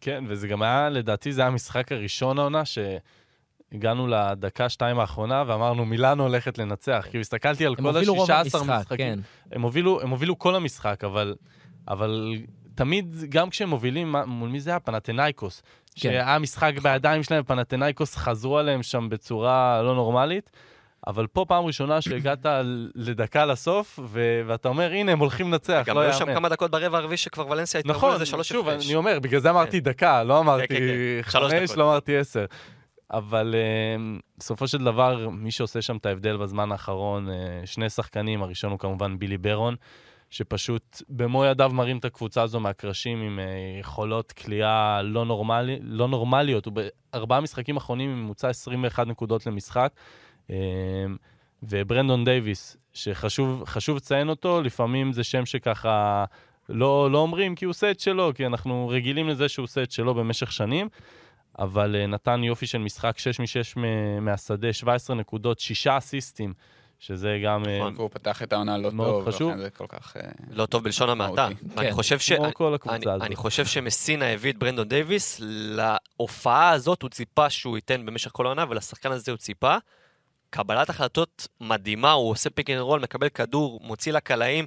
כן, 0.00 0.24
וזה 0.28 0.48
גם 0.48 0.62
היה, 0.62 0.88
לדעתי 0.88 1.32
זה 1.32 1.40
היה 1.40 1.48
המשחק 1.48 1.92
הראשון 1.92 2.38
העונה, 2.38 2.62
שהגענו 2.64 3.00
לדקה 4.08 4.68
שתיים 4.68 4.98
האחרונה 4.98 5.44
ואמרנו, 5.46 5.84
מילאנו 5.84 6.22
הולכת 6.22 6.58
לנצח. 6.58 7.06
כאילו, 7.10 7.20
הסתכלתי 7.20 7.66
על 7.66 7.76
כל 7.76 7.82
הובילו 7.82 8.14
רוב 8.14 8.30
ה-16 8.30 8.38
המשחק, 8.40 8.60
משחקים. 8.60 8.96
כן. 8.98 9.18
הם 9.52 9.62
הובילו, 9.62 10.00
הם 10.00 10.10
הובילו 10.10 10.38
כל 10.38 10.54
המשחק, 10.54 11.04
אבל, 11.04 11.34
אבל 11.88 12.36
תמיד, 12.74 13.16
גם 13.28 13.50
כשהם 13.50 13.68
מובילים, 13.68 14.14
מול 14.26 14.48
מי 14.48 14.60
זה 14.60 14.70
היה? 14.70 14.80
פנתנאיקוס. 14.80 15.62
כן. 15.94 16.00
שהיה 16.00 16.38
משחק 16.38 16.72
בידיים 16.82 17.22
שלהם, 17.22 17.42
פנתנאיקוס 17.44 18.16
חזרו 18.16 18.58
עליהם 18.58 18.82
שם 18.82 19.08
בצורה 19.08 19.82
לא 19.82 19.94
נורמלית. 19.94 20.50
אבל 21.06 21.26
פה 21.26 21.44
פעם 21.48 21.64
ראשונה 21.64 22.00
שהגעת 22.00 22.46
לדקה 22.94 23.44
לסוף, 23.46 23.98
ו- 24.02 24.42
ואתה 24.46 24.68
אומר, 24.68 24.90
הנה, 24.92 25.12
הם 25.12 25.18
הולכים 25.18 25.52
לנצח, 25.52 25.82
גם 25.86 25.96
לא 25.96 26.00
היו 26.00 26.12
שם 26.12 26.20
יאמן. 26.20 26.34
כמה 26.34 26.48
דקות 26.48 26.70
ברבע 26.70 26.98
הרביעי 26.98 27.16
שכבר 27.16 27.48
ולנסיה 27.48 27.80
התקרבו 27.80 27.98
נכון, 27.98 28.14
לזה 28.14 28.26
שלוש 28.26 28.48
שוב, 28.48 28.68
הפרש. 28.68 28.86
אני 28.86 28.94
אומר, 28.94 29.20
בגלל 29.20 29.40
זה 29.40 29.50
אמרתי 29.50 29.80
דקה, 29.80 30.22
לא 30.22 30.38
אמרתי 30.38 30.66
כן, 30.68 30.74
כן. 31.24 31.30
שלוש 31.30 31.52
חמש. 31.52 31.76
לא 31.76 31.84
אמרתי 31.84 32.16
עשר. 32.16 32.44
אבל 33.10 33.54
uh, 33.54 34.22
בסופו 34.38 34.68
של 34.68 34.84
דבר, 34.84 35.28
מי 35.28 35.50
שעושה 35.50 35.82
שם 35.82 35.96
את 35.96 36.06
ההבדל 36.06 36.36
בזמן 36.36 36.72
האחרון, 36.72 37.28
uh, 37.28 37.66
שני 37.66 37.90
שחקנים, 37.90 38.42
הראשון 38.42 38.70
הוא 38.70 38.78
כמובן 38.78 39.18
בילי 39.18 39.38
ברון, 39.38 39.76
שפשוט 40.30 41.02
במו 41.08 41.44
ידיו 41.44 41.70
מרים 41.74 41.98
את 41.98 42.04
הקבוצה 42.04 42.42
הזו 42.42 42.60
מהקרשים 42.60 43.22
עם 43.22 43.38
uh, 43.38 43.80
יכולות 43.80 44.32
כליאה 44.32 45.02
לא, 45.02 45.24
נורמלי, 45.24 45.78
לא 45.82 46.08
נורמליות. 46.08 46.66
הוא 46.66 46.74
בארבעה 47.12 47.40
משחקים 47.40 47.76
אחרונים 47.76 48.10
עם 48.10 48.22
ממוצע 48.22 48.48
21 48.48 49.06
נקודות 49.06 49.46
למשחק. 49.46 49.92
Uh, 50.48 50.52
וברנדון 51.62 52.24
דייוויס, 52.24 52.76
שחשוב 52.92 53.64
חשוב 53.66 53.96
לציין 53.96 54.28
אותו, 54.28 54.62
לפעמים 54.62 55.12
זה 55.12 55.24
שם 55.24 55.46
שככה 55.46 56.24
לא, 56.68 57.10
לא 57.10 57.18
אומרים 57.18 57.54
כי 57.54 57.64
הוא 57.64 57.70
עושה 57.70 57.90
את 57.90 58.00
שלו, 58.00 58.32
כי 58.34 58.46
אנחנו 58.46 58.88
רגילים 58.88 59.28
לזה 59.28 59.48
שהוא 59.48 59.64
עושה 59.64 59.82
את 59.82 59.92
שלו 59.92 60.14
במשך 60.14 60.52
שנים, 60.52 60.88
אבל 61.58 61.96
uh, 62.04 62.06
נתן 62.06 62.44
יופי 62.44 62.66
של 62.66 62.78
משחק 62.78 63.18
6 63.18 63.40
מ-6 63.40 63.80
מהשדה, 64.20 64.72
17 64.72 65.16
נקודות, 65.16 65.58
6 65.58 65.86
אסיסטים, 65.86 66.54
שזה 66.98 67.38
גם... 67.44 67.64
אה, 67.66 67.78
נכון. 67.78 67.94
והוא 67.96 68.10
פתח 68.12 68.42
את 68.42 68.52
העונה 68.52 68.78
לא 68.78 68.90
טוב, 68.96 69.28
חשוב. 69.28 69.48
ולכן 69.48 69.62
זה 69.62 69.70
כל 69.70 69.86
כך... 69.88 70.16
אה, 70.16 70.30
לא 70.50 70.66
טוב 70.66 70.84
בלשון 70.84 71.10
המעטה. 71.10 71.48
ואני 71.76 71.88
כן. 71.88 71.94
חושב 71.94 72.18
ש... 72.18 72.32
כמו 72.32 72.54
כל 72.54 72.66
אני, 72.66 72.74
הקבוצה 72.74 73.12
הזאת. 73.12 73.26
אני 73.26 73.36
חושב 73.36 73.66
שמסינה 73.66 74.26
הביא 74.26 74.52
את 74.52 74.58
ברנדון 74.58 74.88
דייוויס, 74.88 75.40
להופעה 75.42 76.70
הזאת 76.70 77.02
הוא 77.02 77.10
ציפה 77.10 77.50
שהוא 77.50 77.76
ייתן 77.76 78.06
במשך 78.06 78.30
כל 78.32 78.46
העונה, 78.46 78.64
ולשחקן 78.68 79.12
הזה 79.12 79.32
הוא 79.32 79.38
ציפה. 79.38 79.76
קבלת 80.50 80.90
החלטות 80.90 81.48
מדהימה, 81.60 82.12
הוא 82.12 82.30
עושה 82.30 82.50
pick 82.50 82.70
and 82.70 82.80
roll, 82.80 83.00
מקבל 83.00 83.28
כדור, 83.28 83.80
מוציא 83.82 84.12
לקלעים. 84.12 84.66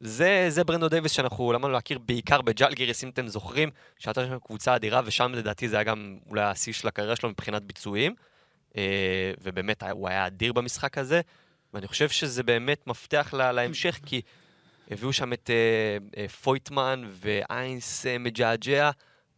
זה, 0.00 0.46
זה 0.48 0.64
ברנדון 0.64 0.88
דייוויס 0.88 1.12
שאנחנו 1.12 1.52
למדנו 1.52 1.68
להכיר 1.68 1.98
בעיקר 1.98 2.42
בג'לגיריס, 2.42 3.04
אם 3.04 3.08
אתם 3.08 3.28
זוכרים, 3.28 3.70
שהייתה 3.98 4.26
שם 4.26 4.38
קבוצה 4.38 4.76
אדירה, 4.76 5.00
ושם 5.04 5.32
לדעתי 5.34 5.68
זה 5.68 5.76
היה 5.76 5.84
גם 5.84 6.18
אולי 6.26 6.42
השיא 6.42 6.72
של 6.72 6.88
הקריירה 6.88 7.16
שלו 7.16 7.28
מבחינת 7.28 7.62
ביצועים. 7.62 8.14
אה, 8.76 9.32
ובאמת, 9.42 9.82
הוא 9.82 10.08
היה 10.08 10.26
אדיר 10.26 10.52
במשחק 10.52 10.98
הזה, 10.98 11.20
ואני 11.74 11.86
חושב 11.86 12.08
שזה 12.08 12.42
באמת 12.42 12.86
מפתח 12.86 13.34
לה, 13.36 13.52
להמשך, 13.52 14.00
כי 14.06 14.20
הביאו 14.90 15.12
שם 15.12 15.32
את 15.32 15.50
אה, 15.50 16.22
אה, 16.22 16.28
פויטמן 16.28 17.02
ואיינס 17.12 18.06
מג'עג'ע, 18.20 18.90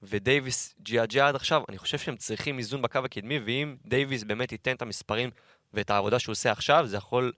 ודייוויס 0.03 0.75
ג'יאג'יה 0.83 1.29
עד 1.29 1.35
עכשיו, 1.35 1.63
אני 1.69 1.79
חושב 1.79 1.99
שהם 1.99 2.17
צריכים 2.17 2.59
איזון 2.59 2.83
בקו 2.83 2.99
הקדמי, 2.99 3.39
ואם 3.39 3.77
דייוויס 3.87 4.25
באמת 4.25 4.53
ייתן 4.53 4.73
את 4.73 4.83
המספרים 4.83 5.31
ואת 5.75 5.91
העבודה 5.91 6.19
שהוא 6.19 6.33
עושה 6.33 6.53
עכשיו, 6.53 6.87
זה 6.87 6.97
יכול 6.97 7.33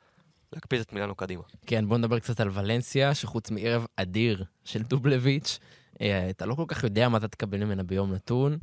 להקפיץ 0.53 0.80
את 0.80 0.92
מילאנו 0.92 1.14
קדימה. 1.14 1.42
כן, 1.66 1.88
בוא 1.88 1.98
נדבר 1.98 2.18
קצת 2.18 2.40
על 2.40 2.48
ולנסיה, 2.53 3.14
שחוץ 3.14 3.50
מערב 3.50 3.86
אדיר 3.96 4.44
של 4.64 4.82
דובלביץ', 4.82 5.59
אה, 6.00 6.30
אתה 6.30 6.46
לא 6.46 6.55
כל 6.55 6.64
כך 6.68 6.84
יודע 6.84 7.09
מה 7.09 7.18
אתה 7.18 7.28
תקבל 7.28 7.64
ממנה 7.64 7.82
ביום 7.82 8.12
נתון. 8.12 8.59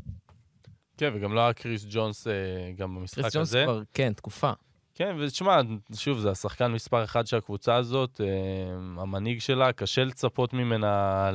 כן, 0.97 1.11
וגם 1.15 1.33
לא 1.33 1.41
היה 1.41 1.53
קריס 1.53 1.85
ג'ונס 1.89 2.27
אה, 2.27 2.33
גם 2.75 2.95
במשחק 2.95 3.21
קריס 3.21 3.35
ג'ונס 3.35 3.49
הזה. 3.49 3.63
כבר, 3.63 3.81
כן, 3.93 4.13
תקופה. 4.13 4.51
כן, 4.95 5.15
ותשמע, 5.19 5.61
שוב, 5.95 6.19
זה 6.19 6.31
השחקן 6.31 6.71
מספר 6.71 7.03
אחד 7.03 7.27
של 7.27 7.37
הקבוצה 7.37 7.75
הזאת, 7.75 8.21
אה, 8.21 9.01
המנהיג 9.01 9.39
שלה, 9.39 9.73
קשה 9.73 10.03
לצפות 10.03 10.53
ממנה 10.53 11.31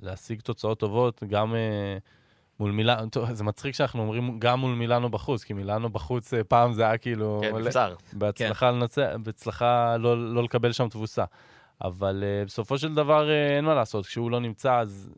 להשיג 0.00 0.40
תוצאות 0.40 0.78
טובות, 0.78 1.22
גם 1.28 1.54
מול 2.60 2.70
מילאנו, 2.70 3.08
זה 3.32 3.44
מצחיק 3.44 3.74
שאנחנו 3.74 4.02
אומרים 4.02 4.38
גם 4.38 4.60
מול 4.60 4.74
מילאנו 4.74 5.08
בחוץ, 5.08 5.44
כי 5.44 5.52
מילאנו 5.52 5.90
בחוץ 5.90 6.34
אה, 6.34 6.44
פעם 6.44 6.72
זה 6.72 6.82
היה 6.82 6.98
כאילו... 6.98 7.40
כן, 7.42 7.54
מבצר. 7.54 7.94
בהצלחה 8.12 8.70
לנצח, 8.70 9.08
בהצלחה 9.22 9.96
לא, 9.96 10.34
לא 10.34 10.42
לקבל 10.42 10.72
שם 10.72 10.88
תבוסה. 10.88 11.24
אבל 11.84 12.24
uh, 12.24 12.46
בסופו 12.46 12.78
של 12.78 12.94
דבר 12.94 13.28
uh, 13.28 13.56
אין 13.56 13.64
מה 13.64 13.74
לעשות, 13.74 14.06
כשהוא 14.06 14.30
לא 14.30 14.40
נמצא, 14.40 14.74
אז 14.74 15.10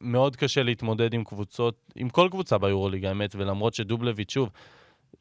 מאוד 0.00 0.36
קשה 0.36 0.62
להתמודד 0.62 1.14
עם 1.14 1.24
קבוצות, 1.24 1.74
עם 1.96 2.08
כל 2.08 2.28
קבוצה 2.30 2.58
ביורוליג, 2.58 3.04
האמת, 3.04 3.34
ולמרות 3.34 3.74
שדובלביץ', 3.74 4.30
שוב, 4.30 4.50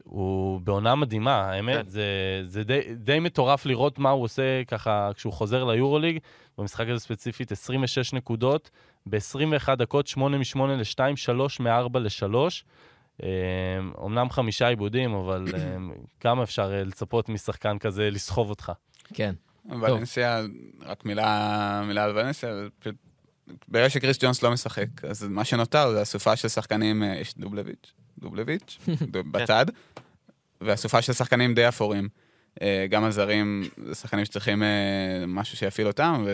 הוא 0.10 0.62
בעונה 0.62 0.95
מדהימה, 0.95 1.36
האמת, 1.36 1.76
כן. 1.76 1.88
זה, 1.88 2.05
זה 2.43 2.64
די, 2.64 2.80
די 2.95 3.20
מטורף 3.20 3.66
לראות 3.66 3.99
מה 3.99 4.10
הוא 4.10 4.24
עושה 4.24 4.64
ככה 4.68 5.10
כשהוא 5.16 5.34
חוזר 5.34 5.64
ליורוליג, 5.64 6.20
במשחק 6.58 6.88
הזה 6.89 6.99
ספציפית 6.99 7.51
26 7.51 8.14
נקודות, 8.14 8.70
ב-21 9.05 9.76
דקות, 9.76 10.08
8 10.08 10.38
מ-8 10.38 10.60
ל-2, 10.60 11.16
3 11.16 11.60
מ-4 11.60 11.99
ל-3. 11.99 12.34
אומנם 13.97 14.30
חמישה 14.30 14.68
עיבודים, 14.68 15.14
אבל 15.14 15.45
אה, 15.55 15.78
כמה 16.20 16.43
אפשר 16.43 16.74
אה, 16.74 16.84
לצפות 16.84 17.30
משחקן 17.30 17.78
כזה 17.78 18.10
לסחוב 18.10 18.49
אותך? 18.49 18.72
כן. 19.14 19.36
ולנסיה, 19.82 20.41
רק 20.86 21.05
מילה, 21.05 21.84
מילה 21.88 22.03
על 22.03 22.18
ולנסיה, 22.18 22.49
ברגע 23.68 23.89
שקריס 23.89 24.18
ג'ונס 24.24 24.43
לא 24.43 24.51
משחק, 24.51 25.03
אז 25.03 25.24
מה 25.24 25.45
שנותר 25.45 25.91
זה 25.91 26.01
אסופה 26.01 26.36
של 26.36 26.47
שחקנים, 26.47 27.03
אה, 27.03 27.16
יש 27.16 27.38
דובלביץ', 27.38 27.93
דובלביץ', 28.20 28.78
בצד, 29.32 29.65
ואסופה 30.61 31.01
של 31.01 31.13
שחקנים 31.13 31.53
די 31.53 31.68
אפורים. 31.68 32.09
אה, 32.61 32.86
גם 32.89 33.03
הזרים, 33.03 33.63
זה 33.86 33.95
שחקנים 33.95 34.26
שצריכים 34.26 34.63
אה, 34.63 34.68
משהו 35.28 35.57
שיפעיל 35.57 35.88
אותם, 35.88 36.26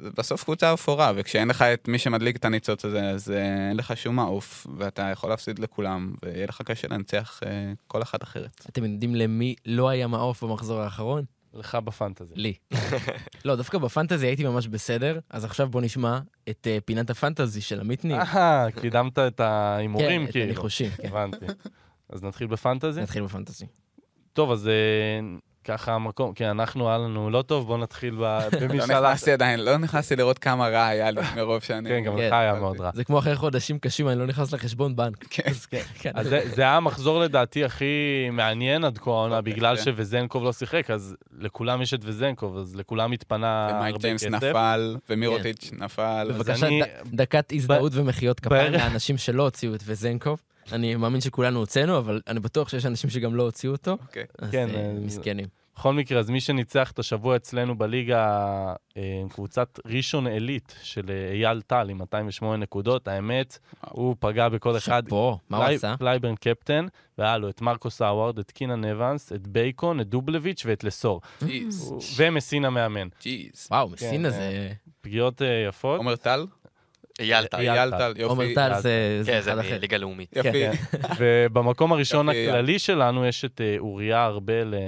ובסוף 0.00 0.44
קבוצה 0.44 0.74
אפורה, 0.74 1.12
וכשאין 1.16 1.48
לך 1.48 1.62
את 1.62 1.88
מי 1.88 1.98
שמדליק 1.98 2.36
את 2.36 2.44
הניצוץ 2.44 2.84
הזה, 2.84 3.10
אז 3.10 3.30
אה, 3.30 3.68
אין 3.68 3.76
לך 3.76 3.96
שום 3.96 4.16
מעוף, 4.16 4.66
ואתה 4.76 5.02
יכול 5.02 5.30
להפסיד 5.30 5.58
לכולם, 5.58 6.14
ויהיה 6.22 6.46
לך 6.46 6.62
קשה 6.64 6.88
לנצח 6.88 7.40
כל 7.86 8.02
אחת 8.02 8.22
אחרת. 8.22 8.66
אתם 8.68 8.84
יודעים 8.84 9.14
למי 9.14 9.54
לא 9.66 9.88
היה 9.88 10.06
מעוף 10.06 10.44
במחזור 10.44 10.80
האחרון? 10.80 11.24
לך 11.56 11.74
בפנטזי. 11.74 12.34
לי. 12.36 12.54
לא, 13.44 13.56
דווקא 13.56 13.78
בפנטזי 13.78 14.26
הייתי 14.26 14.44
ממש 14.44 14.66
בסדר, 14.66 15.18
אז 15.30 15.44
עכשיו 15.44 15.68
בוא 15.68 15.80
נשמע 15.80 16.20
את 16.48 16.66
uh, 16.66 16.80
פינת 16.84 17.10
הפנטזי 17.10 17.60
של 17.60 17.80
עמית 17.80 18.04
ניר. 18.04 18.16
אה, 18.16 18.66
קידמת 18.80 19.18
את 19.18 19.40
ההימורים, 19.40 20.20
כן, 20.22 20.26
את 20.26 20.32
כאילו. 20.32 20.44
הניחושים, 20.44 20.90
כן. 20.90 21.08
הבנתי. 21.08 21.46
אז 22.10 22.22
נתחיל 22.24 22.46
בפנטזי? 22.46 23.00
נתחיל 23.00 23.22
בפנטזי. 23.22 23.66
טוב, 24.32 24.50
אז 24.50 24.68
אה, 24.68 25.36
ככה 25.66 25.92
המקום, 25.92 26.32
כן, 26.34 26.44
אנחנו, 26.44 26.88
היה 26.88 26.98
לנו 26.98 27.30
לא 27.30 27.42
טוב, 27.42 27.66
בואו 27.66 27.78
נתחיל 27.78 28.16
ב- 28.20 28.38
במי 28.60 28.78
לא. 28.78 28.86
נכנסתי 28.86 29.32
עדיין, 29.32 29.60
לא 29.60 29.76
נכנסתי 29.76 30.16
לראות 30.16 30.38
כמה 30.38 30.68
רע 30.68 30.86
היה 30.86 31.10
לי 31.10 31.20
מרוב 31.36 31.62
שאני... 31.62 31.88
כן, 31.88 32.00
גם 32.04 32.16
כן. 32.16 32.26
לך 32.26 32.32
היה 32.32 32.54
מאוד 32.54 32.80
רע. 32.80 32.90
זה 32.94 33.04
כמו 33.04 33.18
אחרי 33.18 33.36
חודשים 33.36 33.78
קשים, 33.78 34.08
אני 34.08 34.18
לא 34.18 34.26
נכנס 34.26 34.52
לחשבון 34.52 34.96
בנק. 34.96 35.24
כן. 35.30 35.42
אז 35.46 35.66
כן, 35.66 35.80
כן. 35.98 36.10
אז 36.14 36.28
זה, 36.28 36.62
היה 36.62 36.76
המחזור 36.76 37.20
לדעתי 37.20 37.64
הכי 37.64 37.84
מעניין 38.32 38.84
עד 38.84 38.98
כה 38.98 39.10
העונה, 39.10 39.38
אוקיי, 39.38 39.52
בגלל. 39.52 39.76
שווזנקוב 39.76 40.44
לא 40.44 40.52
שיחק, 40.52 40.90
אז 40.90 41.16
לכולם 41.38 41.82
יש 41.82 41.94
את 41.94 42.00
וזנקוב, 42.02 42.56
אז 42.58 42.76
לכולם 42.76 43.12
התפנה 43.12 43.68
ומייק 43.70 43.92
הרבה 43.94 44.02
ג'יימס 44.02 44.24
כסף. 44.24 44.34
נפל, 44.34 44.96
ומירוטיץ' 45.10 45.70
נפל. 45.78 46.30
בבקשה, 46.34 46.68
דקת 47.06 47.52
הזדהות 47.52 47.92
ומחיאות 47.94 48.40
כפיים 48.40 48.72
לאנשים 48.72 49.18
שלא 49.18 49.42
הוציאו 49.42 49.74
את 49.74 49.82
וזנקוב. 49.86 50.40
אני 50.72 50.96
מאמין 50.96 51.20
שכולנו 51.20 51.58
הוצאנו, 51.58 51.98
אבל 51.98 52.20
אני 52.26 52.40
בטוח 52.40 52.68
שיש 52.68 52.86
אנשים 52.86 53.10
שגם 53.10 53.34
לא 53.34 53.42
הוציאו 53.42 53.72
אותו. 53.72 53.92
אוקיי. 53.92 54.24
אז 54.38 54.50
כן, 54.50 54.68
אה, 54.74 54.80
אה, 54.80 54.92
מסכנים. 54.92 55.46
בכל 55.76 55.92
מקרה, 55.92 56.18
אז 56.18 56.30
מי 56.30 56.40
שניצח 56.40 56.90
את 56.90 56.98
השבוע 56.98 57.36
אצלנו 57.36 57.78
בליגה, 57.78 58.24
אה, 58.96 59.22
קבוצת 59.28 59.80
ראשון 59.86 60.26
עילית 60.26 60.74
של 60.82 61.10
אה, 61.10 61.32
אייל 61.32 61.62
טל 61.62 61.90
עם 61.90 61.98
208 61.98 62.56
נקודות, 62.56 63.08
האמת. 63.08 63.58
הוא 63.90 64.16
פגע 64.18 64.48
בכל 64.48 64.76
אחד. 64.76 65.02
שאפו, 65.04 65.38
מה 65.50 65.56
הוא 65.56 65.64
עשה? 65.64 65.94
קלייבורן 65.98 66.34
קפטן, 66.34 66.86
והיה 67.18 67.38
לו 67.38 67.48
את 67.48 67.60
מרקוס 67.60 68.02
האווארד, 68.02 68.38
את 68.38 68.50
קינן 68.50 68.84
אוונס, 68.84 69.32
את 69.32 69.46
בייקון, 69.46 70.00
את 70.00 70.08
דובלביץ' 70.08 70.62
ואת 70.66 70.84
לסור. 70.84 71.20
jeez, 71.44 71.94
ומסינה 72.16 72.70
מאמן. 72.70 73.08
jeez. 73.22 73.68
וואו, 73.70 73.88
מסינה 73.88 74.28
אה, 74.28 74.32
זה... 74.32 74.72
פגיעות 75.00 75.42
יפות. 75.68 75.98
עומר 75.98 76.16
טל? 76.16 76.46
אייל 77.20 77.46
טל. 77.46 77.56
אייל 77.56 77.90
טל. 77.90 78.08
יופי. 78.08 78.22
עומר 78.22 78.54
טל 78.54 78.80
זה 78.80 79.18
זה 79.22 79.32
כן, 79.32 79.40
זה 79.40 79.50
אחד 79.50 79.58
אחר. 79.58 79.76
מליגה 79.76 79.96
לאומית. 79.96 80.36
יופי. 80.36 80.52
כן. 80.52 80.72
ובמקום 81.18 81.92
הראשון 81.92 82.28
הכללי 82.28 82.78
שלנו 82.78 83.26
יש 83.26 83.44
את 83.44 83.60
אה, 83.60 83.76
אוריה 83.78 84.26
ארבל, 84.26 84.74
אה, 84.74 84.80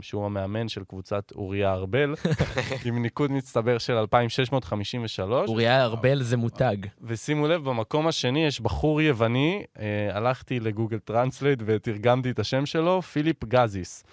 שהוא 0.00 0.26
המאמן 0.26 0.68
של 0.68 0.82
קבוצת 0.88 1.32
אוריה 1.34 1.72
ארבל, 1.72 2.14
עם 2.84 3.02
ניקוד 3.02 3.32
מצטבר 3.32 3.78
של 3.78 3.92
2,653. 3.92 5.48
אוריה 5.48 5.84
ארבל 5.84 6.22
זה 6.22 6.36
מותג. 6.36 6.76
ושימו 7.02 7.48
לב, 7.48 7.64
במקום 7.64 8.06
השני 8.08 8.46
יש 8.46 8.60
בחור 8.60 9.00
יווני, 9.02 9.64
אה, 9.78 10.08
הלכתי 10.12 10.60
ל 10.60 10.65
Google 10.65 10.98
Translate 10.98 11.58
ותרגמתי 11.66 12.30
את 12.30 12.38
השם 12.38 12.66
שלו, 12.66 13.02
פיליפ 13.02 13.44
גזיס. 13.44 14.04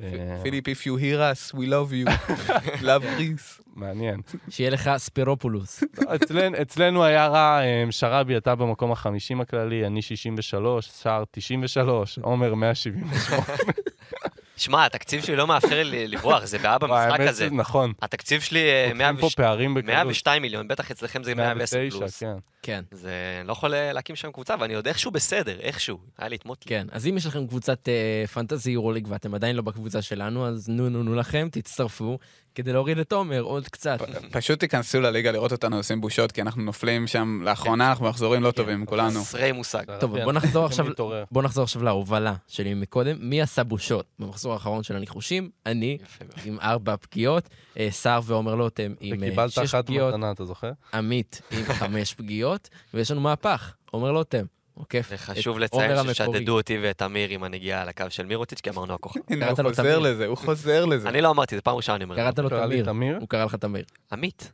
אה, 0.00 0.38
פיליפ, 0.42 0.68
if 0.68 0.80
you 0.86 0.96
hear 1.00 1.18
us, 1.18 1.54
we 1.54 1.66
love 1.66 1.92
you. 1.92 2.10
love 2.88 3.02
Greece. 3.18 3.62
מעניין. 3.76 4.20
שיהיה 4.48 4.70
לך 4.70 4.90
ספירופולוס. 4.96 5.84
אצלנו, 6.14 6.62
אצלנו 6.62 7.04
היה 7.04 7.26
רע, 7.26 7.60
אה, 7.62 7.84
שרבי 7.90 8.36
אתה 8.36 8.54
במקום 8.54 8.92
החמישים 8.92 9.40
הכללי, 9.40 9.86
אני 9.86 10.02
63, 10.02 10.90
שער 11.02 11.24
93, 11.30 12.18
עומר 12.18 12.54
178. 12.54 13.44
שמע, 14.56 14.86
התקציב 14.86 15.22
שלי 15.22 15.36
לא 15.36 15.46
מאפשר 15.46 15.82
לי 15.82 16.08
לברוח, 16.08 16.44
זה 16.44 16.58
בעיה 16.58 16.78
במשחק 16.78 17.20
הזה. 17.20 17.50
נכון. 17.50 17.92
התקציב 18.02 18.40
שלי 18.40 18.58
אה, 18.60 18.82
לוקחים 18.88 18.96
פה 18.98 19.12
102 19.12 19.30
פערים 19.36 19.74
בקלות. 19.74 19.94
102 19.94 20.42
מיליון, 20.42 20.68
בטח 20.68 20.90
אצלכם 20.90 21.22
זה 21.22 21.34
110 21.34 21.78
109, 21.78 21.98
פלוס. 21.98 22.18
כן. 22.18 22.36
כן, 22.62 22.82
זה 22.90 23.10
אני 23.40 23.48
לא 23.48 23.52
יכול 23.52 23.74
אה, 23.74 23.92
להקים 23.92 24.16
שם 24.16 24.32
קבוצה, 24.32 24.54
ואני 24.60 24.74
עוד 24.74 24.86
איכשהו 24.86 25.10
בסדר, 25.10 25.60
איכשהו. 25.60 25.98
היה 26.18 26.28
לי 26.28 26.36
את 26.36 26.46
מוטלי. 26.46 26.68
כן. 26.68 26.86
אז 26.90 27.06
אם 27.06 27.16
יש 27.16 27.26
לכם 27.26 27.46
קבוצת 27.46 27.88
אה, 27.88 28.26
פנטזי 28.26 28.70
יורוליג 28.70 29.06
ואתם 29.10 29.34
עדיין 29.34 29.56
לא 29.56 29.62
בקבוצה 29.62 30.02
שלנו, 30.02 30.46
אז 30.46 30.68
נו 30.68 30.88
נו 30.88 31.02
נו 31.02 31.14
לכם, 31.14 31.48
תצטרפו, 31.52 32.18
כדי 32.54 32.72
להוריד 32.72 32.98
את 32.98 33.12
עומר 33.12 33.40
עוד 33.40 33.68
קצת. 33.68 33.98
פשוט 34.30 34.60
תיכנסו 34.60 35.00
לליגה 35.00 35.32
לראות 35.32 35.52
אותנו 35.52 35.76
עושים 35.76 36.00
בושות, 36.00 36.32
כי 36.32 36.42
אנחנו 36.42 36.62
נופלים 36.62 37.06
שם, 37.06 37.40
לאחרונה 37.44 37.90
אנחנו 37.90 38.08
מחזורים 38.08 38.42
לא 38.42 38.50
טובים, 38.50 38.86
כולנו. 38.86 39.20
חסרי 39.20 39.52
מושג. 39.52 39.84
טוב, 40.00 40.16
כן, 40.18 40.24
בוא 41.30 41.42
נחזור 41.42 41.62
עכשיו 41.62 41.82
להובלה 41.82 42.34
שלי 42.48 42.74
מקודם. 42.74 43.16
מי 43.20 43.42
עשה 43.42 43.64
בושות? 43.64 44.06
במחזור 44.18 44.52
האחרון 44.52 44.82
של 44.82 44.96
הניחושים, 44.96 45.50
אני. 45.66 45.98
עם 46.44 46.58
ארבע 46.60 46.96
פגיעות, 46.96 47.48
אה, 47.78 47.88
סער 47.90 48.20
ועומר 48.24 48.54
לוטם 48.54 48.94
עם 49.00 49.12
אה, 49.12 49.18
וקיבלת 49.28 49.50
שש 49.50 49.58
אחת 49.58 49.86
פגיעות, 49.86 50.14
מתנה, 50.14 50.30
אתה 50.30 50.44
זוכר? 50.44 50.70
עמית 50.94 51.42
עם 51.50 51.64
חמש 51.64 52.14
פגיעות, 52.14 52.68
ויש 52.94 53.10
לנו 53.10 53.20
מהפך, 53.20 53.74
עומר 53.90 54.12
לוטם. 54.12 54.44
עוקף 54.74 55.08
וחשוב 55.12 55.62
את 55.62 55.72
עומר 55.72 56.02
לציין. 56.02 56.14
ששדדו 56.14 56.56
אותי 56.56 56.78
ואת 56.82 57.02
אמיר 57.02 57.30
עם 57.30 57.44
הנגיעה 57.44 57.82
על 57.82 57.88
הקו 57.88 58.04
של 58.08 58.26
מירוטיץ', 58.26 58.60
כי 58.60 58.70
אמרנו 58.70 58.94
הכוכב. 58.94 59.20
הוא 59.28 59.72
חוזר. 59.72 59.98
לזה, 59.98 60.26
הוא 60.26 60.36
חוזר 60.36 60.84
לזה. 60.84 61.08
אני 61.08 61.20
לא 61.20 61.30
אמרתי, 61.30 61.56
זו 61.56 61.62
פעם 61.62 61.76
ראשונה 61.76 61.96
אני 61.96 62.04
אומר. 62.04 62.16
קראת 62.16 62.38
לו 62.38 62.48
תמיר. 62.84 63.16
הוא 63.20 63.28
קרא 63.28 63.44
לך 63.44 63.54
תמיר. 63.54 63.84
עמית. 64.12 64.52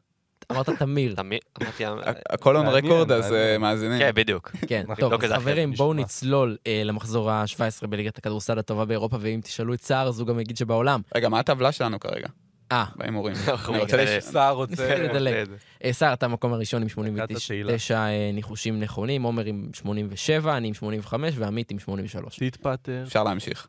אמרת 0.53 0.71
תמיר. 0.71 1.15
תמיר, 1.15 1.39
אמרתי... 1.57 1.85
הכל 2.31 2.57
און 2.57 2.67
רקורד, 2.67 3.13
אז. 3.13 3.33
אה, 3.33 3.59
מאזינים. 3.59 3.99
כן, 3.99 4.11
בדיוק. 4.15 4.51
כן, 4.67 4.85
אנחנו 4.89 5.11
טוב, 5.11 5.21
זה 5.21 5.27
אחרי 5.27 5.37
חברים, 5.37 5.71
זה, 5.75 5.77
בואו. 5.77 5.95
נצלול 5.95 6.57
אה, 6.67 6.83
למחזור 6.85 7.31
ה-17 7.31 7.87
בליגת 7.87 8.19
הכדורסל 8.19 8.59
הטובה 8.59 8.85
באירופה, 8.85 9.17
ואם 9.21 9.41
תשאלו 9.45 9.75
את 9.75 9.83
סער, 9.83 10.09
אז 10.09 10.21
הוא 10.21 10.29
גם 10.29 10.41
יגיד 10.41 10.57
שבעולם. 10.57 11.01
רגע, 11.15 11.29
מה 11.29 11.39
הטבלה 11.39 11.73
שלנו 11.73 12.01
כרגע? 12.01 12.29
אה, 12.73 12.85
בהימורים. 12.97 13.35
אני 13.69 13.79
רוצה 13.79 13.97
נראה. 13.97 14.17
לש... 14.19 14.25
סער 14.25 14.55
רוצה... 14.55 14.99
לדלג. 14.99 15.49
אה, 15.85 15.93
סער, 15.93 16.13
אתה 16.13 16.27
המקום 16.27 16.53
הראשון 16.53 16.83
עם 16.83 16.89
דקת 16.89 17.37
התהילה. 17.37 17.79
89 17.79 17.95
אה, 17.95 18.31
ניחושים 18.33 18.81
נכונים, 18.81 19.23
עומר 19.23 19.45
עם 19.45 19.69
87, 19.75 20.57
אני 20.57 20.69
עם 20.69 20.75
85 20.75 21.35
ועמית 21.39 21.71
עם 21.71 21.79
83. 21.79 22.39
תתפטר. 22.39 23.03
אפשר 23.07 23.25
להמשיך. 23.25 23.69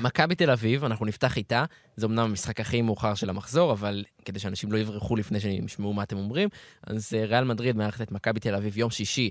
מכבי 0.00 0.34
תל 0.34 0.50
אביב, 0.50 0.84
אנחנו 0.84 1.06
נפתח 1.06 1.36
איתה, 1.36 1.64
זה 1.96 2.06
אמנם 2.06 2.18
המשחק 2.18 2.60
הכי 2.60 2.82
מאוחר 2.82 3.14
של 3.14 3.30
המחזור, 3.30 3.72
אבל 3.72 4.04
כדי 4.24 4.38
שאנשים 4.38 4.72
לא 4.72 4.78
יברחו 4.78 5.16
לפני 5.16 5.40
שהם 5.40 5.64
ישמעו 5.64 5.92
מה 5.92 6.02
אתם 6.02 6.16
אומרים, 6.16 6.48
אז 6.86 7.14
אה, 7.14 7.24
ריאל 7.24 7.44
מדריד 7.44 7.76
מארחת 7.76 8.00
את 8.00 8.12
מכבי 8.12 8.40
תל 8.40 8.54
אביב 8.54 8.78
יום 8.78 8.90
שישי, 8.90 9.30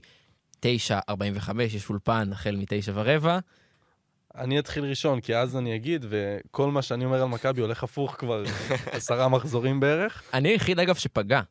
9.45, 0.66 1.62
יש 1.62 1.90
אולפן 1.90 2.30
החל 2.32 2.56
מ-9 2.56 2.92
ורבע. 2.94 3.40
אני 4.36 4.60
אתחיל 4.60 4.86
ראשון, 4.86 5.22
כי 5.22 5.36
אז 5.36 5.58
אני 5.58 5.76
אגיד, 5.76 6.06
וכל 6.10 6.72
מה 6.72 6.82
שאני 6.82 7.06
אומר 7.06 7.22
על 7.22 7.28
מכבי 7.28 7.62
הולך 7.62 7.84
הפוך 7.84 8.16
כבר 8.20 8.44
עשרה 8.92 9.30
מחזורים 9.30 9.80
בערך. 9.80 10.24
אני 10.34 10.50
היחיד, 10.50 10.80
אגב, 10.80 10.96
שפגע 10.96 11.42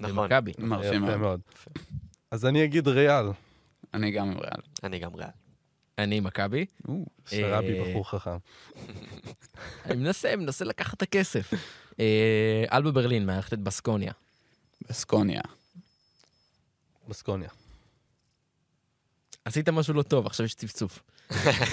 נכון. 0.00 0.16
במכבי. 0.16 0.52
מרשים 0.58 1.02
מאוד. 1.02 1.40
אז 2.30 2.46
אני 2.46 2.64
אגיד 2.64 2.88
ריאל. 2.88 3.26
אני 3.94 4.10
גם 4.10 4.30
עם 4.30 4.38
ריאל. 4.38 4.60
אני 4.84 4.98
גם 4.98 5.14
ריאל. 5.14 5.28
אני 5.98 6.20
מכבי. 6.20 6.66
או, 6.88 7.06
שרבי 7.26 7.80
אה, 7.80 7.90
בחור 7.90 8.10
חכם. 8.10 8.36
אני 9.86 9.96
מנסה, 9.96 10.36
מנסה 10.36 10.64
לקחת 10.64 10.96
את 10.96 11.02
הכסף. 11.02 11.54
אה, 12.00 12.64
אלבה 12.72 12.90
ברלין 12.90 13.26
מארחת 13.26 13.52
את 13.52 13.60
בסקוניה. 13.60 14.12
בסקוניה. 14.88 15.40
בסקוניה. 17.08 17.48
עשית 19.44 19.68
משהו 19.68 19.94
לא 19.94 20.02
טוב, 20.02 20.26
עכשיו 20.26 20.46
יש 20.46 20.54
צפצוף. 20.54 21.02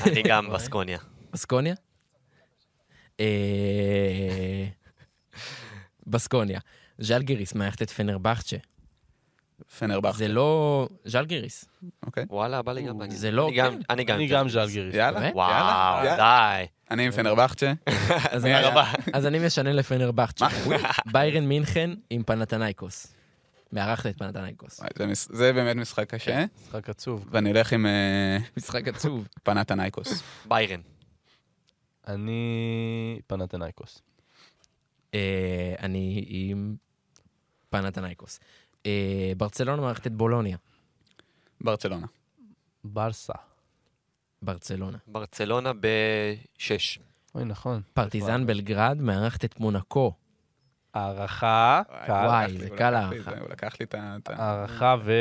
אני 0.08 0.22
גם 0.30 0.50
בסקוניה. 0.54 0.98
בסקוניה? 1.34 1.76
אה, 3.20 3.26
בסקוניה. 6.08 6.60
ז'לגיריס 7.00 7.56
מארחת 7.56 7.82
את 7.82 7.90
פנרבכצ'ה. 7.90 8.58
פנרבכט. 9.80 10.16
זה 10.18 10.28
לא... 10.28 10.88
ז'לגיריס. 11.06 11.66
אוקיי. 12.06 12.26
וואלה, 12.30 12.62
בא 12.62 12.74
לי 12.74 12.84
גם 12.84 13.00
להגיד. 13.02 13.18
זה 13.18 13.32
לא- 13.32 13.48
אני 13.48 13.56
גם- 13.58 13.78
כן. 13.88 14.14
אני 14.14 14.28
גם. 14.28 14.50
ז'לגיריס. 14.50 14.96
יאללה? 14.96 15.30
וואו. 15.34 16.04
די. 16.18 16.66
אני 16.92 17.06
עם 17.06 17.12
פנרבכצ'ה. 17.12 17.74
אז 19.14 19.26
אני 19.26 19.40
משנה 19.46 19.72
לפנרבכצ'ה. 19.74 20.48
ביירן 21.12 21.44
מינכן 21.46 21.90
עם 22.10 22.24
פנתנייקוס. 22.24 23.14
מארחת 23.74 24.06
את 24.06 24.18
פנתנייקוס. 24.18 24.82
זה 24.98 25.14
זה 25.14 25.54
באמת 25.54 25.76
משחק 25.76 26.10
קשה, 26.10 26.46
משחק 26.62 26.90
עצוב. 26.90 27.28
ואני 27.32 27.50
הולך 27.50 27.74
עם 27.74 27.86
אה, 27.86 28.38
משחק 28.58 28.88
עצוב. 28.88 29.28
פנתנייקוס. 29.44 30.24
ביירן. 30.48 30.82
אני 32.08 33.20
פנתנייקוס. 33.28 34.02
אה, 35.14 35.76
אני 35.80 36.26
עם 36.28 36.76
פנתנייקוס. 37.70 38.40
אה, 38.86 39.32
ברצלונה 39.38 39.82
מארחת 39.82 40.08
את 40.08 40.14
בולוניה. 40.14 40.58
ברצלונה. 41.62 42.08
ברסה. 42.84 43.34
ברצלונה. 44.42 44.98
ברצלונה 45.08 45.72
בשש. 45.80 47.00
אוי, 47.36 47.46
נכון. 47.46 47.82
פרטיזן 47.94 48.46
בלגרד 48.46 48.98
מארחת 49.02 49.46
את 49.46 49.60
מונקו. 49.60 50.14
הערכה, 50.94 51.82
קל. 52.06 52.12
וואי, 52.12 52.58
זה 52.58 52.70
קל 52.70 52.96
הערכה. 52.96 53.32
הוא 53.40 53.50
לקח 53.50 53.74
לי 53.80 53.86
את 53.86 53.96
ה... 53.96 54.18
הערכה 54.26 54.96
ו... 55.04 55.14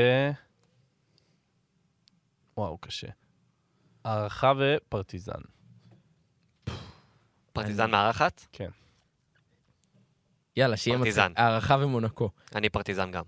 וואו, 2.56 2.78
קשה. 2.78 3.08
הערכה 4.04 4.52
ופרטיזן. 4.58 5.40
פרטיזן 7.52 7.90
מארחת? 7.90 8.46
כן. 8.52 8.68
יאללה, 10.56 10.76
שיהיה 10.76 10.98
פרטיזן. 10.98 11.30
מצחיק. 11.30 11.38
הארכה 11.38 11.76
ומונקו. 11.80 12.30
אני 12.54 12.68
פרטיזן 12.68 13.10
גם. 13.10 13.24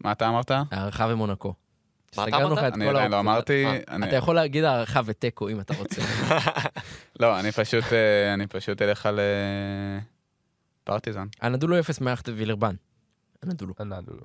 מה 0.00 0.12
אתה 0.12 0.28
אמרת? 0.28 0.50
הארכה 0.70 1.06
ומונקו. 1.10 1.54
מה 2.16 2.22
אתה 2.22 2.30
סגרנו 2.32 2.46
אמרת? 2.46 2.58
לך 2.58 2.68
את 2.68 2.74
אני 2.74 2.88
עדיין 2.88 3.10
לא. 3.10 3.20
אמרתי. 3.20 3.66
אה, 3.66 4.08
אתה 4.08 4.16
יכול 4.16 4.34
להגיד 4.34 4.64
הארכה 4.64 5.00
ותיקו 5.04 5.48
אם 5.48 5.60
אתה 5.60 5.74
רוצה. 5.74 6.02
לא, 7.20 7.40
אני 7.40 7.52
פשוט, 7.52 7.84
אה, 7.92 8.34
אני 8.34 8.46
פשוט 8.46 8.82
אלך 8.82 9.06
על 9.06 9.20
אה, 9.20 9.98
פרטיזן. 10.88 11.26
אנדולו 11.42 11.80
אפס 11.80 12.02
את 12.02 12.28
וילרבן. 12.36 12.74
אנדולו. 13.44 13.74
אנדולו. 13.80 14.24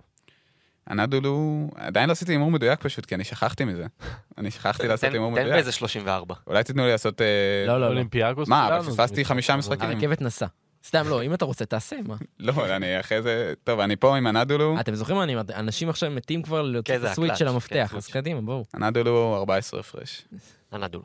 הנדולו, 0.87 1.67
עדיין 1.75 2.09
לא 2.09 2.11
עשיתי 2.11 2.31
הימור 2.31 2.51
מדויק 2.51 2.81
פשוט, 2.81 3.05
כי 3.05 3.15
אני 3.15 3.23
שכחתי 3.23 3.65
מזה. 3.65 3.85
אני 4.37 4.51
שכחתי 4.51 4.87
לעשות 4.87 5.09
תן 5.09 5.13
הימור 5.13 5.35
תן 5.35 5.41
מדויק. 5.41 5.53
באיזה 5.53 5.71
34. 5.71 6.35
אולי 6.47 6.63
תיתנו 6.63 6.85
לי 6.85 6.91
לעשות... 6.91 7.21
אה, 7.21 7.27
לא, 7.67 7.73
לא, 7.73 7.79
לא. 7.79 7.85
אולימפיאקוס 7.85 8.47
מה, 8.47 8.67
אבל 8.67 8.81
פספסתי 8.81 9.25
חמישה. 9.25 9.55
משחקים. 9.55 9.89
הרכבת 9.89 10.21
נסעה. 10.21 10.47
סתם 10.85 11.07
לא, 11.09 11.23
אם 11.23 11.33
אתה 11.33 11.45
רוצה, 11.45 11.65
תעשה, 11.65 11.95
מה? 12.05 12.15
לא, 12.39 12.75
אני 12.75 12.99
אחרי 12.99 13.21
זה... 13.21 13.53
טוב, 13.63 13.79
אני 13.79 13.95
פה 13.95 14.17
עם 14.17 14.27
הנדולו. 14.27 14.79
אתם 14.79 14.95
זוכרים 14.95 15.17
מה 15.17 15.23
אני 15.23 15.35
אומר? 15.35 15.45
אנשים 15.55 15.89
עכשיו 15.89 16.11
מתים 16.11 16.41
כבר 16.41 16.61
להוציא 16.61 16.97
כן, 16.97 17.05
את 17.05 17.09
הסוויץ' 17.11 17.35
של 17.35 17.45
כן, 17.45 17.51
המפתח, 17.51 17.93
אז. 17.97 18.07
קדימה, 18.07 18.41
בואו. 18.41 18.65
הנדולו 18.73 19.35
14 19.37 19.79
הפרש. 19.79 20.25
הנדול. 20.71 21.01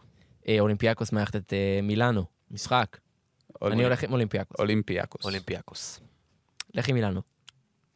אה, 0.49 0.61
אולימפיאקוס 0.61 1.13
מארחת 1.13 1.37
את 1.37 1.53
אה, 1.53 1.81
מילאנו. 1.83 2.25
משחק. 2.51 2.97
אני 3.63 3.85
הולך 3.85 4.05
עם 4.05 4.13
אולימפיאקוס. 4.13 4.61
אולימפיאקוס. 4.61 5.25
אולימפיאקוס. 5.25 6.01
לך 6.75 6.89
עם 6.89 6.95
מילאנו. 6.95 7.21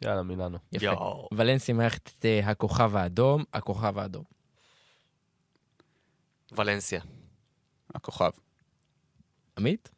יאללה, 0.02 0.22
מילאנו. 0.22 0.58
יפה. 0.72 1.28
ולנסיה 1.32 1.74
מארחת 1.74 2.10
את 2.18 2.24
אה, 2.24 2.40
הכוכב 2.44 2.96
האדום. 2.96 3.44
הכוכב 3.52 3.98
האדום. 3.98 4.24
ולנסיה. 6.52 7.00
הכוכב. 7.94 8.30
עמית? 9.58 9.90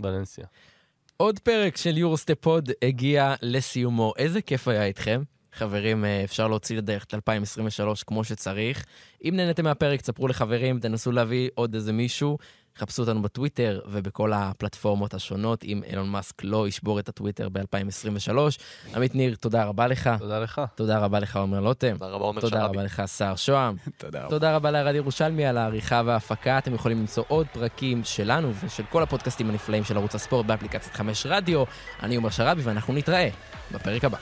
ולנסיה. 0.00 0.46
עוד 1.16 1.38
פרק 1.38 1.76
של 1.76 1.98
יורוסטפ 1.98 2.40
פוד 2.40 2.70
הגיע 2.82 3.34
לסיומו. 3.42 4.12
איזה 4.16 4.42
כיף 4.42 4.68
היה 4.68 4.84
איתכם. 4.84 5.22
חברים, 5.52 6.04
אה, 6.04 6.24
אפשר 6.24 6.48
להוציא 6.48 6.76
לדרך 6.76 7.04
את 7.04 7.14
2023 7.14 8.02
כמו 8.02 8.24
שצריך. 8.24 8.84
אם 9.24 9.32
נהנתם 9.36 9.64
מהפרק, 9.64 10.00
תספרו 10.00 10.28
לחברים, 10.28 10.80
תנסו 10.80 11.12
להביא 11.12 11.50
עוד 11.54 11.74
איזה 11.74 11.92
מישהו. 11.92 12.38
חפשו 12.78 13.02
אותנו 13.02 13.22
בטוויטר 13.22 13.80
ובכל 13.86 14.32
הפלטפורמות 14.32 15.14
השונות, 15.14 15.64
אם 15.64 15.82
אילון 15.86 16.08
מאסק 16.08 16.44
לא 16.44 16.68
ישבור 16.68 16.98
את 16.98 17.08
הטוויטר 17.08 17.48
ב-2023. 17.48 18.38
עמית 18.96 19.14
ניר, 19.14 19.34
תודה 19.40 19.64
רבה 19.64 19.86
לך. 19.86 20.10
תודה 20.18 20.38
לך. 20.38 20.60
תודה 20.74 20.98
רבה 20.98 21.20
לך, 21.20 21.36
עומר 21.36 21.60
לוטם. 21.60 21.92
תודה 21.98 22.10
רבה, 22.10 22.24
עומר 22.24 22.40
תודה 22.40 22.60
שרבי. 22.60 22.68
רבה 22.76 22.82
לך, 22.82 23.02
סער 23.06 23.36
שוהם. 23.36 23.76
תודה 23.98 24.20
רבה. 24.20 24.30
תודה 24.30 24.56
רבה 24.56 24.70
לערד 24.70 24.94
ירושלמי 24.94 25.46
על 25.46 25.58
העריכה 25.58 26.02
וההפקה. 26.04 26.58
אתם 26.58 26.74
יכולים 26.74 26.98
למצוא 27.00 27.24
עוד 27.28 27.46
פרקים 27.52 28.04
שלנו 28.04 28.52
ושל 28.64 28.82
כל 28.90 29.02
הפודקאסטים 29.02 29.50
הנפלאים 29.50 29.84
של 29.84 29.96
ערוץ 29.96 30.14
הספורט 30.14 30.46
באפליקציית 30.46 30.94
5 30.94 31.26
רדיו. 31.26 31.64
אני 32.02 32.16
עומר 32.16 32.30
שרבי 32.30 32.62
ואנחנו 32.62 32.94
נתראה 32.94 33.28
בפרק 33.72 34.04
הבא. 34.04 34.18